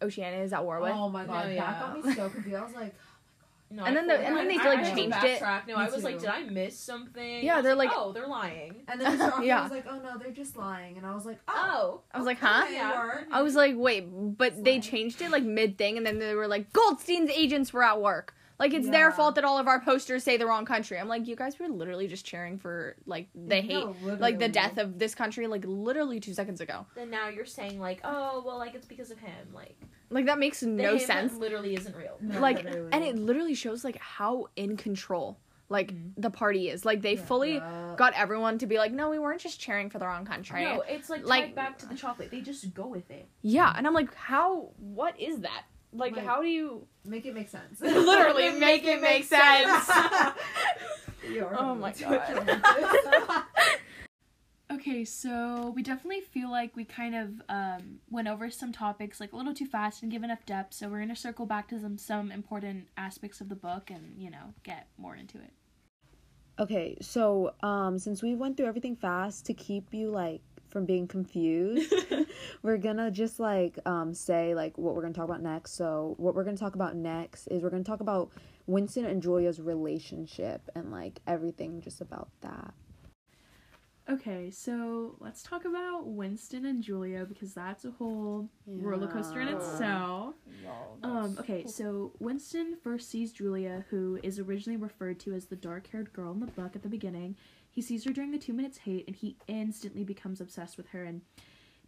Oceania 0.00 0.42
is 0.42 0.52
at 0.52 0.64
war 0.64 0.80
with? 0.80 0.92
oh 0.92 1.08
my 1.08 1.24
god 1.24 1.48
No, 1.48 1.54
that 1.56 1.80
got 1.80 2.04
me 2.04 2.14
so 2.14 2.28
confused 2.28 2.56
i 2.56 2.64
was 2.64 2.74
like 2.74 2.94
No, 3.72 3.84
And 3.84 3.96
I 3.96 4.00
then 4.00 4.06
the- 4.06 4.18
and 4.26 4.36
then 4.36 4.48
they, 4.48 4.58
I- 4.58 4.64
like, 4.74 4.78
I 4.80 4.94
changed 4.94 5.16
it. 5.24 5.40
No, 5.40 5.60
Me 5.66 5.72
I 5.74 5.88
was 5.88 6.04
like, 6.04 6.18
did 6.20 6.28
I 6.28 6.42
miss 6.42 6.78
something? 6.78 7.42
Yeah, 7.44 7.60
they're 7.62 7.74
like- 7.74 7.90
oh, 7.94 8.12
they're 8.12 8.26
lying. 8.26 8.82
and 8.88 9.00
then 9.00 9.18
Mr. 9.18 9.44
Yeah. 9.44 9.62
was 9.62 9.70
like 9.72 9.86
oh 9.88 9.98
no 9.98 10.18
they're 10.18 10.30
just 10.30 10.56
lying 10.56 10.96
and 10.98 11.06
i 11.06 11.14
was 11.14 11.24
like 11.26 11.38
oh, 11.48 11.52
Oh, 11.54 12.00
I 12.12 12.18
was 12.18 12.26
like, 12.26 12.38
huh? 12.38 12.66
Yeah. 12.70 13.22
I 13.30 13.42
was 13.42 13.54
like, 13.54 13.74
wait, 13.76 14.02
but 14.36 14.62
they 14.62 14.74
Fine. 14.74 14.82
changed 14.82 15.22
it 15.22 15.30
like 15.30 15.42
mid 15.44 15.78
thing, 15.78 15.96
and 15.96 16.04
then 16.06 16.18
they 16.18 16.34
were 16.34 16.46
like, 16.48 16.72
Goldstein's 16.72 17.30
agents 17.30 17.72
were 17.72 17.82
at 17.82 18.00
work. 18.00 18.34
Like 18.58 18.74
it's 18.74 18.88
their 18.90 19.10
fault 19.10 19.34
that 19.36 19.44
all 19.44 19.58
of 19.58 19.66
our 19.66 19.80
posters 19.80 20.22
say 20.22 20.36
the 20.36 20.46
wrong 20.46 20.64
country. 20.64 20.96
I'm 20.98 21.08
like, 21.08 21.26
you 21.26 21.34
guys 21.34 21.58
were 21.58 21.66
literally 21.68 22.06
just 22.06 22.24
cheering 22.24 22.58
for 22.58 22.94
like 23.06 23.28
the 23.34 23.56
hate, 23.60 23.84
No, 23.84 23.96
like 24.20 24.38
the 24.38 24.48
death 24.48 24.78
of 24.78 24.98
this 25.00 25.14
country, 25.16 25.48
like 25.48 25.64
literally 25.66 26.20
two 26.20 26.32
seconds 26.34 26.60
ago. 26.60 26.86
then 26.94 27.10
now 27.10 27.28
you're 27.28 27.46
saying 27.46 27.80
like, 27.80 28.00
oh, 28.04 28.42
well, 28.46 28.58
like 28.58 28.74
it's 28.76 28.86
because 28.86 29.10
of 29.10 29.18
him. 29.18 29.48
Like 29.52 29.80
Like 30.12 30.26
that 30.26 30.38
makes 30.38 30.60
the 30.60 30.66
no 30.66 30.92
him 30.92 30.98
sense. 31.00 31.34
Literally 31.34 31.74
isn't 31.74 31.96
real. 31.96 32.16
No, 32.20 32.38
like, 32.40 32.64
literally. 32.64 32.90
and 32.92 33.02
it 33.04 33.16
literally 33.16 33.54
shows 33.54 33.82
like 33.84 33.96
how 33.98 34.46
in 34.56 34.76
control 34.76 35.38
like 35.68 35.90
Mhm. 35.94 36.12
the 36.18 36.28
party 36.30 36.68
is. 36.68 36.84
Like 36.84 37.00
they 37.00 37.14
Yeah. 37.14 37.22
fully 37.24 37.54
Yeah. 37.54 37.94
got 37.96 38.12
everyone 38.14 38.58
to 38.58 38.66
be 38.66 38.76
like, 38.76 38.92
no, 38.92 39.08
we 39.08 39.18
weren't 39.18 39.40
just 39.40 39.58
cheering 39.58 39.88
for 39.88 39.98
the 39.98 40.06
wrong 40.06 40.26
country. 40.26 40.62
No, 40.64 40.82
it's 40.82 41.08
like, 41.08 41.24
Like- 41.24 41.44
tied 41.46 41.54
back 41.54 41.78
to 41.78 41.86
the 41.86 41.94
chocolate. 41.94 42.30
They 42.30 42.42
just 42.42 42.74
go 42.74 42.86
with 42.86 43.10
it. 43.10 43.26
Yeah, 43.40 43.72
and 43.74 43.86
I'm 43.86 43.94
like, 43.94 44.12
how? 44.14 44.72
What 44.76 45.18
is 45.18 45.40
that? 45.40 45.62
Like, 45.94 46.14
Like- 46.14 46.26
how 46.26 46.42
do 46.42 46.48
you? 46.48 46.86
make 47.04 47.24
it 47.26 47.34
make 47.34 47.48
sense 47.48 47.80
Literally 47.80 48.50
make 48.60 48.84
it 48.84 49.00
make 49.00 49.24
sense. 49.24 49.90
You're 51.30 51.56
Oh 51.58 51.74
my 51.74 51.92
god 51.92 53.44
Okay, 54.72 55.04
so 55.04 55.70
we 55.76 55.82
definitely 55.82 56.22
feel 56.22 56.50
like 56.50 56.74
we 56.74 56.86
kind 56.86 57.14
of 57.14 57.42
um, 57.50 57.98
went 58.10 58.26
over 58.26 58.48
some 58.48 58.72
topics 58.72 59.20
like 59.20 59.32
a 59.32 59.36
little 59.36 59.52
too 59.52 59.66
fast 59.66 60.02
and 60.02 60.10
give 60.10 60.22
enough 60.22 60.46
depth. 60.46 60.72
So 60.72 60.88
we're 60.88 61.00
gonna 61.00 61.14
circle 61.14 61.44
back 61.44 61.68
to 61.68 61.80
some 61.80 61.98
some 61.98 62.32
important 62.32 62.88
aspects 62.96 63.42
of 63.42 63.50
the 63.50 63.54
book 63.54 63.90
and 63.90 64.14
you 64.16 64.30
know 64.30 64.54
get 64.62 64.88
more 64.96 65.14
into 65.14 65.36
it. 65.36 65.52
Okay, 66.58 66.96
so 67.02 67.52
um 67.62 67.98
since 67.98 68.22
we 68.22 68.34
went 68.34 68.56
through 68.56 68.66
everything 68.66 68.96
fast 68.96 69.44
to 69.46 69.54
keep 69.54 69.92
you 69.92 70.10
like 70.10 70.40
from 70.68 70.86
being 70.86 71.06
confused, 71.06 71.92
we're 72.62 72.78
gonna 72.78 73.10
just 73.10 73.38
like 73.38 73.78
um 73.84 74.14
say 74.14 74.54
like 74.54 74.78
what 74.78 74.94
we're 74.94 75.02
gonna 75.02 75.12
talk 75.12 75.26
about 75.26 75.42
next. 75.42 75.74
So 75.76 76.14
what 76.16 76.34
we're 76.34 76.44
gonna 76.44 76.56
talk 76.56 76.76
about 76.76 76.96
next 76.96 77.46
is 77.48 77.62
we're 77.62 77.68
gonna 77.68 77.84
talk 77.84 78.00
about 78.00 78.30
Winston 78.66 79.04
and 79.04 79.20
Julia's 79.20 79.60
relationship 79.60 80.62
and 80.74 80.90
like 80.90 81.20
everything 81.26 81.82
just 81.82 82.00
about 82.00 82.30
that. 82.40 82.72
Okay, 84.10 84.50
so 84.50 85.14
let's 85.20 85.42
talk 85.44 85.64
about 85.64 86.06
Winston 86.06 86.66
and 86.66 86.82
Julia 86.82 87.24
because 87.24 87.54
that's 87.54 87.84
a 87.84 87.92
whole 87.92 88.48
roller 88.66 89.06
coaster 89.06 89.40
in 89.40 89.46
Yeah. 89.48 89.56
itself. 89.56 90.34
Um, 91.04 91.36
okay, 91.38 91.64
so 91.66 92.12
Winston 92.18 92.76
first 92.76 93.08
sees 93.10 93.32
Julia, 93.32 93.84
who 93.90 94.18
is 94.22 94.38
originally 94.38 94.76
referred 94.76 95.20
to 95.20 95.32
as 95.34 95.46
the 95.46 95.56
dark 95.56 95.86
haired 95.88 96.12
girl 96.12 96.32
in 96.32 96.40
the 96.40 96.46
book 96.46 96.74
at 96.74 96.82
the 96.82 96.88
beginning. 96.88 97.36
He 97.70 97.80
sees 97.80 98.04
her 98.04 98.12
during 98.12 98.32
the 98.32 98.38
two 98.38 98.52
minutes 98.52 98.78
hate 98.78 99.06
and 99.06 99.14
he 99.16 99.36
instantly 99.46 100.04
becomes 100.04 100.40
obsessed 100.40 100.76
with 100.76 100.88
her. 100.88 101.04
And 101.04 101.22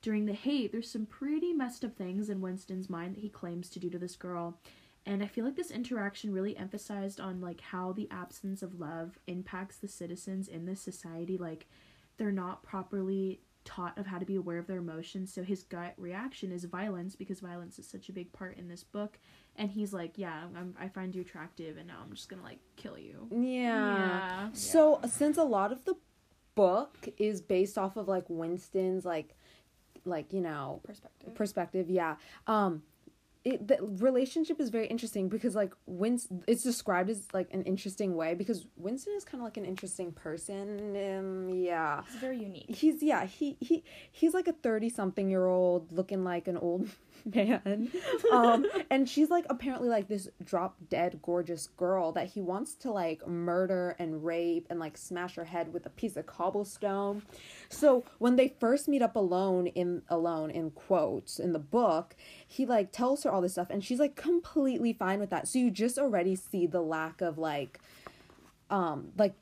during 0.00 0.26
the 0.26 0.32
hate, 0.34 0.70
there's 0.72 0.90
some 0.90 1.06
pretty 1.06 1.52
messed 1.52 1.84
up 1.84 1.96
things 1.96 2.30
in 2.30 2.40
Winston's 2.40 2.88
mind 2.88 3.16
that 3.16 3.20
he 3.20 3.28
claims 3.28 3.68
to 3.70 3.80
do 3.80 3.90
to 3.90 3.98
this 3.98 4.16
girl. 4.16 4.58
And 5.06 5.22
I 5.22 5.26
feel 5.26 5.44
like 5.44 5.56
this 5.56 5.70
interaction 5.70 6.32
really 6.32 6.56
emphasized 6.56 7.20
on 7.20 7.40
like 7.40 7.60
how 7.60 7.92
the 7.92 8.08
absence 8.10 8.62
of 8.62 8.80
love 8.80 9.18
impacts 9.26 9.78
the 9.78 9.88
citizens 9.88 10.48
in 10.48 10.64
this 10.64 10.80
society. 10.80 11.36
Like 11.36 11.66
they're 12.16 12.32
not 12.32 12.62
properly 12.62 13.40
taught 13.64 13.96
of 13.96 14.06
how 14.06 14.18
to 14.18 14.26
be 14.26 14.36
aware 14.36 14.58
of 14.58 14.66
their 14.66 14.76
emotions. 14.78 15.32
So 15.32 15.42
his 15.42 15.62
gut 15.62 15.94
reaction 15.96 16.52
is 16.52 16.64
violence 16.64 17.16
because 17.16 17.40
violence 17.40 17.78
is 17.78 17.86
such 17.86 18.08
a 18.08 18.12
big 18.12 18.30
part 18.32 18.58
in 18.58 18.68
this 18.68 18.84
book. 18.84 19.18
And 19.56 19.70
he's 19.70 19.92
like, 19.92 20.18
"Yeah, 20.18 20.44
I'm, 20.56 20.74
I 20.78 20.88
find 20.88 21.14
you 21.14 21.22
attractive, 21.22 21.76
and 21.78 21.86
now 21.86 21.98
I'm 22.02 22.12
just 22.12 22.28
gonna 22.28 22.42
like 22.42 22.58
kill 22.76 22.98
you." 22.98 23.26
Yeah. 23.30 24.48
So 24.52 25.00
since 25.08 25.38
a 25.38 25.44
lot 25.44 25.72
of 25.72 25.84
the 25.84 25.94
book 26.54 27.08
is 27.18 27.40
based 27.40 27.78
off 27.78 27.96
of 27.96 28.06
like 28.08 28.24
Winston's 28.28 29.04
like 29.04 29.34
like 30.04 30.32
you 30.32 30.40
know 30.40 30.80
Perspective. 30.84 31.34
perspective 31.34 31.90
yeah 31.90 32.16
um 32.46 32.82
it 33.44 33.68
the 33.68 33.76
relationship 33.80 34.58
is 34.58 34.70
very 34.70 34.86
interesting 34.86 35.28
because 35.28 35.54
like 35.54 35.74
Winston 35.86 36.42
it's 36.46 36.62
described 36.62 37.10
as 37.10 37.26
like 37.34 37.52
an 37.52 37.62
interesting 37.64 38.16
way 38.16 38.34
because 38.34 38.66
Winston 38.76 39.14
is 39.16 39.24
kind 39.24 39.40
of 39.40 39.44
like 39.44 39.58
an 39.58 39.64
interesting 39.66 40.12
person 40.12 40.96
um 40.96 41.48
yeah 41.50 42.02
he's 42.10 42.20
very 42.20 42.38
unique. 42.38 42.66
he's 42.68 43.02
yeah 43.02 43.26
he 43.26 43.56
he 43.60 43.84
he's 44.10 44.32
like 44.32 44.48
a 44.48 44.52
30 44.52 44.88
something 44.88 45.28
year 45.28 45.46
old 45.46 45.92
looking 45.92 46.24
like 46.24 46.48
an 46.48 46.56
old 46.56 46.88
man. 47.24 47.90
Um 48.32 48.66
and 48.90 49.08
she's 49.08 49.30
like 49.30 49.44
apparently 49.48 49.88
like 49.88 50.08
this 50.08 50.28
drop 50.42 50.76
dead 50.88 51.20
gorgeous 51.22 51.68
girl 51.68 52.12
that 52.12 52.28
he 52.28 52.40
wants 52.40 52.74
to 52.76 52.90
like 52.90 53.26
murder 53.26 53.96
and 53.98 54.24
rape 54.24 54.66
and 54.70 54.78
like 54.78 54.96
smash 54.96 55.36
her 55.36 55.44
head 55.44 55.72
with 55.72 55.86
a 55.86 55.90
piece 55.90 56.16
of 56.16 56.26
cobblestone. 56.26 57.22
So 57.68 58.04
when 58.18 58.36
they 58.36 58.54
first 58.60 58.88
meet 58.88 59.02
up 59.02 59.16
alone 59.16 59.66
in 59.68 60.02
alone 60.08 60.50
in 60.50 60.70
quotes 60.70 61.38
in 61.38 61.52
the 61.52 61.58
book 61.58 62.14
he 62.46 62.66
like 62.66 62.92
tells 62.92 63.22
her 63.24 63.32
all 63.32 63.40
this 63.40 63.52
stuff 63.52 63.68
and 63.70 63.84
she's 63.84 63.98
like 63.98 64.16
completely 64.16 64.92
fine 64.92 65.20
with 65.20 65.30
that. 65.30 65.48
So 65.48 65.58
you 65.58 65.70
just 65.70 65.98
already 65.98 66.36
see 66.36 66.66
the 66.66 66.82
lack 66.82 67.20
of 67.20 67.38
like 67.38 67.80
um 68.70 69.08
like 69.16 69.34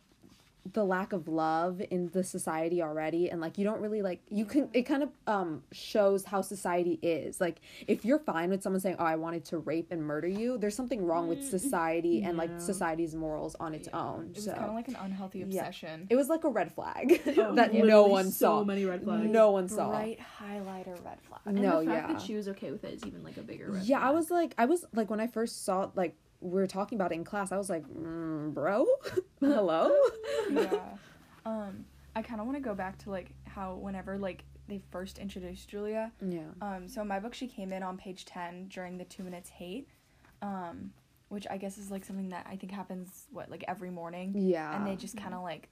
the 0.72 0.84
lack 0.84 1.12
of 1.12 1.26
love 1.26 1.82
in 1.90 2.08
the 2.12 2.22
society 2.22 2.80
already 2.80 3.28
and 3.28 3.40
like 3.40 3.58
you 3.58 3.64
don't 3.64 3.80
really 3.80 4.00
like 4.00 4.20
you 4.28 4.44
can 4.44 4.68
it 4.72 4.82
kind 4.82 5.02
of 5.02 5.08
um 5.26 5.60
shows 5.72 6.24
how 6.24 6.40
society 6.40 7.00
is 7.02 7.40
like 7.40 7.60
if 7.88 8.04
you're 8.04 8.20
fine 8.20 8.48
with 8.48 8.62
someone 8.62 8.78
saying 8.78 8.94
oh 9.00 9.04
i 9.04 9.16
wanted 9.16 9.44
to 9.44 9.58
rape 9.58 9.88
and 9.90 10.00
murder 10.00 10.28
you 10.28 10.56
there's 10.58 10.76
something 10.76 11.04
wrong 11.04 11.26
with 11.26 11.42
society 11.42 12.22
and 12.22 12.36
like 12.38 12.50
society's 12.60 13.12
morals 13.12 13.56
on 13.58 13.74
its 13.74 13.88
own 13.92 14.26
It 14.30 14.36
was 14.36 14.44
so 14.44 14.52
kind 14.52 14.66
of 14.68 14.74
like 14.74 14.86
an 14.88 14.96
unhealthy 15.00 15.40
Yeah. 15.40 15.46
obsession. 15.46 16.06
it 16.08 16.14
was 16.14 16.28
like 16.28 16.44
a 16.44 16.48
red 16.48 16.72
flag 16.72 17.20
Oh, 17.36 17.54
that 17.56 17.72
no 17.74 17.80
literally 17.80 18.10
one 18.12 18.30
so 18.30 18.46
saw 18.46 18.64
many 18.64 18.84
red 18.84 19.02
flags. 19.02 19.28
no 19.28 19.50
one 19.50 19.68
saw 19.68 19.88
Bright 19.88 20.20
highlighter 20.40 21.04
red 21.04 21.20
flag. 21.22 21.40
And 21.44 21.56
no 21.60 21.80
the 21.80 21.86
fact 21.90 22.08
yeah 22.08 22.12
that 22.12 22.22
she 22.22 22.36
was 22.36 22.46
okay 22.48 22.70
with 22.70 22.84
it 22.84 22.94
is 22.94 23.04
even 23.04 23.24
like 23.24 23.36
a 23.36 23.42
bigger 23.42 23.68
red 23.72 23.82
yeah 23.84 23.98
i 24.00 24.10
was 24.12 24.30
like 24.30 24.54
i 24.58 24.64
was 24.66 24.84
like 24.94 25.10
when 25.10 25.18
i 25.18 25.26
first 25.26 25.64
saw 25.64 25.90
like 25.96 26.14
we 26.42 26.60
were 26.60 26.66
talking 26.66 26.96
about 26.98 27.12
it 27.12 27.14
in 27.14 27.24
class 27.24 27.52
i 27.52 27.56
was 27.56 27.70
like 27.70 27.84
mm, 27.88 28.52
bro 28.52 28.84
hello 29.40 29.90
yeah. 30.50 30.68
Um, 31.44 31.86
I 32.14 32.22
kind 32.22 32.40
of 32.40 32.46
want 32.46 32.56
to 32.56 32.62
go 32.62 32.72
back 32.72 32.98
to 32.98 33.10
like 33.10 33.30
how 33.46 33.74
whenever 33.74 34.16
like 34.16 34.44
they 34.68 34.80
first 34.92 35.18
introduced 35.18 35.68
Julia. 35.68 36.12
yeah 36.20 36.42
Um, 36.60 36.86
so 36.86 37.02
in 37.02 37.08
my 37.08 37.18
book 37.18 37.34
she 37.34 37.48
came 37.48 37.72
in 37.72 37.82
on 37.82 37.96
page 37.98 38.24
ten 38.26 38.68
during 38.68 38.96
the 38.96 39.04
two 39.04 39.24
minutes 39.24 39.48
hate, 39.50 39.88
um, 40.40 40.92
which 41.30 41.48
I 41.50 41.56
guess 41.56 41.78
is 41.78 41.90
like 41.90 42.04
something 42.04 42.28
that 42.28 42.46
I 42.48 42.54
think 42.54 42.70
happens 42.70 43.26
what 43.32 43.50
like 43.50 43.64
every 43.66 43.90
morning, 43.90 44.34
yeah 44.36 44.76
and 44.76 44.86
they 44.86 44.94
just 44.94 45.16
kind 45.16 45.34
of 45.34 45.42
like 45.42 45.68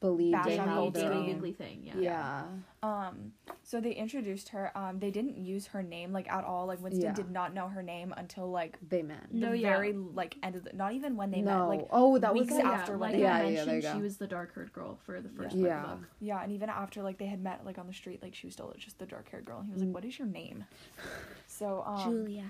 believe 0.00 0.32
bash 0.32 0.44
they 0.46 0.58
on 0.58 0.68
have 0.68 0.76
whole 0.76 0.90
their 0.90 1.10
daily 1.10 1.32
own- 1.32 1.40
weekly 1.40 1.52
thing. 1.52 1.82
Yeah. 1.82 1.94
yeah 2.00 2.42
um. 2.82 3.32
So 3.66 3.80
they 3.80 3.92
introduced 3.92 4.50
her. 4.50 4.70
Um, 4.76 4.98
they 5.00 5.10
didn't 5.10 5.38
use 5.38 5.66
her 5.68 5.82
name 5.82 6.12
like 6.12 6.30
at 6.30 6.44
all. 6.44 6.66
Like 6.66 6.82
Winston 6.82 7.02
Yeah. 7.06 7.14
did 7.14 7.30
not 7.30 7.54
know 7.54 7.66
her 7.68 7.82
name 7.82 8.12
until 8.16 8.50
like 8.50 8.78
they 8.88 9.02
met 9.02 9.22
the 9.32 9.38
No, 9.38 9.52
yeah. 9.52 9.70
very 9.70 9.92
like 9.94 10.36
end 10.42 10.54
of 10.54 10.64
the, 10.64 10.72
not 10.74 10.92
even 10.92 11.16
when 11.16 11.30
they 11.30 11.40
no 11.40 11.60
met. 11.60 11.78
Like 11.78 11.86
oh 11.90 12.18
that 12.18 12.34
was 12.34 12.42
weeks 12.42 12.52
like, 12.54 12.64
after 12.66 12.92
when 12.92 13.00
like 13.00 13.12
they 13.12 13.22
Yeah, 13.22 13.34
I 13.34 13.38
yeah, 13.38 13.44
mentioned, 13.46 13.68
there 13.68 13.76
you 13.76 13.82
go. 13.82 13.94
she 13.94 14.02
was 14.02 14.16
the 14.18 14.26
dark 14.26 14.54
haired 14.54 14.72
girl 14.72 14.98
for 15.06 15.20
the 15.20 15.30
first 15.30 15.56
Yeah. 15.56 15.80
part 15.82 15.92
of 15.94 16.00
book. 16.02 16.08
Yeah, 16.20 16.42
and 16.42 16.52
even 16.52 16.68
after 16.68 17.02
like 17.02 17.16
they 17.18 17.26
had 17.26 17.42
met 17.42 17.64
like 17.64 17.78
on 17.78 17.86
the 17.86 17.94
street, 17.94 18.22
like 18.22 18.34
she 18.34 18.46
was 18.46 18.54
still 18.54 18.72
just 18.76 18.98
the 18.98 19.06
dark 19.06 19.28
haired 19.30 19.46
girl, 19.46 19.58
and 19.60 19.66
he 19.68 19.72
was 19.72 19.82
Mm. 19.82 19.86
like, 19.86 19.94
"What 19.94 20.04
is 20.04 20.18
your 20.18 20.28
name?" 20.28 20.64
So 21.46 21.82
um, 21.86 22.10
Julia. 22.26 22.44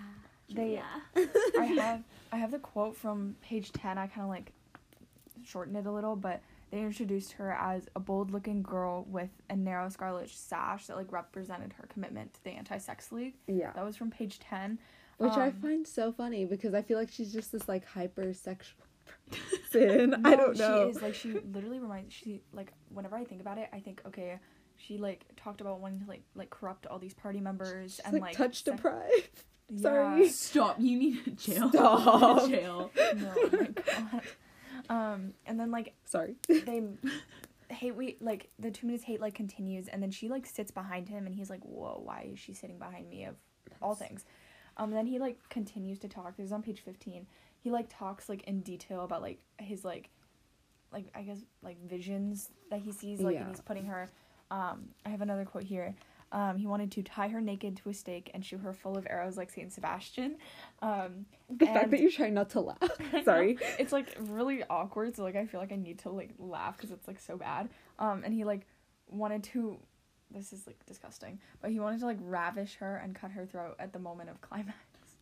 they, 0.53 0.83
I 1.59 1.65
have 1.65 2.03
I 2.33 2.37
have 2.37 2.51
the 2.51 2.59
quote 2.59 2.97
from 2.97 3.37
page 3.41 3.71
ten. 3.73 3.99
I 3.99 4.09
kind 4.09 4.25
of 4.25 4.29
like 4.31 4.53
shortened 5.45 5.77
it 5.77 5.87
a 5.87 5.93
little, 5.93 6.17
but 6.17 6.41
they 6.75 6.81
introduced 6.83 7.33
her 7.33 7.53
as 7.53 7.87
a 7.95 8.01
bold 8.01 8.33
looking 8.33 8.61
girl 8.63 9.05
with 9.09 9.31
a 9.49 9.55
narrow 9.55 9.89
scarlet 9.89 10.29
sash 10.29 10.87
that 10.89 10.97
like 10.97 11.13
represented 11.13 11.73
her 11.75 11.87
commitment 11.87 12.35
to 12.35 12.43
the 12.45 12.51
anti 12.51 12.79
sex 12.79 13.13
league. 13.13 13.35
Yeah. 13.47 13.71
That 13.75 13.85
was 13.85 13.97
from 13.97 14.11
page 14.11 14.41
ten. 14.41 14.79
Which 15.19 15.35
I 15.35 15.47
Um, 15.47 15.53
find 15.53 15.87
so 15.87 16.11
funny 16.13 16.45
because 16.45 16.75
I 16.75 16.83
feel 16.83 16.99
like 16.99 17.11
she's 17.13 17.33
just 17.33 17.53
this 17.53 17.69
like 17.69 17.89
hypersexual 17.89 18.73
person. 19.31 20.27
I 20.27 20.35
don't 20.35 20.57
know. 20.59 20.85
She 20.91 20.97
is 20.97 21.03
like 21.03 21.15
she 21.15 21.39
literally 21.53 21.79
reminds 21.79 22.13
she 22.13 22.43
like 22.53 22.73
whenever 22.89 23.15
I 23.17 23.25
think 23.25 23.41
about 23.41 23.59
it, 23.59 23.69
I 23.73 23.79
think 23.79 24.03
okay. 24.07 24.41
She 24.77 24.99
like 24.99 25.25
talked 25.37 25.61
about 25.61 25.79
wanting 25.81 26.01
to 26.01 26.07
like 26.09 26.23
like 26.35 26.51
corrupt 26.51 26.87
all 26.89 26.99
these 26.99 27.15
party 27.15 27.39
members 27.41 27.93
She's, 27.93 28.01
and 28.01 28.15
like, 28.15 28.23
like 28.23 28.37
touch 28.37 28.65
sex- 28.65 28.77
deprived. 28.77 29.31
Yeah. 29.71 29.81
Sorry. 29.81 30.29
Stop! 30.29 30.77
You 30.79 30.99
need 30.99 31.21
a 31.27 31.31
jail. 31.45 31.71
Stop. 31.71 32.51
jail. 32.51 32.91
no, 33.17 33.33
oh 33.35 33.49
my 33.51 33.67
god. 33.69 34.23
Um, 34.89 35.35
and 35.47 35.59
then 35.59 35.71
like 35.71 35.95
Sorry. 36.05 36.37
they 36.49 36.83
hate 37.69 37.95
we 37.97 38.17
like 38.21 38.51
the 38.59 38.71
two 38.71 38.87
minutes 38.87 39.05
hate 39.05 39.21
like 39.21 39.35
continues, 39.35 39.89
and 39.89 40.03
then 40.03 40.11
she 40.11 40.29
like 40.29 40.47
sits 40.47 40.71
behind 40.71 41.09
him, 41.09 41.27
and 41.27 41.35
he's 41.35 41.51
like, 41.51 41.63
"Whoa, 41.63 42.01
why 42.05 42.29
is 42.33 42.39
she 42.39 42.53
sitting 42.55 42.79
behind 42.79 43.09
me?" 43.09 43.25
Of 43.25 43.37
all 43.83 43.95
things, 43.95 44.25
um, 44.77 44.91
then 44.91 45.07
he 45.07 45.19
like 45.19 45.39
continues 45.49 45.99
to 46.01 46.09
talk. 46.09 46.37
This 46.37 46.47
is 46.47 46.53
on 46.53 46.63
page 46.63 46.81
fifteen. 46.81 47.27
He 47.61 47.71
like 47.71 47.87
talks 47.89 48.29
like 48.29 48.43
in 48.45 48.61
detail 48.61 49.05
about 49.05 49.23
like 49.23 49.39
his 49.59 49.85
like, 49.85 50.11
like 50.93 51.07
I 51.15 51.23
guess 51.23 51.39
like 51.63 51.79
visions 51.89 52.51
that 52.71 52.81
he 52.81 52.93
sees 52.93 53.21
like, 53.21 53.35
Yeah. 53.35 53.41
and 53.43 53.51
he's 53.51 53.61
putting 53.61 53.87
her. 53.87 54.11
Um, 54.51 54.91
I 55.07 55.09
have 55.09 55.23
another 55.23 55.45
quote 55.47 55.65
here. 55.65 55.95
Um, 56.33 56.57
he 56.57 56.67
wanted 56.67 56.91
to 56.93 57.03
tie 57.03 57.29
her 57.29 57.41
naked 57.41 57.77
to 57.79 57.91
a 57.91 57.95
stake 57.95 58.31
and 58.35 58.45
shoot 58.45 58.61
her 58.61 58.73
full 58.73 58.97
of 58.99 59.07
arrows 59.09 59.37
like 59.37 59.51
Saint 59.51 59.73
Sebastian. 59.73 60.37
Um, 60.83 61.27
The 61.59 61.67
fact 61.67 61.91
that 61.91 62.01
you're 62.01 62.11
trying 62.11 62.35
not 62.35 62.51
to 62.51 62.61
laugh. 62.71 62.79
Sorry. 63.25 63.59
it's 63.79 63.93
like 63.93 64.17
really 64.19 64.65
awkward 64.69 65.15
so 65.15 65.23
like 65.23 65.37
i 65.37 65.45
feel 65.47 65.61
like 65.61 65.71
i 65.73 65.77
need 65.77 65.99
to 66.01 66.09
like 66.11 66.31
laugh 66.39 66.77
because 66.77 66.91
it's 66.91 67.07
like 67.07 67.21
so 67.21 67.37
bad 67.37 67.69
um 67.99 68.23
and 68.25 68.33
he 68.35 68.45
like 68.45 68.67
wanted 69.09 69.45
to 69.45 69.77
this 70.31 70.53
is 70.53 70.67
like 70.67 70.85
disgusting 70.87 71.39
but 71.61 71.71
he 71.71 71.79
wanted 71.79 72.01
to 72.01 72.07
like 72.07 72.17
ravish 72.23 72.77
her 72.77 72.97
and 72.97 73.15
cut 73.15 73.31
her 73.31 73.45
throat 73.47 73.77
at 73.79 73.93
the 73.93 73.99
moment 73.99 74.31
of 74.31 74.41
climax 74.49 74.77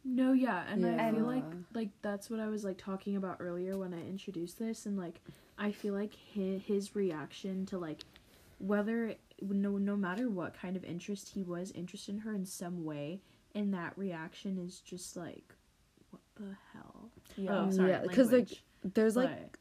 No, 0.05 0.33
yeah, 0.33 0.65
and 0.71 0.87
I 0.87 1.13
feel 1.13 1.27
like 1.27 1.45
like 1.75 1.91
that's 2.03 2.31
what 2.31 2.41
I 2.41 2.47
was 2.47 2.65
like 2.65 2.79
talking 2.79 3.17
about 3.17 3.37
earlier 3.41 3.77
when 3.77 3.93
I 3.93 4.01
introduced 4.09 4.59
this, 4.59 4.87
and 4.87 4.97
like 4.97 5.21
I 5.59 5.71
feel 5.73 5.95
like 5.95 6.15
his, 6.15 6.63
his 6.63 6.97
reaction 6.97 7.67
to 7.67 7.79
like 7.79 8.01
whether 8.59 9.15
no 9.51 9.79
no 9.79 9.97
matter 9.97 10.29
what 10.31 10.55
kind 10.55 10.77
of 10.77 10.85
interest 10.85 11.31
he 11.31 11.43
was 11.43 11.71
interested 11.73 12.15
in 12.15 12.21
her 12.21 12.35
in 12.35 12.45
some 12.47 12.85
way, 12.85 13.21
and 13.55 13.73
that 13.75 13.97
reaction 13.97 14.59
is 14.59 14.81
just 14.81 15.17
like, 15.17 15.55
what 16.11 16.23
the 16.37 16.57
hell? 16.73 17.11
yeah 17.37 17.65
Oh, 17.67 17.71
sorry, 17.71 17.91
yeah, 17.91 18.03
because 18.03 18.29
like 18.33 18.49
language. 18.51 18.65
there's 18.95 19.17
like 19.17 19.31
But- 19.31 19.59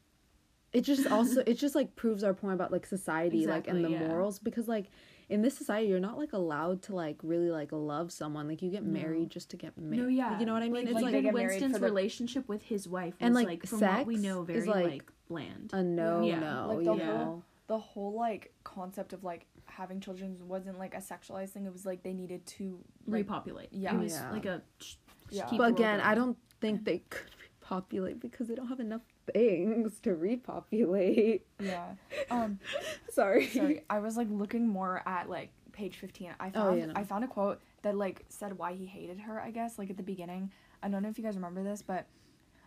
it 0.72 0.80
just 0.82 1.06
also 1.06 1.42
it 1.46 1.54
just 1.58 1.74
like 1.74 1.94
proves 1.96 2.24
our 2.24 2.32
point 2.34 2.54
about 2.54 2.72
like 2.72 2.86
society 2.86 3.46
like 3.46 3.68
and 3.68 3.84
the 3.84 3.90
yeah. 3.90 4.06
morals 4.08 4.38
because 4.38 4.68
like 4.68 4.90
in 5.28 5.42
this 5.42 5.54
society 5.56 5.86
you're 5.88 6.00
not 6.00 6.16
like 6.18 6.32
allowed 6.32 6.80
to 6.82 6.94
like 6.94 7.18
really 7.22 7.50
like 7.50 7.68
love 7.72 8.10
someone 8.10 8.48
like 8.48 8.62
you 8.62 8.70
get 8.70 8.82
No. 8.82 8.98
married 9.00 9.28
just 9.28 9.50
to 9.50 9.56
get 9.58 9.76
married 9.76 10.00
No, 10.00 10.08
yeah. 10.08 10.38
you 10.40 10.46
know 10.46 10.54
what 10.54 10.62
i 10.62 10.66
mean 10.70 10.72
Like, 10.74 10.84
it's 10.86 10.94
like, 10.94 11.02
like, 11.04 11.12
they 11.12 11.18
even 11.18 11.24
get 11.30 11.34
married 11.34 11.50
Winston's 11.60 11.72
for 11.74 11.78
the- 11.80 11.84
relationship 11.84 12.48
with 12.48 12.62
his 12.62 12.88
wife 12.88 13.14
was 13.20 13.26
And, 13.26 13.34
like, 13.34 13.46
like, 13.48 13.66
from 13.66 13.80
what 13.80 14.06
we 14.06 14.14
sex 14.14 14.22
know 14.24 14.40
is, 14.42 14.46
very 14.46 14.66
like, 14.66 14.84
like, 14.92 15.12
bland. 15.28 15.70
a 15.74 15.82
no 15.82 16.22
Yeah. 16.24 16.40
no 16.40 16.66
Like, 16.68 16.78
the 16.78 16.82
you 16.84 16.88
whole- 16.88 16.96
know 16.98 17.44
the 17.68 17.78
whole 17.78 18.12
like 18.14 18.52
concept 18.64 19.12
of 19.12 19.22
like 19.24 19.46
having 19.66 20.00
children 20.00 20.36
wasn't 20.48 20.78
like 20.78 20.94
a 20.94 20.98
sexualized 20.98 21.50
thing 21.50 21.64
it 21.66 21.72
was 21.72 21.86
like 21.86 22.02
they 22.02 22.12
needed 22.12 22.44
to 22.46 22.78
like 23.06 23.20
repopulate. 23.24 23.68
yeah. 23.72 23.94
it 23.94 23.98
was 23.98 24.12
Yeah. 24.14 24.30
like 24.30 24.44
a 24.44 24.62
sh- 24.80 24.96
Yeah. 25.30 25.48
but 25.56 25.70
again 25.70 26.00
i 26.00 26.14
don't 26.14 26.36
think 26.60 26.84
they 26.84 26.98
could 27.08 27.30
repopulate 27.62 28.20
because 28.20 28.48
they 28.48 28.54
don't 28.54 28.68
have 28.68 28.80
enough 28.80 29.02
things 29.32 29.98
to 30.00 30.14
repopulate. 30.14 31.46
Yeah. 31.60 31.92
Um 32.30 32.58
Sorry. 33.10 33.46
sorry, 33.48 33.82
I 33.88 34.00
was 34.00 34.16
like 34.16 34.26
looking 34.30 34.66
more 34.68 35.02
at 35.06 35.28
like 35.30 35.50
page 35.72 35.96
15. 35.96 36.34
I 36.40 36.50
found 36.50 36.56
Oh, 36.68 36.74
yeah, 36.74 36.86
no. 36.86 36.92
I 36.96 37.04
found 37.04 37.24
a 37.24 37.28
quote 37.28 37.60
that 37.82 37.96
like 37.96 38.24
said 38.28 38.58
why 38.58 38.74
he 38.74 38.84
hated 38.86 39.20
her, 39.20 39.40
I 39.40 39.50
guess, 39.52 39.78
like 39.78 39.90
at 39.90 39.96
the 39.96 40.02
beginning. 40.02 40.50
I 40.82 40.88
don't 40.88 41.02
know 41.02 41.08
if 41.08 41.18
you 41.18 41.24
guys 41.24 41.36
remember 41.36 41.62
this, 41.62 41.82
but 41.82 42.06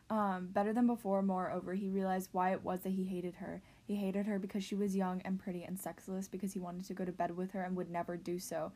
um 0.09 0.47
better 0.51 0.71
than 0.73 0.87
before, 0.87 1.21
moreover, 1.21 1.73
he 1.73 1.89
realized 1.89 2.29
why 2.31 2.51
it 2.53 2.63
was 2.63 2.81
that 2.81 2.89
he 2.93 3.03
hated 3.03 3.35
her. 3.35 3.61
He 3.85 3.95
hated 3.95 4.25
her 4.25 4.39
because 4.39 4.63
she 4.63 4.75
was 4.75 4.95
young 4.95 5.21
and 5.23 5.39
pretty 5.39 5.63
and 5.63 5.79
sexless 5.79 6.27
because 6.27 6.53
he 6.53 6.59
wanted 6.59 6.85
to 6.85 6.93
go 6.93 7.05
to 7.05 7.11
bed 7.11 7.35
with 7.37 7.51
her 7.51 7.61
and 7.63 7.75
would 7.75 7.89
never 7.89 8.17
do 8.17 8.39
so 8.39 8.71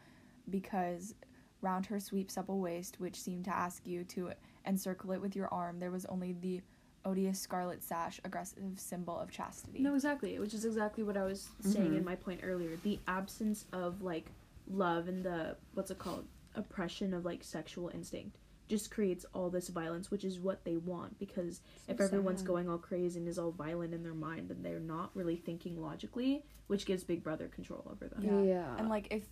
because 0.50 1.16
round 1.62 1.86
her 1.88 2.00
sweet 2.00 2.32
supple 2.32 2.60
waist, 2.60 3.00
which 3.00 3.20
seemed 3.20 3.46
to 3.46 3.56
ask 3.56 3.86
you 3.86 4.04
to 4.06 4.32
encircle 4.66 5.12
it 5.12 5.22
with 5.22 5.36
your 5.36 5.48
arm, 5.54 5.80
there 5.80 5.92
was 5.92 6.06
only 6.06 6.34
the 6.34 6.62
odious 7.06 7.40
scarlet 7.40 7.84
sash, 7.84 8.20
aggressive 8.24 8.64
symbol 8.80 9.18
of 9.18 9.32
chastity. 9.32 9.80
No, 9.80 9.96
exactly. 9.96 10.38
Which 10.38 10.54
is 10.54 10.64
exactly 10.66 11.04
what 11.04 11.18
I 11.18 11.24
was 11.24 11.50
saying 11.62 11.94
Mhm. 11.94 11.98
in 11.98 12.06
my 12.06 12.16
point 12.16 12.42
earlier. 12.44 12.76
The 12.78 13.00
absence 13.08 13.66
of 13.74 14.02
like 14.02 14.32
love 14.68 15.08
and 15.08 15.24
the 15.24 15.58
what's 15.74 15.90
it 15.92 15.98
called 15.98 16.26
oppression 16.56 17.14
of 17.14 17.26
like 17.26 17.44
sexual 17.44 17.90
instinct 17.90 18.38
just 18.70 18.92
creates 18.92 19.26
all 19.34 19.50
this 19.50 19.68
violence, 19.68 20.10
which 20.12 20.24
is 20.24 20.40
what 20.40 20.64
they 20.64 20.78
want. 20.78 21.20
Because 21.20 21.62
if 21.88 22.00
everyone's 22.00 22.40
sad. 22.42 22.48
going 22.48 22.70
all 22.70 22.78
crazy 22.78 23.20
and 23.20 23.28
is 23.28 23.38
all 23.40 23.52
violent 23.52 23.94
in 23.94 24.04
their 24.04 24.14
mind, 24.14 24.50
then 24.50 24.62
they're 24.62 24.80
not 24.80 25.10
really 25.16 25.36
thinking 25.36 25.82
logically, 25.82 26.46
which 26.68 26.86
gives 26.86 27.04
Big 27.04 27.24
Brother 27.24 27.48
control 27.48 27.84
over 27.92 28.08
them. 28.08 28.24
Yeah. 28.24 28.54
Yeah. 28.54 28.78
And 28.78 28.88
like 28.88 29.08
if 29.12 29.24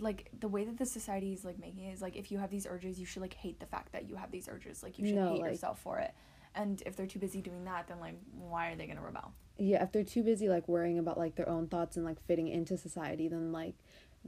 like 0.00 0.28
the 0.40 0.48
way 0.48 0.64
that 0.64 0.76
the 0.76 0.84
society 0.86 1.32
is 1.32 1.44
like 1.44 1.58
making 1.58 1.84
it 1.84 1.92
is 1.92 2.02
like 2.02 2.16
if 2.16 2.30
you 2.32 2.38
have 2.38 2.50
these 2.50 2.66
urges, 2.66 2.98
you 2.98 3.06
should 3.06 3.22
like 3.22 3.34
hate 3.34 3.60
the 3.60 3.66
fact 3.66 3.92
that 3.92 4.08
you 4.08 4.16
have 4.16 4.30
these 4.30 4.48
urges. 4.48 4.82
Like 4.82 4.98
you 4.98 5.06
should 5.06 5.14
No, 5.16 5.32
hate 5.32 5.40
like- 5.42 5.50
yourself 5.52 5.78
for 5.80 5.98
it. 5.98 6.12
And 6.56 6.80
if 6.86 6.94
they're 6.94 7.06
too 7.06 7.18
busy 7.18 7.40
doing 7.40 7.64
that, 7.64 7.88
then 7.88 7.98
like 8.00 8.14
why 8.36 8.68
are 8.70 8.76
they 8.76 8.86
gonna 8.86 9.00
rebel? 9.02 9.32
yeah, 9.56 9.84
if 9.84 9.92
they're 9.92 10.02
too 10.02 10.24
busy 10.24 10.48
like 10.48 10.66
worrying 10.66 10.98
about 10.98 11.16
like 11.16 11.36
their 11.36 11.48
own 11.48 11.68
thoughts 11.68 11.96
and 11.96 12.04
like 12.04 12.20
fitting 12.26 12.48
into 12.48 12.76
society, 12.76 13.28
then 13.28 13.52
like 13.52 13.74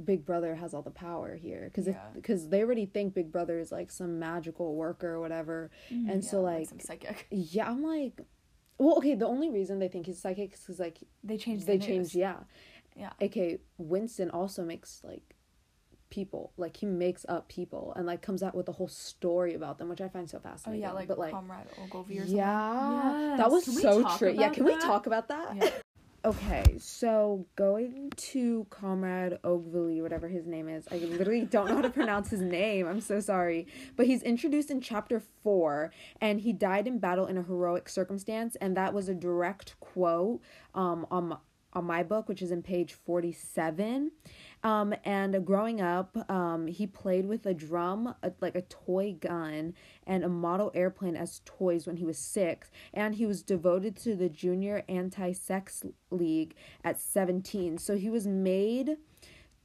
Big 0.05 0.27
Brother 0.27 0.55
has 0.57 0.75
all 0.75 0.83
the 0.83 0.91
power 0.91 1.37
here 1.37 1.65
because 1.65 1.87
Yeah. 1.87 2.09
because 2.15 2.49
they 2.51 2.63
already 2.63 2.87
think 2.87 3.15
Big 3.15 3.33
Brother 3.33 3.59
is 3.59 3.73
like 3.73 3.91
some 3.91 4.19
magical 4.19 4.75
worker 4.75 5.09
or 5.15 5.21
whatever, 5.21 5.71
mm-hmm. 5.91 6.11
and 6.11 6.25
so 6.25 6.39
Yeah, 6.39 6.55
like 6.57 6.69
some 6.69 6.81
psychic. 6.81 7.27
yeah, 7.31 7.69
I'm 7.71 7.83
like, 7.83 8.21
well, 8.79 8.99
okay, 8.99 9.15
the 9.15 9.27
only 9.27 9.49
reason 9.51 9.79
they 9.79 9.89
think 9.89 10.07
he's 10.07 10.21
psychic 10.21 10.53
is 10.55 10.61
because 10.61 10.79
like 10.79 10.99
They 11.25 11.39
changed. 11.39 11.67
they 11.67 11.79
the 11.79 11.87
changed, 11.87 12.15
yeah, 12.15 12.41
Yeah. 12.95 13.13
Okay, 13.23 13.59
Winston 13.79 14.31
also 14.31 14.65
makes 14.65 15.01
like 15.03 15.35
people 16.09 16.53
like 16.57 16.77
he 16.77 16.87
makes 16.87 17.27
up 17.29 17.49
people 17.49 17.93
and 17.97 18.07
like 18.07 18.23
comes 18.23 18.41
out 18.43 18.55
with 18.55 18.69
a 18.69 18.73
whole 18.73 18.89
story 18.89 19.55
about 19.55 19.79
them, 19.79 19.89
which 19.89 20.01
I 20.01 20.09
find 20.09 20.29
so 20.31 20.39
Oh 20.39 20.41
fascinating. 20.41 20.83
yeah, 20.83 20.93
like, 20.93 21.09
but 21.09 21.19
like 21.19 21.33
Comrade 21.33 21.67
Ogilvy 21.83 22.19
or 22.19 22.23
something. 22.23 22.37
yeah, 22.37 23.35
that 23.39 23.51
was 23.51 23.65
so 23.65 24.05
true. 24.19 24.31
Yeah, 24.31 24.51
can 24.51 24.65
we 24.65 24.77
talk 24.77 25.07
about 25.07 25.29
that? 25.29 25.57
Yeah. 25.57 25.71
Okay, 26.27 26.77
so 26.81 27.47
going 27.55 28.11
to 28.17 28.67
Comrade 28.69 29.39
Ogilvy, 29.45 30.03
whatever 30.03 30.27
his 30.27 30.45
name 30.45 30.69
is, 30.69 30.85
I 30.91 30.97
literally 30.97 31.43
don't 31.45 31.69
know 31.69 31.77
how 31.77 31.83
to 31.83 31.89
pronounce 31.89 32.31
his 32.31 32.41
name. 32.41 32.89
I'm 32.89 33.01
so 33.01 33.21
sorry. 33.21 33.69
But 33.95 34.07
he's 34.07 34.25
introduced 34.25 34.69
in 34.69 34.81
chapter 34.81 35.23
four, 35.45 35.93
and 36.21 36.41
he 36.41 36.53
died 36.53 36.89
in 36.89 36.99
battle 36.99 37.27
in 37.27 37.39
a 37.39 37.45
heroic 37.45 37.89
circumstance, 37.89 38.57
and 38.57 38.77
that 38.77 38.93
was 38.93 39.09
a 39.09 39.15
direct 39.15 39.79
quote 39.79 40.41
um, 40.75 41.07
on 41.13 41.39
on 41.77 41.85
my 41.85 42.03
book, 42.03 42.29
which 42.29 42.41
is 42.41 42.51
in 42.51 42.63
page 42.63 42.95
47. 42.95 44.11
Um, 44.65 44.95
and 45.05 45.45
growing 45.45 45.81
up, 45.81 46.17
um, 46.31 46.67
he 46.67 46.87
played 46.87 47.27
with 47.27 47.45
a 47.45 47.55
drum, 47.55 48.15
a, 48.23 48.33
like 48.41 48.57
a 48.57 48.63
toy 48.63 49.17
gun, 49.21 49.75
and 50.07 50.25
a 50.25 50.29
model 50.29 50.73
airplane 50.75 51.15
as 51.15 51.43
toys 51.45 51.87
when 51.87 51.99
he 51.99 52.05
was 52.05 52.19
six. 52.19 52.71
And 52.95 53.15
he 53.15 53.27
was 53.27 53.43
devoted 53.43 53.95
to 53.99 54.17
the 54.17 54.31
Junior 54.31 54.83
Anti 54.89 55.33
Sex 55.33 55.85
League 56.11 56.55
at 56.83 56.99
17. 56.99 57.79
So 57.79 57.97
he 57.97 58.09
was 58.09 58.27
made 58.27 58.97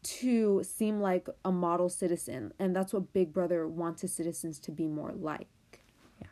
to 0.03 0.63
seem 0.63 0.99
like 0.99 1.29
a 1.45 1.51
model 1.51 1.87
citizen. 1.87 2.53
And 2.59 2.75
that's 2.75 2.93
what 2.93 3.13
Big 3.13 3.31
Brother 3.31 3.67
wants 3.67 4.01
his 4.01 4.13
citizens 4.13 4.59
to 4.59 4.71
be 4.71 4.87
more 4.87 5.13
like. 5.13 5.47
Yeah. 6.21 6.27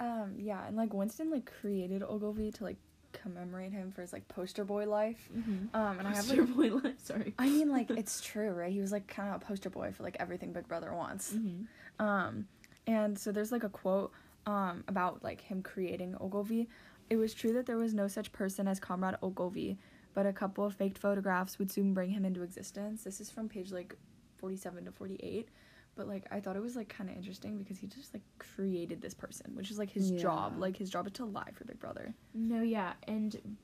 Um. 0.00 0.34
Yeah, 0.36 0.66
and 0.66 0.76
like 0.76 0.92
Winston 0.92 1.30
like 1.30 1.50
created 1.60 2.02
Ogilvy 2.02 2.50
to 2.52 2.64
like 2.64 2.76
commemorate 3.22 3.72
him 3.72 3.90
for 3.92 4.02
his 4.02 4.12
like 4.12 4.26
poster 4.28 4.64
boy 4.64 4.86
life. 4.86 5.28
Mm-hmm. 5.36 5.74
Um. 5.74 5.98
And 5.98 6.08
I 6.08 6.14
have 6.14 6.28
like 6.28 6.38
Poster 6.38 6.52
boy 6.54 6.68
life. 6.68 7.00
Sorry. 7.02 7.34
I 7.38 7.48
mean, 7.48 7.70
like 7.70 7.90
it's 8.02 8.20
true, 8.20 8.50
right? 8.50 8.72
He 8.72 8.80
was 8.80 8.92
like 8.92 9.06
kind 9.06 9.28
of 9.34 9.42
a 9.42 9.44
poster 9.44 9.70
boy 9.70 9.92
for 9.92 10.02
like 10.02 10.16
everything 10.20 10.52
Big 10.52 10.68
Brother 10.68 10.92
wants. 10.92 11.32
Mm-hmm. 11.32 12.04
Um, 12.04 12.46
and 12.86 13.18
so 13.18 13.32
there's 13.32 13.52
like 13.52 13.64
a 13.64 13.68
quote 13.68 14.12
um 14.46 14.84
about 14.88 15.22
like 15.24 15.40
him 15.40 15.62
creating 15.62 16.16
Ogilvy. 16.20 16.68
It 17.10 17.16
was 17.16 17.34
true 17.34 17.52
that 17.54 17.66
there 17.66 17.76
was 17.76 17.94
no 17.94 18.08
such 18.08 18.32
person 18.32 18.66
as 18.66 18.80
Comrade 18.80 19.16
Ogilvy, 19.22 19.78
but 20.14 20.26
a 20.26 20.32
couple 20.32 20.64
of 20.64 20.74
faked 20.74 20.98
photographs 20.98 21.58
would 21.58 21.70
soon 21.70 21.94
bring 21.94 22.10
him 22.10 22.24
into 22.24 22.42
existence. 22.42 23.04
This 23.04 23.20
is 23.20 23.30
from 23.30 23.48
page 23.48 23.72
like 23.72 23.94
47 24.38 24.86
to 24.86 24.92
48. 24.92 25.48
But 25.96 26.08
like 26.08 26.24
I 26.30 26.40
thought 26.40 26.56
it 26.56 26.62
was 26.62 26.76
like 26.76 26.88
kind 26.88 27.08
of 27.08 27.16
interesting 27.16 27.56
because 27.58 27.78
he 27.78 27.86
just 27.86 28.12
like 28.14 28.22
created 28.38 29.00
this 29.00 29.14
person, 29.14 29.54
which 29.54 29.70
is 29.70 29.78
like 29.78 29.90
his 29.90 30.10
job. 30.10 30.58
Like 30.58 30.76
his 30.76 30.90
job 30.90 31.06
is 31.06 31.12
to 31.14 31.24
lie 31.24 31.50
for 31.52 31.64
Big 31.64 31.78
Brother. 31.78 32.14
No, 32.34 32.62
yeah, 32.62 32.94
and 33.06 33.56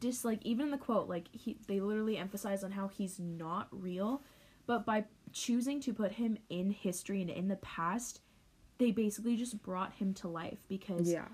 just 0.00 0.24
like 0.24 0.38
even 0.44 0.66
in 0.66 0.70
the 0.70 0.78
quote, 0.78 1.08
like 1.08 1.28
he 1.32 1.56
they 1.66 1.80
literally 1.80 2.18
emphasize 2.18 2.62
on 2.64 2.70
how 2.72 2.88
he's 2.88 3.18
not 3.18 3.68
real, 3.70 4.22
but 4.66 4.84
by 4.84 5.04
choosing 5.32 5.80
to 5.80 5.92
put 5.94 6.12
him 6.12 6.36
in 6.50 6.70
history 6.70 7.20
and 7.22 7.30
in 7.30 7.48
the 7.48 7.56
past, 7.56 8.20
they 8.78 8.90
basically 8.90 9.36
just 9.36 9.62
brought 9.62 9.94
him 9.94 10.12
to 10.14 10.28
life 10.28 10.58
because 10.68 11.10
Yeah. 11.10 11.26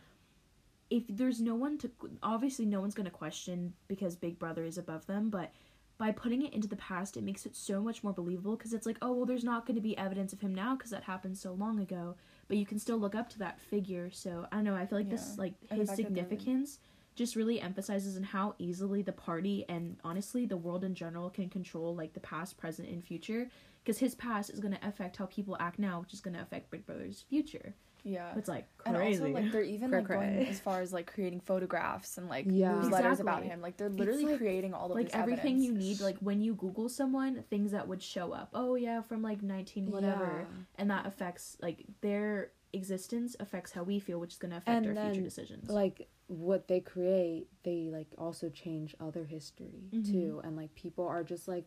if 0.90 1.04
there's 1.08 1.40
no 1.40 1.54
one 1.54 1.76
to 1.78 1.90
obviously 2.22 2.66
no 2.66 2.80
one's 2.80 2.94
going 2.94 3.04
to 3.04 3.10
question 3.10 3.74
because 3.88 4.14
Big 4.16 4.38
Brother 4.38 4.64
is 4.64 4.78
above 4.78 5.06
them, 5.06 5.28
but 5.28 5.52
by 6.00 6.10
putting 6.10 6.40
it 6.40 6.54
into 6.54 6.66
the 6.66 6.76
past, 6.76 7.18
it 7.18 7.22
makes 7.22 7.44
it 7.44 7.54
so 7.54 7.82
much 7.82 8.02
more 8.02 8.14
believable 8.14 8.56
because 8.56 8.72
it's 8.72 8.86
like, 8.86 8.96
oh 9.02 9.12
well, 9.12 9.26
there's 9.26 9.44
not 9.44 9.66
going 9.66 9.74
to 9.74 9.82
be 9.82 9.96
evidence 9.98 10.32
of 10.32 10.40
him 10.40 10.54
now 10.54 10.74
because 10.74 10.90
that 10.90 11.04
happened 11.04 11.36
so 11.36 11.52
long 11.52 11.78
ago, 11.78 12.16
but 12.48 12.56
you 12.56 12.64
can 12.64 12.78
still 12.78 12.96
look 12.96 13.14
up 13.14 13.28
to 13.28 13.38
that 13.38 13.60
figure. 13.60 14.10
So 14.10 14.46
I 14.50 14.56
don't 14.56 14.64
know. 14.64 14.74
I 14.74 14.86
feel 14.86 14.96
like 14.98 15.10
this 15.10 15.36
like 15.36 15.52
his 15.60 15.68
fact 15.68 15.78
that 15.78 15.86
they're- 15.86 16.06
significance 16.24 16.78
just 17.16 17.36
really 17.36 17.60
emphasizes 17.60 18.16
in 18.16 18.22
how 18.22 18.54
easily 18.58 19.02
the 19.02 19.12
party 19.12 19.66
and 19.68 19.98
honestly 20.02 20.46
the 20.46 20.56
world 20.56 20.84
in 20.84 20.94
general 20.94 21.28
can 21.28 21.50
control 21.50 21.94
like 21.94 22.14
the 22.14 22.20
past, 22.20 22.56
present, 22.56 22.88
and 22.88 23.04
future. 23.04 23.50
Because 23.84 23.98
his 23.98 24.14
past 24.14 24.48
is 24.48 24.58
going 24.58 24.74
to 24.74 24.88
affect 24.88 25.18
how 25.18 25.26
people 25.26 25.54
act 25.60 25.78
now, 25.78 26.00
which 26.00 26.14
is 26.14 26.20
going 26.22 26.34
to 26.34 26.40
affect 26.40 26.70
Big 26.70 26.86
Brother's 26.86 27.20
future. 27.28 27.74
Yeah. 28.04 28.32
It's 28.36 28.48
like 28.48 28.66
crazy. 28.78 28.96
And 29.22 29.34
also, 29.34 29.42
like, 29.42 29.52
they're 29.52 29.62
even 29.62 29.90
like 29.90 30.06
going 30.08 30.46
as 30.46 30.58
far 30.60 30.80
as 30.80 30.92
like 30.92 31.12
creating 31.12 31.40
photographs 31.40 32.18
and 32.18 32.28
like 32.28 32.46
Yeah. 32.48 32.72
newsletters 32.72 33.20
about 33.20 33.42
him. 33.42 33.60
Like, 33.60 33.76
they're 33.76 33.88
literally 33.88 34.24
like- 34.24 34.38
creating 34.38 34.74
all 34.74 34.86
of 34.90 34.96
like 34.96 35.06
this 35.06 35.14
everything 35.14 35.56
evidence. 35.56 35.64
you 35.64 35.72
need 35.74 36.00
like 36.00 36.18
when 36.18 36.40
you 36.40 36.54
google 36.54 36.88
someone 36.88 37.42
things 37.50 37.72
that 37.72 37.86
would 37.88 38.02
show 38.02 38.32
up 38.32 38.50
oh 38.54 38.74
yeah 38.74 39.00
from 39.02 39.22
like 39.22 39.42
19 39.42 39.90
whatever 39.90 40.46
Yeah. 40.48 40.56
and 40.78 40.90
that 40.90 41.06
affects 41.06 41.56
like 41.60 41.84
their 42.00 42.52
existence 42.72 43.34
affects 43.40 43.72
how 43.72 43.82
we 43.82 43.98
feel 43.98 44.20
which 44.20 44.32
is 44.32 44.38
going 44.38 44.52
to 44.52 44.56
affect 44.58 44.86
And 44.86 44.96
our 44.98 45.06
future 45.06 45.22
decisions 45.22 45.68
like 45.68 46.08
what 46.28 46.68
they 46.68 46.78
create 46.80 47.48
they 47.64 47.88
like 47.92 48.06
also 48.16 48.48
change 48.48 48.94
other 49.00 49.24
history 49.24 49.88
Mhm. 49.92 50.10
too 50.10 50.40
and 50.44 50.56
like 50.56 50.72
people 50.76 51.04
are 51.06 51.24
just 51.24 51.48
like 51.48 51.64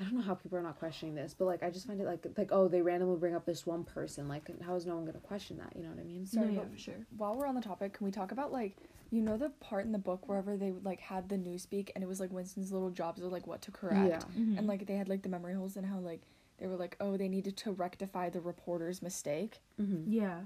i 0.00 0.04
don't 0.04 0.14
know 0.14 0.22
how 0.22 0.34
people 0.34 0.56
are 0.58 0.62
not 0.62 0.78
questioning 0.78 1.14
this 1.14 1.34
but 1.38 1.44
like 1.44 1.62
i 1.62 1.70
just 1.70 1.86
find 1.86 2.00
it 2.00 2.06
like 2.06 2.24
like 2.38 2.48
oh 2.52 2.66
they 2.68 2.80
randomly 2.80 3.16
bring 3.16 3.34
up 3.34 3.44
this 3.44 3.66
one 3.66 3.84
person 3.84 4.28
like 4.28 4.48
how 4.62 4.74
is 4.74 4.86
no 4.86 4.96
one 4.96 5.04
gonna 5.04 5.18
question 5.18 5.58
that 5.58 5.72
you 5.76 5.82
know 5.82 5.90
what 5.90 5.98
i 6.00 6.04
mean? 6.04 6.26
No, 6.32 6.44
yeah 6.44 6.60
but 6.60 6.72
for 6.72 6.78
sure. 6.78 6.94
While 7.16 7.36
we're 7.36 7.46
on 7.46 7.54
the 7.54 7.60
topic, 7.60 7.92
can 7.92 8.04
we 8.06 8.10
talk 8.10 8.32
about 8.32 8.52
like 8.52 8.76
you 9.10 9.20
know 9.22 9.36
the 9.36 9.50
part 9.60 9.84
in 9.84 9.92
the 9.92 9.98
book 9.98 10.28
wherever 10.28 10.56
they 10.56 10.72
like 10.84 11.00
had 11.00 11.28
the 11.28 11.36
newspeak 11.36 11.90
and 11.94 12.02
it 12.02 12.06
was 12.06 12.20
like 12.20 12.30
Winston's 12.32 12.72
little 12.72 12.90
jobs 12.90 13.20
of 13.22 13.30
like 13.32 13.46
what 13.46 13.60
to 13.62 13.70
correct? 13.70 14.08
Yeah. 14.08 14.42
Mhm. 14.42 14.58
and 14.58 14.66
like 14.66 14.86
they 14.86 14.94
had 14.96 15.08
like 15.08 15.22
the 15.22 15.28
memory 15.28 15.54
holes 15.54 15.76
and 15.76 15.84
how 15.86 15.98
like 15.98 16.22
they 16.58 16.66
were 16.66 16.76
like 16.76 16.96
oh 17.00 17.16
they 17.16 17.28
needed 17.28 17.56
to 17.58 17.72
rectify 17.72 18.30
the 18.30 18.40
reporter's 18.40 19.02
mistake. 19.02 19.60
mm-hmm. 19.80 20.10
yeah. 20.10 20.40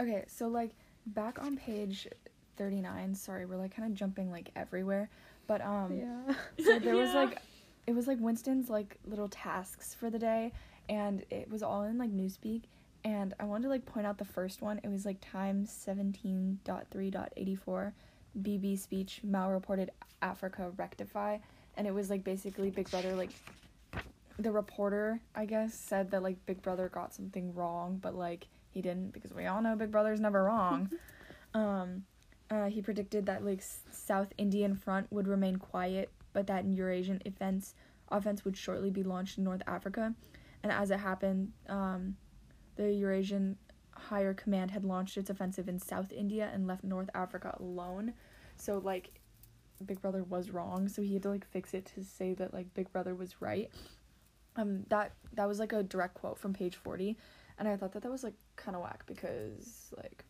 Okay, 0.00 0.24
so 0.26 0.48
like 0.48 0.70
back 1.06 1.40
on 1.42 1.56
page 1.56 2.08
39, 2.56 3.14
sorry, 3.14 3.46
we're 3.46 3.56
like 3.56 3.74
kind 3.74 3.90
of 3.90 3.94
jumping 3.96 4.30
like 4.30 4.50
everywhere, 4.56 5.08
but 5.46 5.60
um 5.64 5.96
yeah. 5.96 6.34
so 6.64 6.78
there 6.78 6.96
was 6.96 7.12
like 7.14 7.38
it 7.86 7.94
was 7.94 8.06
like 8.06 8.18
Winston's 8.20 8.70
like 8.70 8.96
little 9.06 9.28
tasks 9.28 9.94
for 9.94 10.10
the 10.10 10.18
day 10.18 10.52
and 10.88 11.24
it 11.30 11.50
was 11.50 11.62
all 11.62 11.82
in 11.84 11.98
like 11.98 12.10
newspeak 12.10 12.62
and 13.04 13.34
I 13.38 13.44
wanted 13.44 13.64
to 13.64 13.68
like 13.68 13.84
point 13.84 14.06
out 14.06 14.16
the 14.16 14.24
first 14.24 14.62
one. 14.62 14.80
It 14.82 14.90
was 14.90 15.04
like 15.04 15.18
times 15.20 15.70
17.3.84 15.86 17.92
BB 18.42 18.78
speech 18.78 19.20
malreported 19.26 19.90
Africa 20.22 20.72
rectify 20.76 21.38
and 21.76 21.86
it 21.86 21.94
was 21.94 22.10
like 22.10 22.24
basically 22.24 22.70
Big 22.70 22.90
Brother 22.90 23.14
like 23.14 23.30
the 24.38 24.50
reporter 24.50 25.20
I 25.34 25.44
guess 25.44 25.74
said 25.74 26.10
that 26.10 26.22
like 26.22 26.44
Big 26.46 26.62
Brother 26.62 26.88
got 26.88 27.14
something 27.14 27.54
wrong 27.54 27.98
but 28.00 28.14
like 28.14 28.46
he 28.70 28.80
didn't 28.82 29.12
because 29.12 29.32
we 29.32 29.46
all 29.46 29.62
know 29.62 29.76
Big 29.76 29.92
Brother's 29.92 30.20
never 30.20 30.44
wrong. 30.44 30.90
um 31.54 32.04
uh, 32.50 32.66
he 32.66 32.82
predicted 32.82 33.26
that 33.26 33.44
like 33.44 33.58
S- 33.58 33.80
South 33.90 34.28
Indian 34.36 34.76
front 34.76 35.10
would 35.10 35.26
remain 35.26 35.56
quiet, 35.56 36.10
but 36.34 36.46
that 36.48 36.64
an 36.64 36.74
Eurasian 36.74 37.22
offense 37.24 37.74
offense 38.10 38.44
would 38.44 38.56
shortly 38.56 38.90
be 38.90 39.02
launched 39.02 39.38
in 39.38 39.44
North 39.44 39.62
Africa, 39.66 40.14
and 40.62 40.70
as 40.70 40.90
it 40.90 40.98
happened, 40.98 41.52
um, 41.68 42.16
the 42.76 42.92
Eurasian 42.92 43.56
higher 43.92 44.34
command 44.34 44.70
had 44.70 44.84
launched 44.84 45.16
its 45.16 45.30
offensive 45.30 45.68
in 45.68 45.78
South 45.78 46.12
India 46.12 46.50
and 46.52 46.66
left 46.66 46.84
North 46.84 47.08
Africa 47.14 47.56
alone. 47.58 48.12
So 48.56 48.78
like 48.78 49.20
Big 49.86 50.02
Brother 50.02 50.22
was 50.24 50.50
wrong, 50.50 50.88
so 50.88 51.00
he 51.00 51.14
had 51.14 51.22
to 51.22 51.30
like 51.30 51.46
fix 51.46 51.72
it 51.72 51.90
to 51.94 52.04
say 52.04 52.34
that 52.34 52.52
like 52.52 52.74
Big 52.74 52.92
Brother 52.92 53.14
was 53.14 53.40
right. 53.40 53.70
Um 54.56 54.84
that 54.88 55.12
that 55.32 55.48
was 55.48 55.58
like 55.58 55.72
a 55.72 55.82
direct 55.82 56.14
quote 56.14 56.38
from 56.38 56.52
page 56.52 56.76
40 56.76 57.16
and 57.58 57.68
I 57.68 57.76
thought 57.76 57.92
that 57.92 58.02
that 58.02 58.10
was 58.10 58.24
like 58.24 58.34
kind 58.56 58.76
of 58.76 58.82
whack 58.82 59.04
because 59.06 59.92
like 59.96 60.24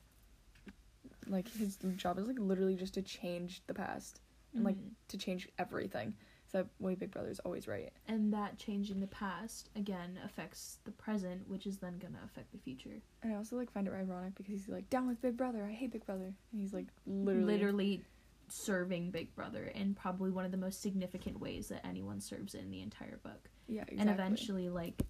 like 1.26 1.48
his 1.48 1.78
job 1.96 2.18
is 2.18 2.26
like 2.26 2.38
literally 2.38 2.74
just 2.74 2.94
to 2.94 3.02
change 3.02 3.62
the 3.66 3.74
past 3.74 4.20
and 4.54 4.64
like 4.64 4.76
Mhm. 4.76 4.90
to 5.08 5.18
change 5.18 5.48
everything. 5.58 6.14
So 6.46 6.58
that 6.58 6.68
way 6.78 6.94
Big 6.94 7.10
Brother's 7.10 7.40
always 7.40 7.66
right. 7.66 7.92
and 8.06 8.32
that 8.32 8.56
changing 8.58 9.00
the 9.00 9.06
past 9.08 9.70
again 9.74 10.18
affects 10.24 10.78
the 10.84 10.92
present, 10.92 11.48
which 11.48 11.66
is 11.66 11.78
then 11.78 11.98
gonna 11.98 12.20
affect 12.24 12.52
the 12.52 12.58
future. 12.58 13.00
And 13.22 13.32
I 13.32 13.36
also 13.36 13.56
like 13.56 13.70
find 13.72 13.88
it 13.88 13.92
ironic 13.92 14.34
because 14.36 14.46
he's 14.46 14.68
like 14.68 14.88
down 14.90 15.08
with 15.08 15.20
Big 15.20 15.36
Brother. 15.36 15.64
I 15.64 15.72
hate 15.72 15.90
Big 15.92 16.06
Brother, 16.06 16.26
and 16.52 16.60
he's 16.60 16.72
like 16.72 16.86
literally, 17.06 17.44
literally 17.44 18.04
serving 18.48 19.10
Big 19.10 19.34
Brother 19.34 19.64
in 19.74 19.94
probably 19.94 20.30
one 20.30 20.44
of 20.44 20.50
the 20.52 20.56
most 20.58 20.80
significant 20.80 21.40
ways 21.40 21.68
that 21.68 21.84
anyone 21.84 22.20
serves 22.20 22.54
in 22.54 22.70
the 22.70 22.82
entire 22.82 23.18
book. 23.22 23.48
yeah, 23.66 23.80
exactly. 23.82 23.98
And 23.98 24.10
eventually, 24.10 24.68
like 24.68 25.02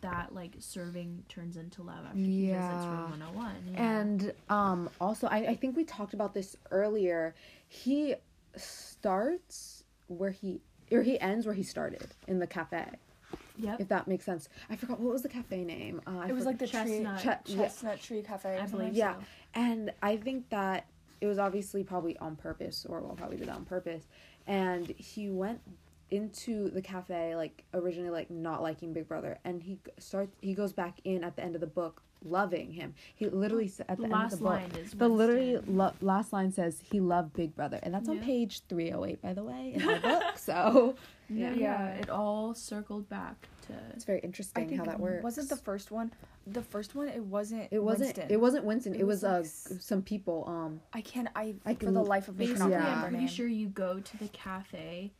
that, 0.00 0.34
like 0.34 0.56
serving 0.58 1.22
turns 1.28 1.56
into 1.56 1.82
love 1.82 2.04
after 2.06 2.18
he 2.18 2.46
visits 2.46 2.58
Yeah. 2.64 2.90
Room 3.02 3.10
101. 3.10 3.54
Yeah. 3.72 4.00
And 4.00 4.32
um 4.48 4.90
also 5.00 5.28
I, 5.28 5.36
I 5.50 5.54
think 5.54 5.76
we 5.76 5.84
talked 5.84 6.14
about 6.14 6.34
this 6.34 6.56
earlier. 6.72 7.34
He 7.68 8.14
starts 8.56 9.84
where 10.08 10.30
he 10.30 10.60
or 10.90 11.02
he 11.02 11.18
ends 11.20 11.46
where 11.46 11.54
he 11.54 11.62
started 11.62 12.06
in 12.28 12.38
the 12.38 12.46
cafe. 12.46 12.84
yep, 13.58 13.80
If 13.80 13.88
that 13.88 14.06
makes 14.08 14.24
sense. 14.26 14.48
I 14.68 14.76
forgot 14.76 15.00
what 15.00 15.12
was 15.12 15.22
the 15.22 15.28
cafe 15.28 15.64
name. 15.64 16.02
Uh, 16.06 16.26
it 16.28 16.32
was 16.32 16.44
like 16.44 16.58
the 16.58 16.66
Chestnut. 16.66 17.20
tree, 17.20 17.30
Che- 17.32 17.38
yeah. 17.46 17.62
chestnut 17.62 18.00
tree 18.00 18.22
cafe. 18.22 18.58
I 18.58 18.66
believe 18.66 18.92
Yeah. 18.94 19.14
so. 19.14 19.20
And 19.54 19.92
I 20.02 20.16
think 20.18 20.50
that 20.50 20.86
it 21.22 21.26
was 21.26 21.38
obviously 21.38 21.82
probably 21.82 22.16
on 22.18 22.36
purpose, 22.36 22.84
or 22.88 23.00
well, 23.00 23.14
probably 23.14 23.36
did 23.38 23.48
that 23.48 23.56
on 23.56 23.64
purpose. 23.64 24.06
And 24.46 24.86
he 24.98 25.30
went 25.30 25.60
into 26.10 26.68
the 26.68 26.82
cafe 26.82 27.34
like 27.36 27.64
originally 27.72 28.10
like 28.10 28.30
not 28.30 28.60
liking 28.60 28.92
Big 28.92 29.08
Brother, 29.08 29.38
and 29.44 29.62
he 29.62 29.78
starts. 29.98 30.36
He 30.42 30.52
goes 30.52 30.72
back 30.74 30.98
in 31.04 31.24
at 31.24 31.36
the 31.36 31.42
end 31.42 31.54
of 31.54 31.60
the 31.62 31.66
book, 31.66 32.02
loving 32.24 32.72
him. 32.72 32.94
He 33.14 33.26
literally 33.28 33.70
at 33.88 33.96
The 33.96 33.96
the, 33.96 34.02
end 34.04 34.12
last 34.12 34.32
of 34.34 34.38
the 34.40 34.44
book. 34.44 34.52
line 34.52 34.70
is 34.78 34.90
The 34.92 35.08
literally 35.08 35.58
lo- 35.66 35.92
last 36.00 36.32
line 36.32 36.52
says 36.52 36.80
he 36.90 37.00
loved 37.00 37.32
Big 37.34 37.54
Brother, 37.54 37.78
and 37.82 37.92
that's 37.94 38.08
on 38.08 38.18
page 38.20 38.62
three 38.68 38.90
hundred 38.90 39.06
eight, 39.10 39.22
by 39.22 39.32
the 39.34 39.42
way, 39.44 39.72
in 39.74 39.88
our 39.88 39.98
book. 40.10 40.38
So 40.38 40.94
Yeah, 41.28 41.50
Yeah. 41.50 41.54
yeah, 41.54 41.88
it 41.94 42.10
all 42.10 42.54
circled 42.54 43.08
back 43.08 43.48
to. 43.66 43.72
it's 43.94 44.04
very 44.04 44.20
I 44.22 44.26
interesting 44.26 44.68
think 44.68 44.78
how 44.80 44.84
that 44.86 45.00
works. 45.00 45.22
wasn't 45.22 45.48
the 45.48 45.56
first 45.56 45.90
one. 45.90 46.12
The 46.46 46.62
first 46.62 46.94
one, 46.96 47.06
it 47.08 47.22
wasn't. 47.22 47.68
it 47.70 47.78
wasn't 47.82 48.08
Winston. 48.16 48.26
it 48.30 48.40
wasn't 48.40 48.64
Winston. 48.64 48.94
It, 48.94 49.00
It 49.02 49.06
was, 49.06 49.22
was, 49.22 49.66
like, 49.70 49.78
uh 49.78 49.80
some 49.80 50.02
people. 50.02 50.44
Um, 50.48 50.80
I 50.92 51.00
can't. 51.00 51.28
I, 51.36 51.54
I 51.64 51.74
for 51.74 51.84
can- 51.84 51.94
the 51.94 52.02
life 52.04 52.26
of 52.28 52.36
me 52.38 52.46
Basically, 52.48 52.72
Yeah. 52.72 53.02
I'm 53.04 53.10
pretty 53.10 53.28
sure 53.28 53.46
you 53.46 53.68
go 53.68 54.00
to 54.00 54.16
the 54.18 54.28
cafe 54.28 55.12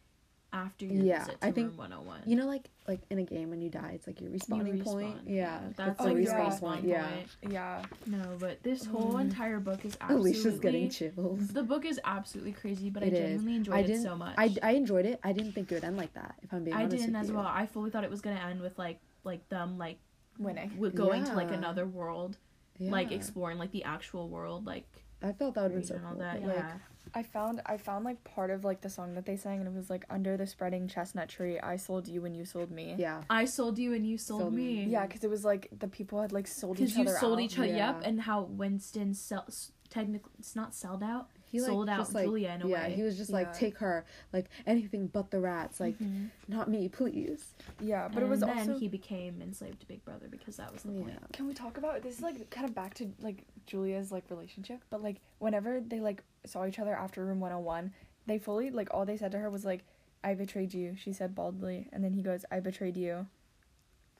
after 0.53 0.85
your 0.85 1.03
Yeah, 1.05 1.21
visit 1.21 1.41
to 1.41 1.47
I 1.47 1.53
think- 1.53 1.69
Room 1.71 1.77
101. 1.79 2.21
you 2.27 2.37
know, 2.37 2.47
like 2.47 2.69
like 2.89 3.01
in 3.11 3.19
a 3.19 3.23
game 3.23 3.49
when 3.51 3.61
you 3.63 3.71
die, 3.71 3.93
it's 3.95 4.07
like 4.07 4.21
your 4.21 4.31
You 4.31 4.83
point. 4.83 5.17
Yeah, 5.27 5.61
that's 5.77 5.91
it's 5.93 5.99
the 5.99 6.05
like 6.05 6.13
your 6.15 6.21
yeah. 6.23 6.51
respawn 6.51 6.51
respawn 6.51 6.61
point. 6.61 6.85
Yeah. 6.85 7.09
Yeah, 7.49 7.83
No, 8.07 8.37
but 8.41 8.63
this 8.63 8.85
whole 8.85 9.15
Mm. 9.15 9.21
entire 9.23 9.61
book 9.61 9.85
is 9.85 9.97
absolutely. 10.01 10.31
Alicia's 10.33 10.59
getting 10.61 10.91
chills. 10.91 11.49
The 11.49 11.63
book 11.63 11.85
is 11.85 12.01
absolutely 12.05 12.53
crazy, 12.53 12.91
but 12.91 13.03
It 13.03 13.13
I 13.15 13.17
is. 13.17 13.19
genuinely 13.21 13.57
enjoyed 13.57 13.75
I 13.77 13.79
it 13.81 13.87
didn't. 13.87 14.03
so 14.03 14.17
much. 14.17 14.35
I, 14.37 14.55
I 14.63 14.73
enjoyed 14.73 15.07
it. 15.07 15.21
I 15.23 15.33
didn't 15.33 15.53
think 15.53 15.71
it 15.71 15.77
would 15.77 15.85
end 15.85 15.97
like 15.97 16.13
that. 16.15 16.35
If 16.43 16.53
I'm 16.53 16.65
being 16.65 16.77
I 16.77 16.81
honest 16.83 16.95
I 16.95 16.99
didn't 16.99 17.13
with 17.15 17.23
as 17.23 17.29
you. 17.31 17.37
well. 17.37 17.47
I 17.47 17.67
fully 17.67 17.91
thought 17.91 18.05
it 18.05 18.11
was 18.11 18.21
gonna 18.21 18.41
end 18.41 18.61
with 18.61 18.79
like 18.79 18.99
like 19.25 19.49
them 19.49 19.79
like 19.79 19.99
winning. 20.39 20.71
w- 20.71 20.93
going 20.93 21.25
to 21.25 21.35
like 21.35 21.51
another 21.53 21.87
world, 21.87 22.37
like 22.81 23.13
exploring 23.13 23.59
like 23.59 23.71
the 23.71 23.85
actual 23.85 24.29
world, 24.29 24.67
like 24.67 24.85
I 25.23 25.33
felt 25.33 25.55
that 25.55 25.63
would 25.63 25.71
have 25.73 25.81
been 25.81 25.87
so 25.89 25.95
and 25.95 26.05
cool. 26.05 26.19
that. 26.19 26.41
but, 26.41 26.49
like, 26.49 26.57
yeah, 26.57 26.73
I 27.15 27.23
found 27.23 27.61
I 27.67 27.77
found 27.77 28.05
like 28.05 28.23
part 28.25 28.51
of 28.51 28.65
like 28.65 28.81
the 28.81 28.89
song 28.91 29.15
that 29.15 29.27
they 29.27 29.37
sang, 29.37 29.59
and 29.59 29.69
it 29.69 29.75
was 29.75 29.91
like 29.91 30.05
under 30.09 30.37
the 30.37 30.47
spreading 30.47 30.89
chestnut 30.89 31.29
tree, 31.29 31.59
I 31.61 31.77
sold 31.77 32.09
you 32.09 32.25
and 32.25 32.37
you 32.37 32.45
sold 32.45 32.71
me. 32.71 32.95
yeah. 32.99 33.23
I 33.29 33.45
sold 33.45 33.79
you 33.79 33.93
and 33.93 34.07
you 34.07 34.17
sold, 34.19 34.43
Sold 34.43 34.55
me. 34.55 34.85
me. 34.87 34.91
Yeah, 34.91 35.07
because 35.07 35.23
it 35.25 35.31
was 35.31 35.45
like 35.45 35.69
the 35.79 35.89
people 35.89 36.21
had 36.23 36.33
like 36.33 36.47
sold 36.47 36.77
because 36.77 36.93
each 36.93 36.97
you 36.97 37.03
other 37.05 37.19
sold 37.19 37.39
out. 37.39 37.43
each 37.43 37.59
other. 37.59 37.67
Yeah. 37.67 37.95
Yep, 37.95 38.03
and 38.05 38.21
how 38.23 38.43
Winston 38.43 39.15
sell 39.15 39.47
technically 39.91 40.33
it's 40.39 40.57
not 40.57 40.75
sold 40.75 41.03
out. 41.03 41.29
He 41.53 41.61
like 41.61 41.89
out 41.91 41.99
just, 41.99 42.15
like, 42.15 42.25
Julia 42.25 42.51
in 42.51 42.63
a 42.63 42.69
yeah, 42.69 42.89
way. 42.89 42.95
he 42.95 43.03
was 43.03 43.17
just 43.19 43.31
like 43.31 43.53
take 43.53 43.77
her, 43.79 44.07
like 44.33 44.47
anything 44.67 45.07
but 45.07 45.31
the 45.31 45.39
rats, 45.39 45.79
like 45.81 45.99
Mhm. 45.99 46.31
not 46.49 46.69
me, 46.71 46.89
please. 46.89 47.53
Yeah, 47.79 48.09
but 48.09 48.17
and 48.23 48.27
it 48.27 48.29
was 48.31 48.41
then 48.41 48.59
also. 48.71 48.79
he 48.79 48.89
became 48.89 49.43
enslaved 49.43 49.81
to 49.81 49.87
Big 49.87 50.03
Brother 50.05 50.29
because 50.31 50.57
that 50.57 50.73
was 50.73 50.83
the 50.83 50.93
Yeah. 50.93 51.03
point. 51.03 51.33
Can 51.35 51.47
we 51.47 51.53
talk 51.53 51.77
about 51.77 52.03
this? 52.03 52.17
Is 52.17 52.23
like 52.23 52.49
kind 52.49 52.67
of 52.67 52.75
back 52.75 52.95
to 52.95 53.13
like 53.21 53.45
Julia's 53.67 54.11
like 54.11 54.25
relationship, 54.31 54.81
but 54.89 55.03
like 55.03 55.21
whenever 55.41 55.81
they 55.81 56.01
like 56.01 56.25
saw 56.47 56.65
each 56.65 56.79
other 56.79 56.95
after 56.95 57.23
room 57.25 57.39
one 57.39 57.51
hundred 57.51 57.59
and 57.59 57.67
one, 57.67 57.93
they 58.27 58.39
fully 58.39 58.71
like 58.71 58.89
all 58.93 59.05
they 59.05 59.19
said 59.19 59.31
to 59.33 59.39
her 59.39 59.51
was 59.51 59.65
like, 59.67 59.85
"I 60.25 60.33
betrayed 60.35 60.73
you." 60.73 60.97
She 60.97 61.13
said 61.13 61.35
baldly, 61.35 61.89
and 61.93 62.03
then 62.03 62.15
he 62.15 62.23
goes, 62.23 62.47
"I 62.51 62.61
betrayed 62.61 62.97
you." 62.97 63.27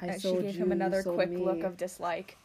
I 0.01 0.07
and 0.09 0.21
sold 0.21 0.39
she 0.41 0.47
gave 0.49 0.57
you, 0.57 0.63
him 0.65 0.73
another 0.73 1.03
quick 1.03 1.31
me. 1.31 1.37
look 1.39 1.63
of 1.63 1.77
dislike. 1.79 2.37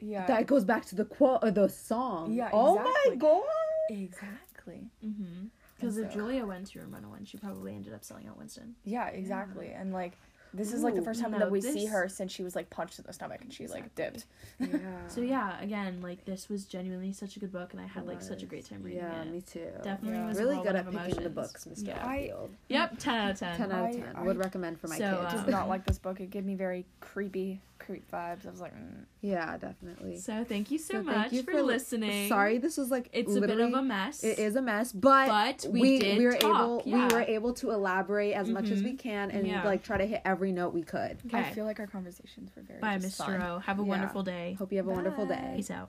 Yeah. 0.00 0.26
That 0.26 0.46
goes 0.46 0.64
back 0.64 0.84
to 0.86 0.94
the 0.94 1.04
quote 1.04 1.40
or 1.42 1.50
the 1.50 1.68
song. 1.68 2.32
Yeah, 2.32 2.50
Oh 2.52 2.76
my 2.76 3.14
god. 3.16 3.42
exactly. 3.90 4.88
Mm-hmm. 5.04 5.46
Because 5.76 5.96
if 5.96 6.10
so- 6.12 6.18
Julia 6.18 6.44
went 6.46 6.66
to 6.68 6.80
Room 6.80 6.90
101, 6.92 7.24
she 7.24 7.38
probably 7.38 7.74
ended 7.74 7.92
up 7.94 8.04
selling 8.04 8.26
out 8.28 8.36
Winston. 8.38 8.74
Yeah, 8.84 9.06
exactly. 9.08 9.68
And 9.68 9.92
like 9.92 10.12
this 10.54 10.72
is 10.72 10.82
like 10.82 10.94
the 10.94 11.02
first 11.02 11.20
time 11.20 11.32
no, 11.32 11.38
that 11.40 11.50
we 11.50 11.60
see 11.60 11.84
her 11.84 12.08
since 12.08 12.32
she 12.32 12.42
was 12.42 12.56
like 12.56 12.70
punched 12.70 12.98
in 12.98 13.04
the 13.06 13.12
stomach 13.12 13.42
and 13.42 13.52
she 13.52 13.66
like 13.66 13.84
Exactly. 13.96 14.26
dipped. 14.60 14.72
Yeah. 14.82 14.88
So 15.08 15.20
yeah, 15.20 15.60
again, 15.60 16.00
like 16.02 16.24
this 16.24 16.48
was 16.48 16.64
genuinely 16.64 17.12
such 17.12 17.36
a 17.36 17.38
good 17.38 17.52
book, 17.52 17.72
and 17.72 17.80
I 17.82 17.86
had 17.86 18.06
like 18.06 18.22
such 18.22 18.42
a 18.42 18.46
great 18.46 18.64
time 18.68 18.82
reading 18.82 19.00
Yeah, 19.02 19.20
it. 19.20 19.26
Yeah 19.26 19.30
me 19.32 19.40
too. 19.42 19.66
Definitely 19.84 20.18
Yeah. 20.18 20.28
was 20.28 20.38
really 20.38 20.56
good 20.56 20.74
at 20.74 20.86
of 20.86 20.94
picking 20.94 21.22
the 21.22 21.28
books, 21.30 21.66
Mr. 21.66 21.88
Yeah. 21.88 22.04
I- 22.04 22.32
Yep, 22.68 22.98
ten 22.98 23.14
out 23.14 23.30
of 23.32 23.38
ten. 23.38 23.56
10 23.58 23.72
out 23.72 23.90
of 23.90 23.96
10. 23.96 24.16
I- 24.16 24.22
Would 24.22 24.38
recommend 24.38 24.80
for 24.80 24.88
my 24.88 24.96
So, 24.98 25.20
kids. 25.22 25.34
um, 25.34 25.44
Did 25.44 25.50
not 25.52 25.68
like 25.68 25.84
this 25.86 25.98
book. 25.98 26.18
It 26.20 26.30
gave 26.30 26.44
me 26.46 26.54
very 26.54 26.86
creepy, 27.00 27.60
creep 27.78 28.10
vibes. 28.10 28.46
I 28.46 28.50
was 28.50 28.60
like, 28.60 28.74
mm. 28.74 29.04
yeah, 29.20 29.56
definitely. 29.56 30.18
So 30.18 30.44
thank 30.44 30.70
you 30.70 30.78
so, 30.78 30.94
So 30.94 31.04
thank 31.04 31.06
much 31.06 31.32
you 31.32 31.42
for, 31.42 31.52
for 31.52 31.62
listening. 31.62 32.28
Sorry, 32.28 32.58
this 32.58 32.76
was 32.76 32.90
like 32.90 33.08
it's 33.12 33.34
a 33.34 33.40
bit 33.40 33.58
of 33.58 33.72
a 33.72 33.82
mess. 33.82 34.22
It 34.24 34.38
is 34.38 34.56
a 34.56 34.62
mess, 34.62 34.92
but, 34.92 35.26
But 35.28 35.66
we 35.70 35.80
we 35.80 35.98
did 35.98 36.18
we 36.18 36.26
were 36.26 36.32
talk, 36.34 36.60
able 36.62 36.82
yeah. 36.84 37.08
we 37.08 37.14
were 37.14 37.20
able 37.22 37.52
to 37.54 37.70
elaborate 37.70 38.32
as 38.34 38.48
much 38.48 38.70
as 38.70 38.82
we 38.82 38.94
can 38.94 39.30
and 39.30 39.46
Yeah. 39.46 39.64
like 39.64 39.82
try 39.82 39.96
to 39.98 40.06
hit 40.06 40.22
every 40.24 40.52
note 40.52 40.74
we 40.74 40.82
could. 40.82 41.18
Okay. 41.26 41.38
I 41.38 41.52
feel 41.52 41.64
like 41.64 41.80
our 41.80 41.86
conversations 41.86 42.50
were 42.54 42.62
very 42.62 42.80
Bye, 42.80 42.98
Mr. 42.98 43.24
fun. 43.24 43.42
O. 43.42 43.58
Have 43.60 43.78
a 43.78 43.82
Yeah. 43.82 43.88
wonderful 43.88 44.22
day. 44.22 44.54
Hope 44.58 44.72
you 44.72 44.78
have 44.78 44.88
a 44.88 44.90
wonderful 44.92 45.26
day. 45.26 45.52
Peace 45.56 45.70
out. 45.70 45.88